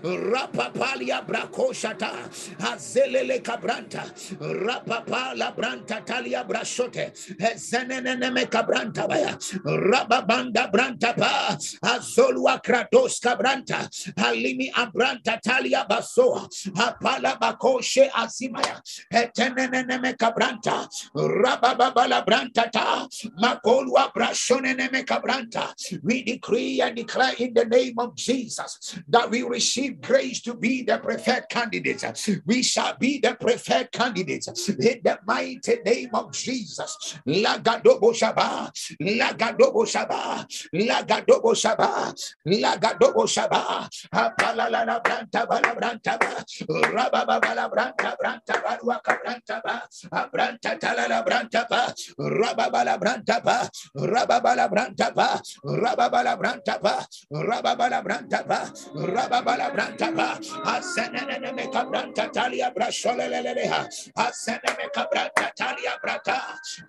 Rapapalia 0.02 1.26
Brakoshata, 1.26 2.28
Azelele 2.58 3.40
Cabranta, 3.42 4.04
Rapapa 4.38 5.34
Labranta 5.46 6.04
Talia 6.04 6.44
Brashote, 6.44 7.12
eh, 7.38 7.54
Zenene 7.54 8.16
Mecabranta 8.32 9.06
Baya, 9.06 9.36
Rababanda 9.64 10.70
Branta 10.70 11.14
Pa, 11.16 11.56
Azolua 11.84 12.60
Kratos 12.62 13.20
Cabranta, 13.20 13.88
Halimi 14.16 14.70
Abranta 14.72 15.40
Talia 15.40 15.86
Basoa, 15.88 16.48
Apala 16.74 17.38
Bakoshe 17.38 18.10
Azimaya, 18.10 18.80
eh, 19.12 19.26
Etenene 19.26 20.00
Mecabranta, 20.02 20.88
Rababala 21.14 22.24
Branta 22.26 22.70
Ta, 22.70 23.06
Makolua 23.40 24.12
Brashone 24.12 24.76
Mecabranta. 24.76 25.72
We 26.02 26.22
decree 26.24 26.80
and 26.80 26.96
declare 26.96 27.34
in 27.38 27.54
the 27.54 27.64
name 27.64 27.98
of 27.98 28.16
Jesus 28.16 28.98
that 29.08 29.30
we 29.30 29.42
receive 29.42 30.00
grace 30.00 30.40
to 30.42 30.54
be 30.54 30.82
the 30.82 30.98
preferred 30.98 31.48
candidates. 31.48 32.04
We 32.44 32.62
shall 32.62 32.96
be 32.98 33.20
the 33.20 33.34
preferred 33.34 33.92
candidates. 33.92 34.68
In 34.68 35.00
the 35.02 35.18
mighty 35.36 35.76
name 35.84 36.10
of 36.14 36.32
Jesus. 36.32 37.18
Lagadobo 37.28 38.10
Shaba, 38.16 38.72
Lagadobo 39.00 39.84
Shaba, 39.84 40.46
Lagadobo 40.72 41.52
Shaba, 41.52 42.12
Lagadobo 42.48 43.24
Shaba, 43.28 43.84
Apalala 44.12 44.96
Branta 45.04 45.44
Balabranta, 45.46 46.16
Rababa 46.68 47.36
Balabranta, 47.40 48.16
Branta 48.16 48.54
Baruaka 48.64 49.14
Branta, 49.20 49.56
Abranta 50.12 50.72
Talala 50.80 51.20
Branta, 51.26 51.62
Rababala 52.18 52.96
Branta, 52.98 53.36
Rababala 53.96 54.66
Branta, 54.72 55.12
Rababala 55.64 56.34
Branta, 56.40 56.80
Rababala 57.32 58.00
Branta, 58.02 58.40
Rababala 58.96 59.68
Branta, 59.74 60.08
Asenene 60.64 61.52
Meka 61.52 62.32
Talia 62.32 62.72
Brasholeleha, 62.74 63.84
Asenene 64.16 64.88
Brata. 64.94 65.25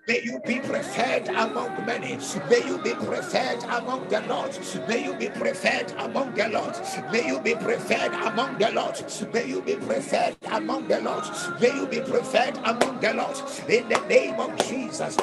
May 0.08 0.22
you 0.22 0.40
be 0.46 0.60
preferred 0.60 1.28
among 1.28 1.86
many. 1.86 2.18
May 2.50 2.66
you 2.66 2.78
be 2.78 2.94
preferred 2.94 3.62
among 3.64 4.08
the 4.08 4.20
Lord. 4.28 4.58
May 4.88 5.04
you 5.04 5.14
be 5.14 5.28
preferred 5.28 5.92
among 5.98 6.34
the 6.34 6.48
Lord. 6.48 6.74
May 7.12 7.26
you 7.26 7.40
be 7.40 7.54
preferred 7.54 8.14
among 8.14 8.58
the 8.58 8.70
Lord. 8.72 8.96
May 9.34 9.46
you 9.48 9.62
be 9.62 9.76
preferred 9.76 10.36
among 10.52 10.88
the 10.88 11.00
Lord. 11.00 11.24
May 11.60 11.74
you 11.74 11.86
be 11.86 12.00
preferred 12.00 12.56
among 12.64 13.00
the 13.00 13.14
Lord. 13.14 13.36
In 13.68 13.88
the 13.88 14.00
name 14.08 14.40
of 14.40 14.56
Jesus. 14.66 15.16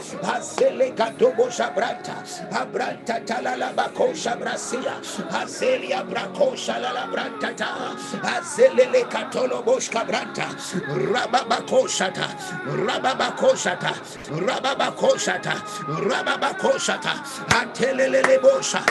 Abranta 2.51 3.19
Talala 3.25 3.73
Bakosha 3.75 4.37
Brasia. 4.39 5.01
Azelia 5.31 6.03
Brakosha 6.09 6.79
Lala 6.81 7.07
Brantata. 7.11 7.95
Azele 8.21 9.03
Katolo 9.09 9.63
Boshka 9.63 10.05
Branta. 10.07 10.47
Rababakoshata. 11.13 12.27
Rababakoshata. 13.05 13.93
Rababakoshata. 14.47 15.53
Rababakoshata. 16.09 17.13
Atelele 17.49 18.39
Bosha. 18.41 18.81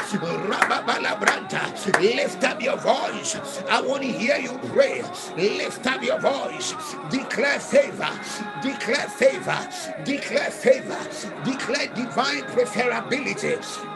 Rababalabranta. 0.49 2.01
Lift 2.01 2.45
up 2.45 2.63
your 2.63 2.77
voice. 2.77 3.37
I 3.69 3.81
want 3.83 4.03
to 4.03 4.09
hear 4.13 4.37
you 4.39 4.59
pray. 4.73 5.03
Lift 5.37 5.87
up 5.87 6.03
your 6.03 6.21
voice. 6.21 6.75
Declare 7.11 7.61
favor. 7.61 8.11
Declare 8.63 9.09
favor. 9.09 9.69
Declare 10.05 10.51
favor. 10.51 10.99
Declare 11.45 11.89
divine 11.95 12.43
preferability 12.55 13.94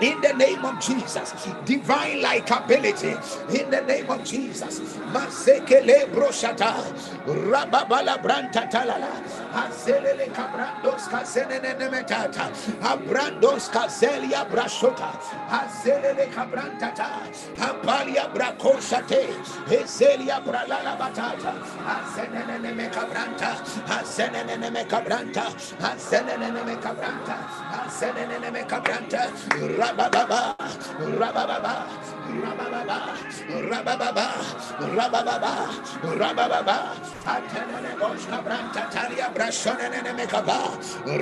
in 0.00 0.20
the 0.20 0.32
name 0.34 0.64
of 0.64 0.80
Jesus. 0.80 1.32
Divine 1.64 2.22
like 2.22 2.50
ability 2.50 3.14
in 3.50 3.70
the 3.70 3.82
name 3.86 4.10
of 4.10 4.24
Jesus. 4.24 4.80
Masekele 5.12 6.06
broshata, 6.12 6.72
rababala 7.26 8.18
branta 8.22 8.70
talala, 8.70 9.10
azelele 9.52 10.28
kabrandos 10.32 11.08
kazenene 11.08 11.74
metata, 11.90 12.50
abrandos 12.80 13.68
kazelia 13.70 14.48
brashota, 14.48 15.10
azelele 15.48 16.30
kabrantata, 16.32 17.22
apalia 17.56 18.32
brakoshate, 18.32 19.28
ezelia 19.68 20.40
bralala 20.44 20.96
batata, 20.98 21.52
azenene 21.86 22.72
mekabranta, 22.74 23.56
azenene 23.88 24.70
mekabranta, 24.70 25.44
azenene 25.80 26.62
mekabranta, 26.64 27.36
azenene 27.72 28.50
mekabranta, 28.50 29.30
Rabababa, 29.88 30.54
Rabababa, 31.20 31.74
Rabababa, 32.44 32.98
Rabababa, 33.68 34.28
Rabababa, 34.96 35.54
Rabababa, 36.18 36.78
Atenene 37.24 37.94
Boska 37.98 38.42
Branta 38.44 38.90
Talia 38.90 39.30
Brashonene 39.34 40.14
Mekaba, 40.16 40.58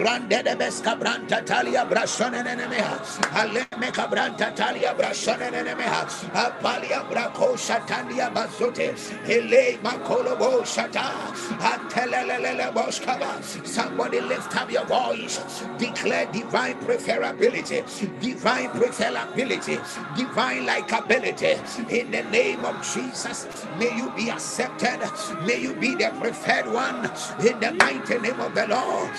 Rande 0.05 0.43
de 0.45 0.57
Beska 0.57 0.99
Branta 0.99 1.45
Talia 1.45 1.85
Brashonene 1.87 2.69
Meha, 2.69 2.99
Aleme 3.35 3.93
Cabranta 3.93 4.55
Talia 4.55 4.95
Brashonene 4.95 5.77
Meha, 5.77 6.07
Apalia 6.35 7.03
Braco 7.11 7.57
Shatalia 7.57 8.31
Bazote, 8.33 8.95
Ele 9.29 9.79
Makolobo 9.83 10.63
Shata, 10.63 11.11
Atelele 11.59 12.73
Boskaba. 12.73 13.43
Somebody 13.67 14.21
lift 14.21 14.55
up 14.57 14.71
your 14.71 14.85
voice, 14.87 15.39
declare 15.79 16.27
divine 16.33 16.75
preferability, 16.81 17.83
divine 18.21 18.71
preferability, 18.71 19.77
divine 20.17 20.67
likability. 20.67 21.57
In 21.91 22.11
the 22.11 22.23
name 22.37 22.65
of 22.65 22.77
Jesus, 22.83 23.47
may 23.79 23.97
you 23.97 24.11
be 24.11 24.31
accepted. 24.31 25.01
May 25.47 25.59
you 25.61 25.75
be 25.75 25.95
the 25.97 26.11
preferred 26.21 26.69
one. 26.69 27.05
In 27.41 27.61
the 27.61 27.73
mighty 27.81 28.19
name 28.19 28.41
of 28.41 28.55
the 28.55 28.67
Lord. 28.69 29.11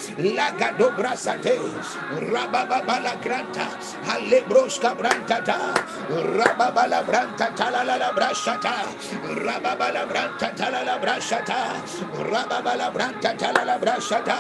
Rababala 2.32 3.22
granta, 3.22 3.68
Alebroska 4.14 4.96
brantata, 4.98 5.74
Rababala 6.38 7.04
branta 7.06 7.48
talala 7.56 8.12
brashata, 8.16 8.76
Rababala 9.46 10.04
branta 10.10 10.50
talala 10.56 10.96
brashata, 11.02 11.60
Rababala 12.32 12.92
branta 12.94 13.32
talala 13.38 13.80
brashata, 13.80 14.38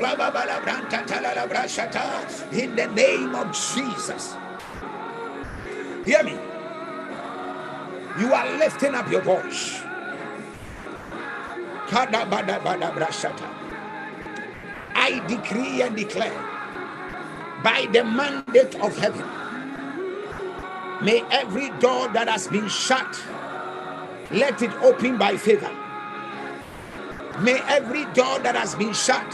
Rababala 0.00 0.56
branta 0.64 1.00
talala 1.06 1.44
brashata. 1.48 2.52
In 2.52 2.76
the 2.76 2.86
name 2.88 3.34
of. 3.34 3.48
Jesus. 3.52 4.36
Hear 6.04 6.24
me. 6.24 6.49
You 8.18 8.32
are 8.34 8.58
lifting 8.58 8.94
up 8.94 9.10
your 9.10 9.22
voice. 9.22 9.80
I 14.94 15.20
decree 15.28 15.82
and 15.82 15.96
declare 15.96 16.62
by 17.64 17.88
the 17.92 18.04
mandate 18.04 18.74
of 18.80 18.96
heaven, 18.98 19.26
may 21.02 21.22
every 21.30 21.70
door 21.80 22.08
that 22.10 22.28
has 22.28 22.48
been 22.48 22.68
shut, 22.68 23.20
let 24.30 24.62
it 24.62 24.72
open 24.82 25.18
by 25.18 25.36
favor. 25.36 25.70
May 27.40 27.60
every 27.68 28.04
door 28.14 28.40
that 28.40 28.56
has 28.56 28.74
been 28.76 28.94
shut, 28.94 29.26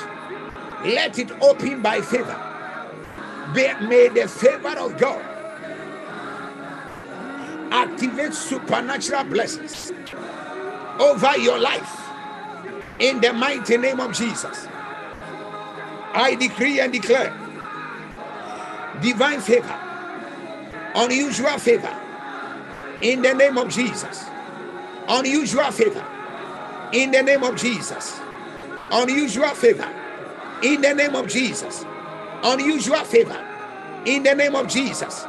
let 0.85 1.19
it 1.19 1.31
open 1.43 1.83
by 1.83 2.01
favor. 2.03 2.37
May 3.55 4.09
the 4.11 4.29
favor 4.29 4.79
of 4.79 4.99
God 4.99 5.36
activate 7.71 8.33
supernatural 8.35 9.25
blessings 9.25 9.93
over 10.99 11.37
your 11.39 11.59
life 11.59 12.09
in 12.99 13.21
the 13.21 13.33
mighty 13.33 13.77
name 13.77 14.01
of 14.01 14.13
Jesus. 14.13 14.69
I 16.15 16.35
decree 16.35 16.81
and 16.81 16.93
declare 16.93 17.37
divine 19.01 19.41
favor, 19.41 19.79
unusual 20.95 21.59
favor 21.59 21.95
in 23.03 23.23
the 23.23 23.35
name 23.35 23.59
of 23.59 23.69
Jesus. 23.69 24.25
Unusual 25.09 25.71
favor 25.71 26.05
in 26.93 27.11
the 27.11 27.23
name 27.23 27.43
of 27.43 27.57
Jesus. 27.57 28.19
Unusual 28.91 29.51
favor 29.51 29.89
in 30.63 30.81
the 30.81 30.95
name 30.95 31.15
of 31.15 31.29
Jesus. 31.29 31.85
Unusual 32.43 33.05
favor 33.05 33.47
in 34.07 34.23
the 34.23 34.35
name 34.35 34.55
of 34.55 34.69
Jesus. 34.69 35.27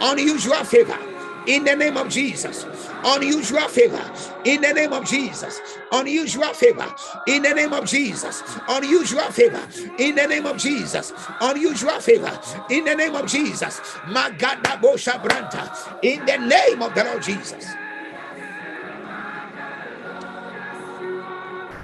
Unusual 0.00 0.64
favor 0.64 0.98
in 1.46 1.64
the 1.64 1.74
name 1.74 1.96
of 1.96 2.08
Jesus. 2.08 2.66
Unusual 3.04 3.68
favor 3.68 4.12
in 4.44 4.60
the 4.60 4.72
name 4.72 4.92
of 4.92 5.04
Jesus. 5.06 5.60
Unusual 5.92 6.52
favor 6.54 6.94
in 7.26 7.42
the 7.42 7.54
name 7.54 7.72
of 7.72 7.86
Jesus. 7.86 8.42
Unusual 8.68 9.30
favor 9.30 9.68
in 9.98 10.14
the 10.14 10.26
name 10.26 10.46
of 10.46 10.56
Jesus. 10.58 11.12
Unusual 11.40 12.00
favor 12.00 12.40
in 12.70 12.84
the 12.84 12.94
name 12.94 13.14
of 13.14 13.26
Jesus. 13.26 13.80
Magada 14.06 14.80
Bosha 14.80 15.22
Branta 15.22 15.98
in 16.02 16.24
the 16.26 16.36
name 16.38 16.82
of 16.82 16.94
the 16.94 17.04
Lord 17.04 17.22
Jesus. 17.22 17.66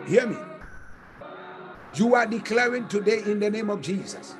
Hear 0.07 0.26
me. 0.26 0.36
You 1.94 2.14
are 2.14 2.26
declaring 2.26 2.88
today 2.88 3.22
in 3.24 3.40
the 3.40 3.50
name 3.50 3.70
of 3.70 3.80
Jesus. 3.80 4.34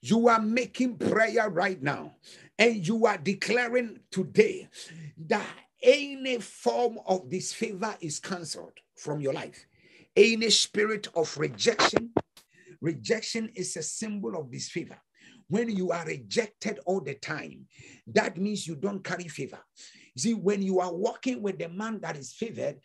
You 0.00 0.28
are 0.28 0.40
making 0.40 0.96
prayer 0.98 1.48
right 1.48 1.80
now 1.82 2.14
and 2.58 2.86
you 2.86 3.06
are 3.06 3.18
declaring 3.18 4.00
today 4.10 4.68
that 5.26 5.46
any 5.82 6.38
form 6.40 6.98
of 7.06 7.30
disfavor 7.30 7.96
is 8.00 8.18
cancelled 8.18 8.72
from 8.96 9.20
your 9.20 9.32
life. 9.32 9.66
Any 10.16 10.50
spirit 10.50 11.06
of 11.14 11.36
rejection, 11.38 12.10
rejection 12.80 13.50
is 13.54 13.76
a 13.76 13.82
symbol 13.82 14.36
of 14.36 14.50
disfavor. 14.50 14.98
When 15.48 15.70
you 15.70 15.92
are 15.92 16.04
rejected 16.04 16.80
all 16.84 17.00
the 17.00 17.14
time, 17.14 17.66
that 18.08 18.36
means 18.36 18.66
you 18.66 18.74
don't 18.74 19.02
carry 19.02 19.28
favor. 19.28 19.60
See, 20.16 20.34
when 20.34 20.60
you 20.62 20.80
are 20.80 20.92
walking 20.92 21.40
with 21.40 21.58
the 21.58 21.68
man 21.68 22.00
that 22.00 22.16
is 22.16 22.32
favored, 22.32 22.80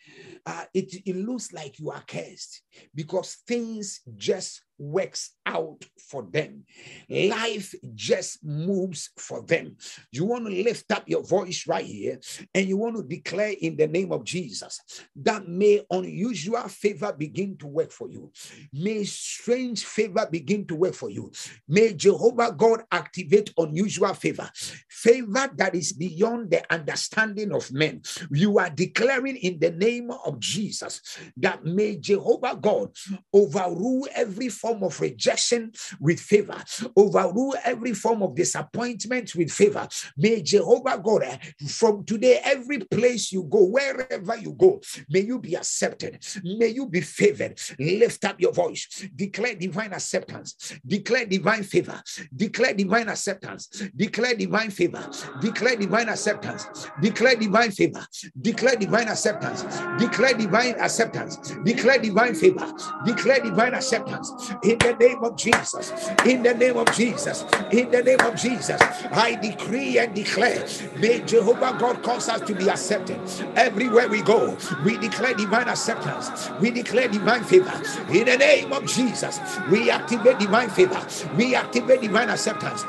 uh, 0.46 0.64
it, 0.72 0.94
it 1.04 1.16
looks 1.16 1.52
like 1.52 1.80
you 1.80 1.90
are 1.90 2.02
cursed 2.06 2.62
because 2.94 3.38
things 3.46 4.00
just 4.16 4.62
works 4.78 5.30
out 5.46 5.84
for 6.10 6.22
them. 6.30 6.64
Life 7.08 7.74
just 7.94 8.44
moves 8.44 9.10
for 9.16 9.42
them. 9.42 9.76
You 10.10 10.24
want 10.24 10.46
to 10.46 10.52
lift 10.52 10.90
up 10.92 11.08
your 11.08 11.22
voice 11.22 11.66
right 11.66 11.84
here 11.84 12.18
and 12.54 12.66
you 12.66 12.76
want 12.76 12.96
to 12.96 13.02
declare 13.02 13.54
in 13.60 13.76
the 13.76 13.86
name 13.86 14.12
of 14.12 14.24
Jesus 14.24 14.80
that 15.16 15.48
may 15.48 15.82
unusual 15.90 16.68
favor 16.68 17.12
begin 17.12 17.56
to 17.58 17.66
work 17.66 17.92
for 17.92 18.08
you. 18.08 18.32
May 18.72 19.04
strange 19.04 19.84
favor 19.84 20.26
begin 20.30 20.66
to 20.66 20.74
work 20.74 20.94
for 20.94 21.10
you. 21.10 21.30
May 21.68 21.94
Jehovah 21.94 22.52
God 22.56 22.82
activate 22.90 23.52
unusual 23.56 24.14
favor, 24.14 24.50
favor 24.88 25.50
that 25.56 25.74
is 25.74 25.92
beyond 25.92 26.50
the 26.50 26.64
understanding 26.72 27.52
of 27.52 27.70
men. 27.72 28.02
You 28.30 28.58
are 28.58 28.70
declaring 28.70 29.36
in 29.36 29.58
the 29.58 29.70
name 29.70 30.10
of 30.10 30.40
Jesus 30.40 31.00
that 31.36 31.64
may 31.64 31.96
Jehovah 31.96 32.56
God 32.60 32.90
overrule 33.32 34.08
every 34.14 34.48
form 34.64 34.82
of 34.82 34.98
rejection 34.98 35.70
with 36.00 36.18
favor, 36.18 36.56
overrule 36.96 37.54
every 37.64 37.92
form 37.92 38.22
of 38.22 38.34
disappointment 38.34 39.34
with 39.34 39.50
favor. 39.50 39.86
May 40.16 40.40
Jehovah 40.40 40.98
God, 41.04 41.22
eh, 41.24 41.36
from 41.68 42.02
today, 42.06 42.40
every 42.42 42.78
place 42.78 43.30
you 43.30 43.42
go, 43.42 43.64
wherever 43.64 44.36
you 44.38 44.52
go, 44.54 44.80
may 45.10 45.20
you 45.20 45.38
be 45.38 45.54
accepted, 45.54 46.24
may 46.42 46.68
you 46.68 46.86
be 46.86 47.02
favored. 47.02 47.60
Lift 47.78 48.24
up 48.24 48.40
your 48.40 48.54
voice, 48.54 49.06
declare 49.14 49.54
divine 49.54 49.92
acceptance, 49.92 50.78
declare 50.86 51.26
divine 51.26 51.62
favor, 51.62 52.00
declare 52.34 52.72
divine 52.72 53.08
acceptance, 53.10 53.68
declare 53.94 54.34
divine 54.34 54.70
favor, 54.70 55.04
declare 55.42 55.76
divine 55.76 56.08
acceptance, 56.08 56.88
declare 57.02 57.36
divine 57.36 57.70
favor, 57.70 58.06
declare 58.40 58.76
divine 58.76 59.08
acceptance, 59.08 59.60
declare 59.98 60.34
divine 60.34 60.74
acceptance, 60.80 61.36
declare 61.64 61.98
divine 61.98 62.34
favor, 62.34 62.72
declare 63.04 63.40
divine 63.40 63.74
acceptance 63.74 64.53
in 64.62 64.78
the 64.78 64.94
name 64.98 65.24
of 65.24 65.36
Jesus. 65.36 65.92
In 66.26 66.42
the 66.42 66.54
name 66.54 66.76
of 66.76 66.90
Jesus. 66.94 67.44
In 67.72 67.90
the 67.90 68.02
name 68.02 68.20
of 68.20 68.36
Jesus. 68.36 68.80
I 69.12 69.36
decree 69.40 69.98
and 69.98 70.14
declare, 70.14 70.66
may 70.98 71.20
Jehovah 71.20 71.76
God 71.78 72.02
cause 72.02 72.28
us 72.28 72.40
to 72.42 72.54
be 72.54 72.68
accepted 72.68 73.18
everywhere 73.56 74.08
we 74.08 74.22
go. 74.22 74.56
We 74.84 74.96
declare 74.98 75.34
divine 75.34 75.68
acceptance. 75.68 76.50
We 76.60 76.70
declare 76.70 77.08
divine 77.08 77.44
favor. 77.44 77.74
In 78.12 78.26
the 78.26 78.36
name 78.38 78.72
of 78.72 78.86
Jesus, 78.86 79.40
we 79.70 79.90
activate 79.90 80.38
divine 80.38 80.70
favor. 80.70 81.00
We 81.36 81.54
activate 81.54 82.02
divine 82.02 82.30
acceptance. 82.30 82.82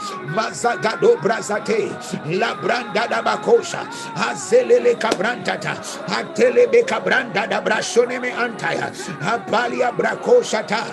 Brazate, 1.22 1.90
la 2.40 2.56
azelele 4.16 4.96
kabrantata, 5.00 5.76
atelebe 6.08 6.84
kabranda 6.86 7.48
da 7.50 7.62
brashone 7.62 8.22
me 8.22 8.30
antaya, 8.32 8.92
apalia 9.22 9.92
brakoshata. 9.96 10.84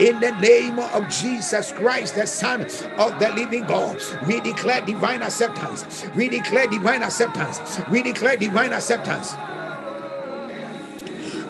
In 0.00 0.19
the 0.20 0.32
name 0.40 0.78
of 0.78 1.08
Jesus 1.08 1.72
Christ, 1.72 2.14
the 2.14 2.26
Son 2.26 2.62
of 2.98 3.18
the 3.18 3.32
living 3.34 3.64
God, 3.64 4.00
we 4.26 4.40
declare 4.40 4.80
divine 4.80 5.22
acceptance. 5.22 6.06
We 6.14 6.28
declare 6.28 6.66
divine 6.66 7.02
acceptance. 7.02 7.80
We 7.90 8.02
declare 8.02 8.36
divine 8.36 8.72
acceptance. 8.72 9.34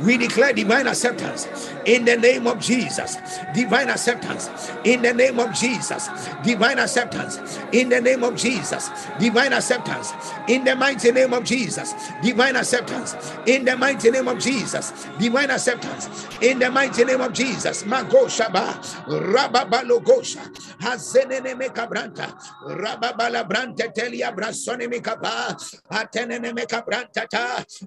We 0.03 0.17
declare 0.17 0.53
divine 0.53 0.87
acceptance 0.87 1.71
in 1.87 2.05
the 2.05 2.17
name 2.17 2.47
of 2.47 2.61
Jesus. 2.61 3.19
Divine 3.55 3.91
acceptance 3.91 4.51
in 4.85 5.03
the 5.03 5.13
name 5.13 5.39
of 5.41 5.53
Jesus. 5.55 6.09
Divine 6.43 6.79
acceptance 6.79 7.59
in 7.73 7.89
the 7.89 8.01
name 8.01 8.25
of 8.25 8.37
Jesus. 8.37 8.91
Divine 9.19 9.53
acceptance 9.53 10.13
in 10.49 10.65
the 10.65 10.75
mighty 10.77 11.13
name 11.13 11.33
of 11.35 11.45
Jesus. 11.45 11.95
Divine 12.23 12.57
acceptance 12.57 13.17
in 13.47 13.65
the 13.65 13.77
mighty 13.77 14.11
name 14.11 14.29
of 14.29 14.39
Jesus. 14.39 14.93
Divine 15.19 15.51
acceptance 15.51 16.27
in 16.43 16.59
the 16.59 16.71
mighty 16.71 17.05
name 17.05 17.21
of 17.21 17.33
Jesus. 17.33 17.83
Magoshaba 17.85 18.75
Rababalogosha 19.07 20.43
Hazenene 20.81 21.55
Mekabranta 21.59 22.35
Rababala 22.65 23.49
Branta 23.49 23.93
Telia 23.95 24.35
Brasone 24.35 24.89
Mekaba 24.91 25.55
Atenene 25.91 26.53
Mekabranta 26.55 27.27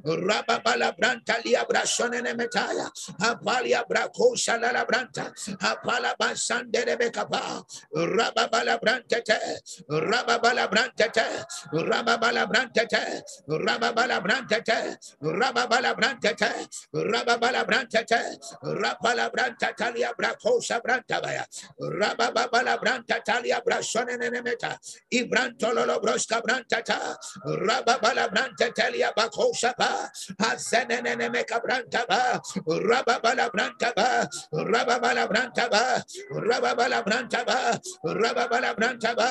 Rababala 0.06 0.96
Branta 0.98 1.44
Lia 1.46 1.66
Brasone 1.66 2.22
metaya 2.36 2.89
apalia 3.20 3.82
Labraco 3.89 4.36
Salalabranta, 4.36 5.31
Apalaba 5.61 6.34
Sanderebecapa, 6.36 7.63
Rababala 7.95 8.79
Brantete, 8.79 9.59
Rababala 9.89 10.69
Brantete, 10.69 11.45
Rababala 11.73 12.47
Brantete, 12.47 13.23
Rababala 13.49 14.21
Brantete, 14.21 14.97
Rababala 15.21 15.95
Brantete, 15.95 16.67
Rababala 16.93 17.65
Brantete, 17.65 18.38
Rapala 18.63 19.31
Brantatalia 19.31 20.11
Bracosa 20.17 20.81
Brantabaya, 20.81 21.45
Rababala 21.81 22.79
Brantatalia 22.79 23.61
Brasonenemeta, 23.63 24.77
Ibrantololo 25.13 26.01
Brosca 26.01 26.41
Brantata, 26.41 27.15
Rababala 27.45 28.29
Brantatalia 28.31 29.11
Bacosapa, 29.15 30.09
Hazenenemeka 30.39 31.61
Brantaba, 31.63 32.41
Rababala 32.67 33.51
Brantata 33.51 33.72
brantaba, 33.80 34.30
rababala 34.53 35.28
brantaba, 35.28 36.03
rababala 36.34 37.03
brantaba, 37.03 37.80
rababala 38.05 38.76
brantaba, 38.76 39.30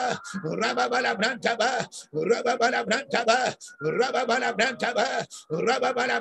rababala 2.14 2.76
brantaba, 2.86 3.56
rababala 3.82 4.54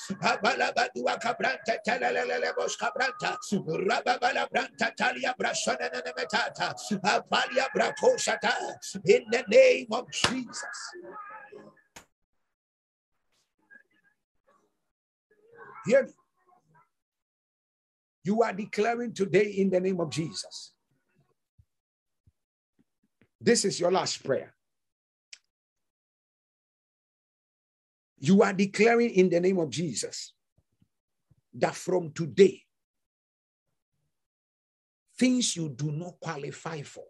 telelele 1.87 2.53
boska 2.57 2.89
branta, 2.95 3.37
rababala 3.63 4.47
talia 4.97 5.33
brashana 5.39 5.89
metata, 6.17 6.73
apalia 7.03 7.67
brako 7.75 8.17
shata 8.17 8.53
in 9.05 9.23
the 9.31 9.43
name 9.49 9.87
of 9.91 10.05
Jesus. 10.11 10.32
Hear 15.85 16.03
me. 16.03 16.11
You 18.23 18.41
are 18.41 18.53
declaring 18.53 19.13
today 19.13 19.53
in 19.57 19.69
the 19.69 19.79
name 19.79 19.99
of 19.99 20.09
Jesus. 20.09 20.73
This 23.39 23.65
is 23.65 23.79
your 23.79 23.91
last 23.91 24.23
prayer. 24.23 24.53
You 28.19 28.41
are 28.41 28.53
declaring 28.53 29.09
in 29.09 29.29
the 29.29 29.41
name 29.41 29.59
of 29.59 29.69
Jesus 29.69 30.33
that 31.55 31.75
from 31.75 32.11
today, 32.13 32.61
things 35.19 35.57
you 35.57 35.69
do 35.69 35.91
not 35.91 36.13
qualify 36.21 36.81
for. 36.81 37.03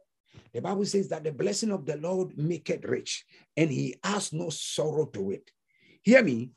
The 0.54 0.62
Bible 0.62 0.86
says 0.86 1.10
that 1.10 1.24
the 1.24 1.32
blessing 1.32 1.72
of 1.72 1.86
the 1.86 1.97
Lord 1.97 2.38
make 2.38 2.70
it 2.70 2.88
rich, 2.88 3.26
and 3.58 3.72
he 3.72 3.95
has 4.04 4.32
no 4.32 4.49
sorrow 4.49 5.06
to 5.08 5.32
it. 5.32 5.49
Hear 6.04 6.24
me. 6.24 6.51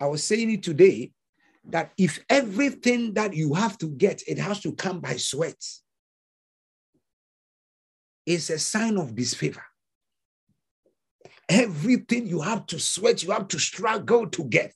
I 0.00 0.06
was 0.06 0.24
saying 0.24 0.50
it 0.50 0.62
today 0.64 1.12
that 1.66 1.92
if 1.96 2.18
everything 2.28 3.14
that 3.14 3.34
you 3.34 3.54
have 3.54 3.78
to 3.78 3.88
get, 3.88 4.22
it 4.26 4.38
has 4.38 4.60
to 4.62 4.72
come 4.72 5.00
by 5.00 5.16
sweat, 5.16 5.62
it's 8.26 8.50
a 8.50 8.58
sign 8.58 8.98
of 8.98 9.14
disfavor. 9.14 9.64
Everything 11.48 12.26
you 12.26 12.40
have 12.40 12.66
to 12.66 12.80
sweat, 12.80 13.22
you 13.22 13.30
have 13.30 13.48
to 13.48 13.58
struggle 13.58 14.26
to 14.28 14.44
get. 14.44 14.74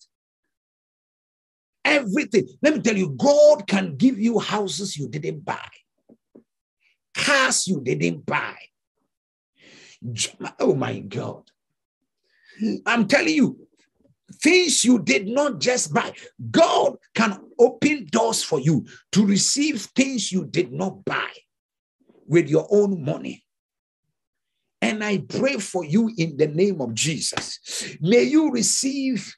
Everything. 1.85 2.47
Let 2.63 2.75
me 2.75 2.81
tell 2.83 2.97
you, 2.97 3.11
God 3.11 3.67
can 3.67 3.97
give 3.97 4.19
you 4.19 4.39
houses 4.39 4.97
you 4.97 5.09
didn't 5.09 5.45
buy, 5.45 5.67
cars 7.19 7.67
you 7.67 7.81
didn't 7.83 8.25
buy. 8.25 8.57
Oh 10.59 10.75
my 10.75 11.01
God. 11.01 11.43
I'm 12.87 13.07
telling 13.07 13.35
you, 13.35 13.69
things 14.43 14.85
you 14.85 15.01
did 15.01 15.27
not 15.27 15.59
just 15.61 15.93
buy. 15.93 16.13
God 16.51 16.97
can 17.15 17.41
open 17.59 18.07
doors 18.11 18.43
for 18.43 18.61
you 18.61 18.87
to 19.13 19.27
receive 19.27 19.83
things 19.97 20.33
you 20.33 20.47
did 20.47 20.73
not 20.73 21.05
buy 21.05 21.31
with 22.27 22.49
your 22.49 22.67
own 22.71 23.03
money. 23.05 23.45
And 24.81 25.03
I 25.03 25.19
pray 25.19 25.57
for 25.57 25.85
you 25.85 26.13
in 26.17 26.37
the 26.37 26.47
name 26.47 26.81
of 26.81 26.95
Jesus. 26.95 27.97
May 28.01 28.23
you 28.23 28.53
receive 28.53 29.35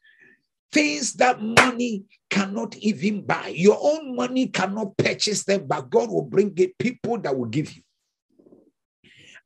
things 0.72 1.14
that 1.14 1.42
money 1.42 2.04
cannot 2.28 2.76
even 2.76 3.22
buy. 3.22 3.48
Your 3.48 3.78
own 3.80 4.14
money 4.14 4.46
cannot 4.46 4.96
purchase 4.96 5.44
them, 5.44 5.66
but 5.66 5.90
God 5.90 6.10
will 6.10 6.24
bring 6.24 6.52
it 6.56 6.78
people 6.78 7.18
that 7.18 7.36
will 7.36 7.46
give 7.46 7.72
you. 7.72 7.82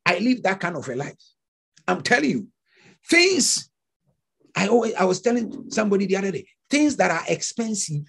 I 0.05 0.19
live 0.19 0.43
that 0.43 0.59
kind 0.59 0.75
of 0.75 0.87
a 0.87 0.95
life. 0.95 1.17
I'm 1.87 2.01
telling 2.01 2.29
you, 2.29 2.47
things 3.09 3.69
I 4.55 4.67
always 4.67 4.93
I 4.95 5.03
was 5.05 5.21
telling 5.21 5.69
somebody 5.69 6.05
the 6.05 6.17
other 6.17 6.31
day, 6.31 6.47
things 6.69 6.95
that 6.97 7.11
are 7.11 7.23
expensive, 7.27 8.03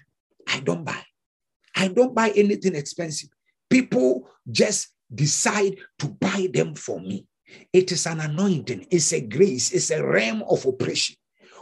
I 0.47 0.59
don't 0.59 0.83
buy. 0.83 1.01
I 1.75 1.89
don't 1.89 2.15
buy 2.15 2.29
anything 2.35 2.75
expensive. 2.75 3.29
People 3.69 4.29
just 4.49 4.93
decide 5.13 5.77
to 5.99 6.07
buy 6.07 6.47
them 6.53 6.75
for 6.75 6.99
me. 6.99 7.25
It 7.73 7.91
is 7.91 8.05
an 8.05 8.19
anointing, 8.19 8.87
it's 8.91 9.13
a 9.13 9.21
grace, 9.21 9.71
it's 9.71 9.91
a 9.91 10.05
realm 10.05 10.43
of 10.49 10.65
operation 10.65 11.15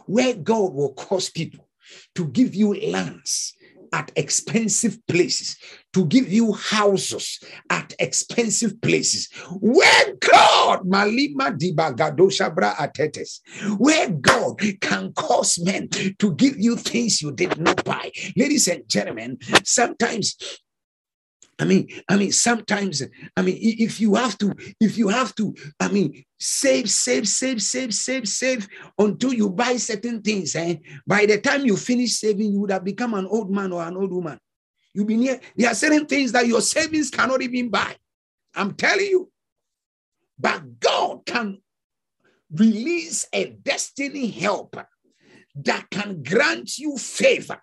where 0.06 0.34
God 0.34 0.74
will 0.74 0.94
cause 0.94 1.30
people 1.30 1.68
to 2.16 2.28
give 2.28 2.56
you 2.56 2.74
lands 2.92 3.54
at 3.94 4.12
expensive 4.16 4.98
places, 5.08 5.58
to 5.94 6.06
give 6.08 6.32
you 6.32 6.52
houses 6.54 7.40
at 7.70 7.94
expensive 8.00 8.82
places. 8.82 9.30
Where 9.62 10.14
God, 10.20 10.82
Malima 10.82 11.58
Dibagadoshabra 11.58 12.76
Atetes, 12.76 13.40
where 13.78 14.10
God 14.10 14.60
can 14.82 15.14
cause 15.14 15.60
men 15.64 15.90
to 15.90 16.34
give 16.36 16.58
you 16.58 16.76
things 16.76 17.22
you 17.22 17.32
did 17.32 17.58
not 17.58 17.84
buy. 17.86 18.12
Ladies 18.36 18.68
and 18.68 18.84
gentlemen, 18.90 19.38
sometimes 19.64 20.36
I 21.58 21.64
mean, 21.64 21.88
I 22.10 22.18
mean, 22.18 22.32
sometimes, 22.34 23.02
I 23.38 23.42
mean, 23.42 23.58
if 23.62 24.02
you 24.02 24.16
have 24.16 24.38
to, 24.40 24.54
if 24.82 24.98
you 24.98 25.08
have 25.08 25.34
to, 25.36 25.56
I 25.80 25.88
mean, 25.88 26.26
save, 26.38 26.90
save, 26.90 27.28
save, 27.28 27.62
save, 27.62 27.94
save, 27.94 28.28
save 28.28 28.68
until 28.98 29.34
you 29.34 29.50
buy 29.50 29.78
certain 29.78 30.22
things. 30.22 30.56
Eh? 30.56 30.78
By 31.08 31.26
the 31.26 31.40
time 31.40 31.66
you 31.66 31.78
finish 31.78 32.14
saving, 32.14 32.52
you 32.52 32.60
would 32.62 32.72
have 32.72 32.84
become 32.84 33.14
an 33.14 33.26
old 33.28 33.50
man 33.50 33.72
or 33.72 33.84
an 33.84 33.96
old 33.96 34.12
woman. 34.12 34.38
You've 34.94 35.08
been 35.08 35.22
here. 35.22 35.40
There 35.56 35.70
are 35.70 35.76
certain 35.76 36.06
things 36.06 36.34
that 36.34 36.48
your 36.48 36.62
savings 36.62 37.10
cannot 37.10 37.42
even 37.42 37.70
buy. 37.70 37.96
I'm 38.54 38.74
telling 38.74 39.06
you. 39.06 39.32
But 40.38 40.80
God 40.82 41.26
can 41.26 41.62
release 42.52 43.28
a 43.32 43.46
destiny 43.46 44.28
helper 44.28 44.88
that 45.56 45.90
can 45.90 46.22
grant 46.22 46.78
you 46.78 46.98
favor. 46.98 47.62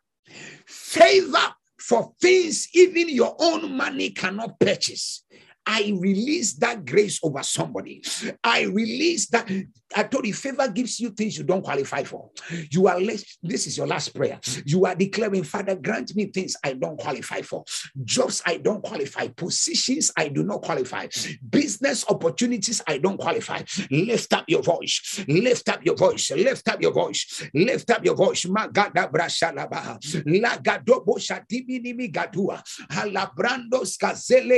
Favor 0.66 1.55
for 1.83 2.12
things 2.20 2.68
even 2.74 3.09
your 3.09 3.35
own 3.41 3.76
money 3.76 4.11
cannot 4.11 4.59
purchase. 4.61 5.24
I 5.66 5.96
release 5.98 6.54
that 6.54 6.84
grace 6.84 7.20
over 7.22 7.42
somebody. 7.42 8.02
I 8.42 8.62
release 8.62 9.28
that. 9.28 9.48
I 9.94 10.04
told 10.04 10.26
you, 10.26 10.32
favor 10.34 10.66
gives 10.68 10.98
you 11.00 11.10
things 11.10 11.36
you 11.36 11.44
don't 11.44 11.62
qualify 11.62 12.02
for. 12.04 12.30
You 12.70 12.88
are 12.88 12.98
less, 12.98 13.36
this 13.42 13.66
is 13.66 13.76
your 13.76 13.86
last 13.86 14.14
prayer. 14.14 14.40
You 14.64 14.86
are 14.86 14.94
declaring, 14.94 15.42
Father, 15.44 15.76
grant 15.76 16.16
me 16.16 16.26
things 16.26 16.56
I 16.64 16.72
don't 16.72 16.98
qualify 16.98 17.42
for, 17.42 17.64
jobs 18.02 18.42
I 18.46 18.56
don't 18.56 18.82
qualify, 18.82 19.28
positions 19.28 20.10
I 20.16 20.28
do 20.28 20.42
not 20.44 20.62
qualify, 20.62 21.08
business 21.48 22.04
opportunities 22.08 22.80
I 22.86 22.98
don't 22.98 23.18
qualify. 23.18 23.60
Lift 23.90 24.32
up 24.32 24.44
your 24.48 24.62
voice, 24.62 25.24
lift 25.28 25.68
up 25.68 25.84
your 25.84 25.96
voice, 25.96 26.30
lift 26.30 26.68
up 26.68 26.80
your 26.80 26.92
voice, 26.92 27.48
lift 27.54 27.90
up 27.90 28.04
your 28.04 28.14
voice. 28.14 28.44
Magada 28.44 29.10
brashalaba, 29.12 29.98
lagado 30.24 31.04
bosha 31.04 31.44
diminimi 31.46 32.10
gadua, 32.10 32.62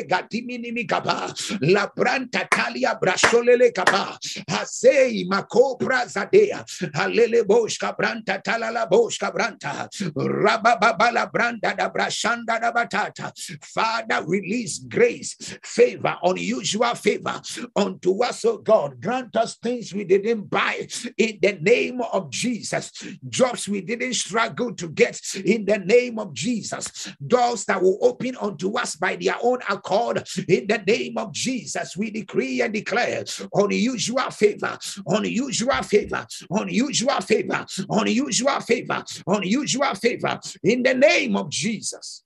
gadiminimi 0.09 0.87
kapa 0.95 1.35
la 1.63 1.87
branta 1.89 2.47
talia 2.51 2.99
brasholele 3.01 3.73
kapa 3.75 4.19
hasei 4.49 5.27
makopra 5.29 6.07
zadea. 6.07 6.65
Halele 6.95 7.45
boshka 7.45 7.97
branta 7.97 8.43
talala 8.43 8.89
boshka 8.89 9.33
branta. 9.33 9.89
Rabababa 10.15 11.31
branda 11.33 11.77
da 11.77 11.91
brashanda 11.91 12.61
da 12.61 12.73
batata. 12.73 13.33
Father 13.63 14.25
release 14.27 14.79
grace 14.79 15.59
favor 15.63 16.17
unusual 16.23 16.95
favor 16.95 17.41
unto 17.77 18.23
us 18.23 18.45
oh 18.45 18.59
god. 18.59 19.01
Grant 19.01 19.35
us 19.37 19.57
things 19.57 19.93
we 19.95 20.05
didn't 20.05 20.49
buy 20.51 20.87
in 21.19 21.39
the 21.41 21.59
name 21.61 22.01
of 22.01 22.31
jesus. 22.31 22.93
Jobs 23.29 23.69
we 23.69 23.81
didn't 23.81 24.15
struggle 24.15 24.75
to 24.75 24.89
get 24.89 25.21
in 25.45 25.65
the 25.65 25.79
name 25.79 26.19
of 26.19 26.33
jesus. 26.33 27.13
Doors 27.27 27.65
that 27.65 27.83
will 27.83 27.99
open 28.03 28.37
unto 28.41 28.79
us 28.79 28.97
by 28.97 29.17
their 29.17 29.37
own 29.43 29.59
accord 29.69 30.27
in 30.49 30.67
the 30.67 30.83
name 30.87 31.19
of 31.19 31.33
Jesus, 31.33 31.97
we 31.97 32.11
decree 32.11 32.61
and 32.63 32.73
declare 32.73 33.25
unusual 33.53 34.31
favor, 34.31 34.79
unusual 35.07 35.83
favor, 35.83 36.27
unusual 36.51 37.21
favor, 37.21 37.67
unusual 37.91 38.61
favor, 38.61 39.05
unusual 39.27 39.95
favor 39.95 40.41
in 40.63 40.83
the 40.83 40.95
name 40.95 41.37
of 41.37 41.49
Jesus. 41.51 42.23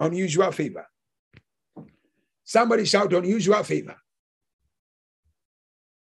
Unusual 0.00 0.52
favor. 0.52 0.86
Somebody 2.44 2.84
shout 2.84 3.12
unusual 3.12 3.62
favor. 3.62 3.96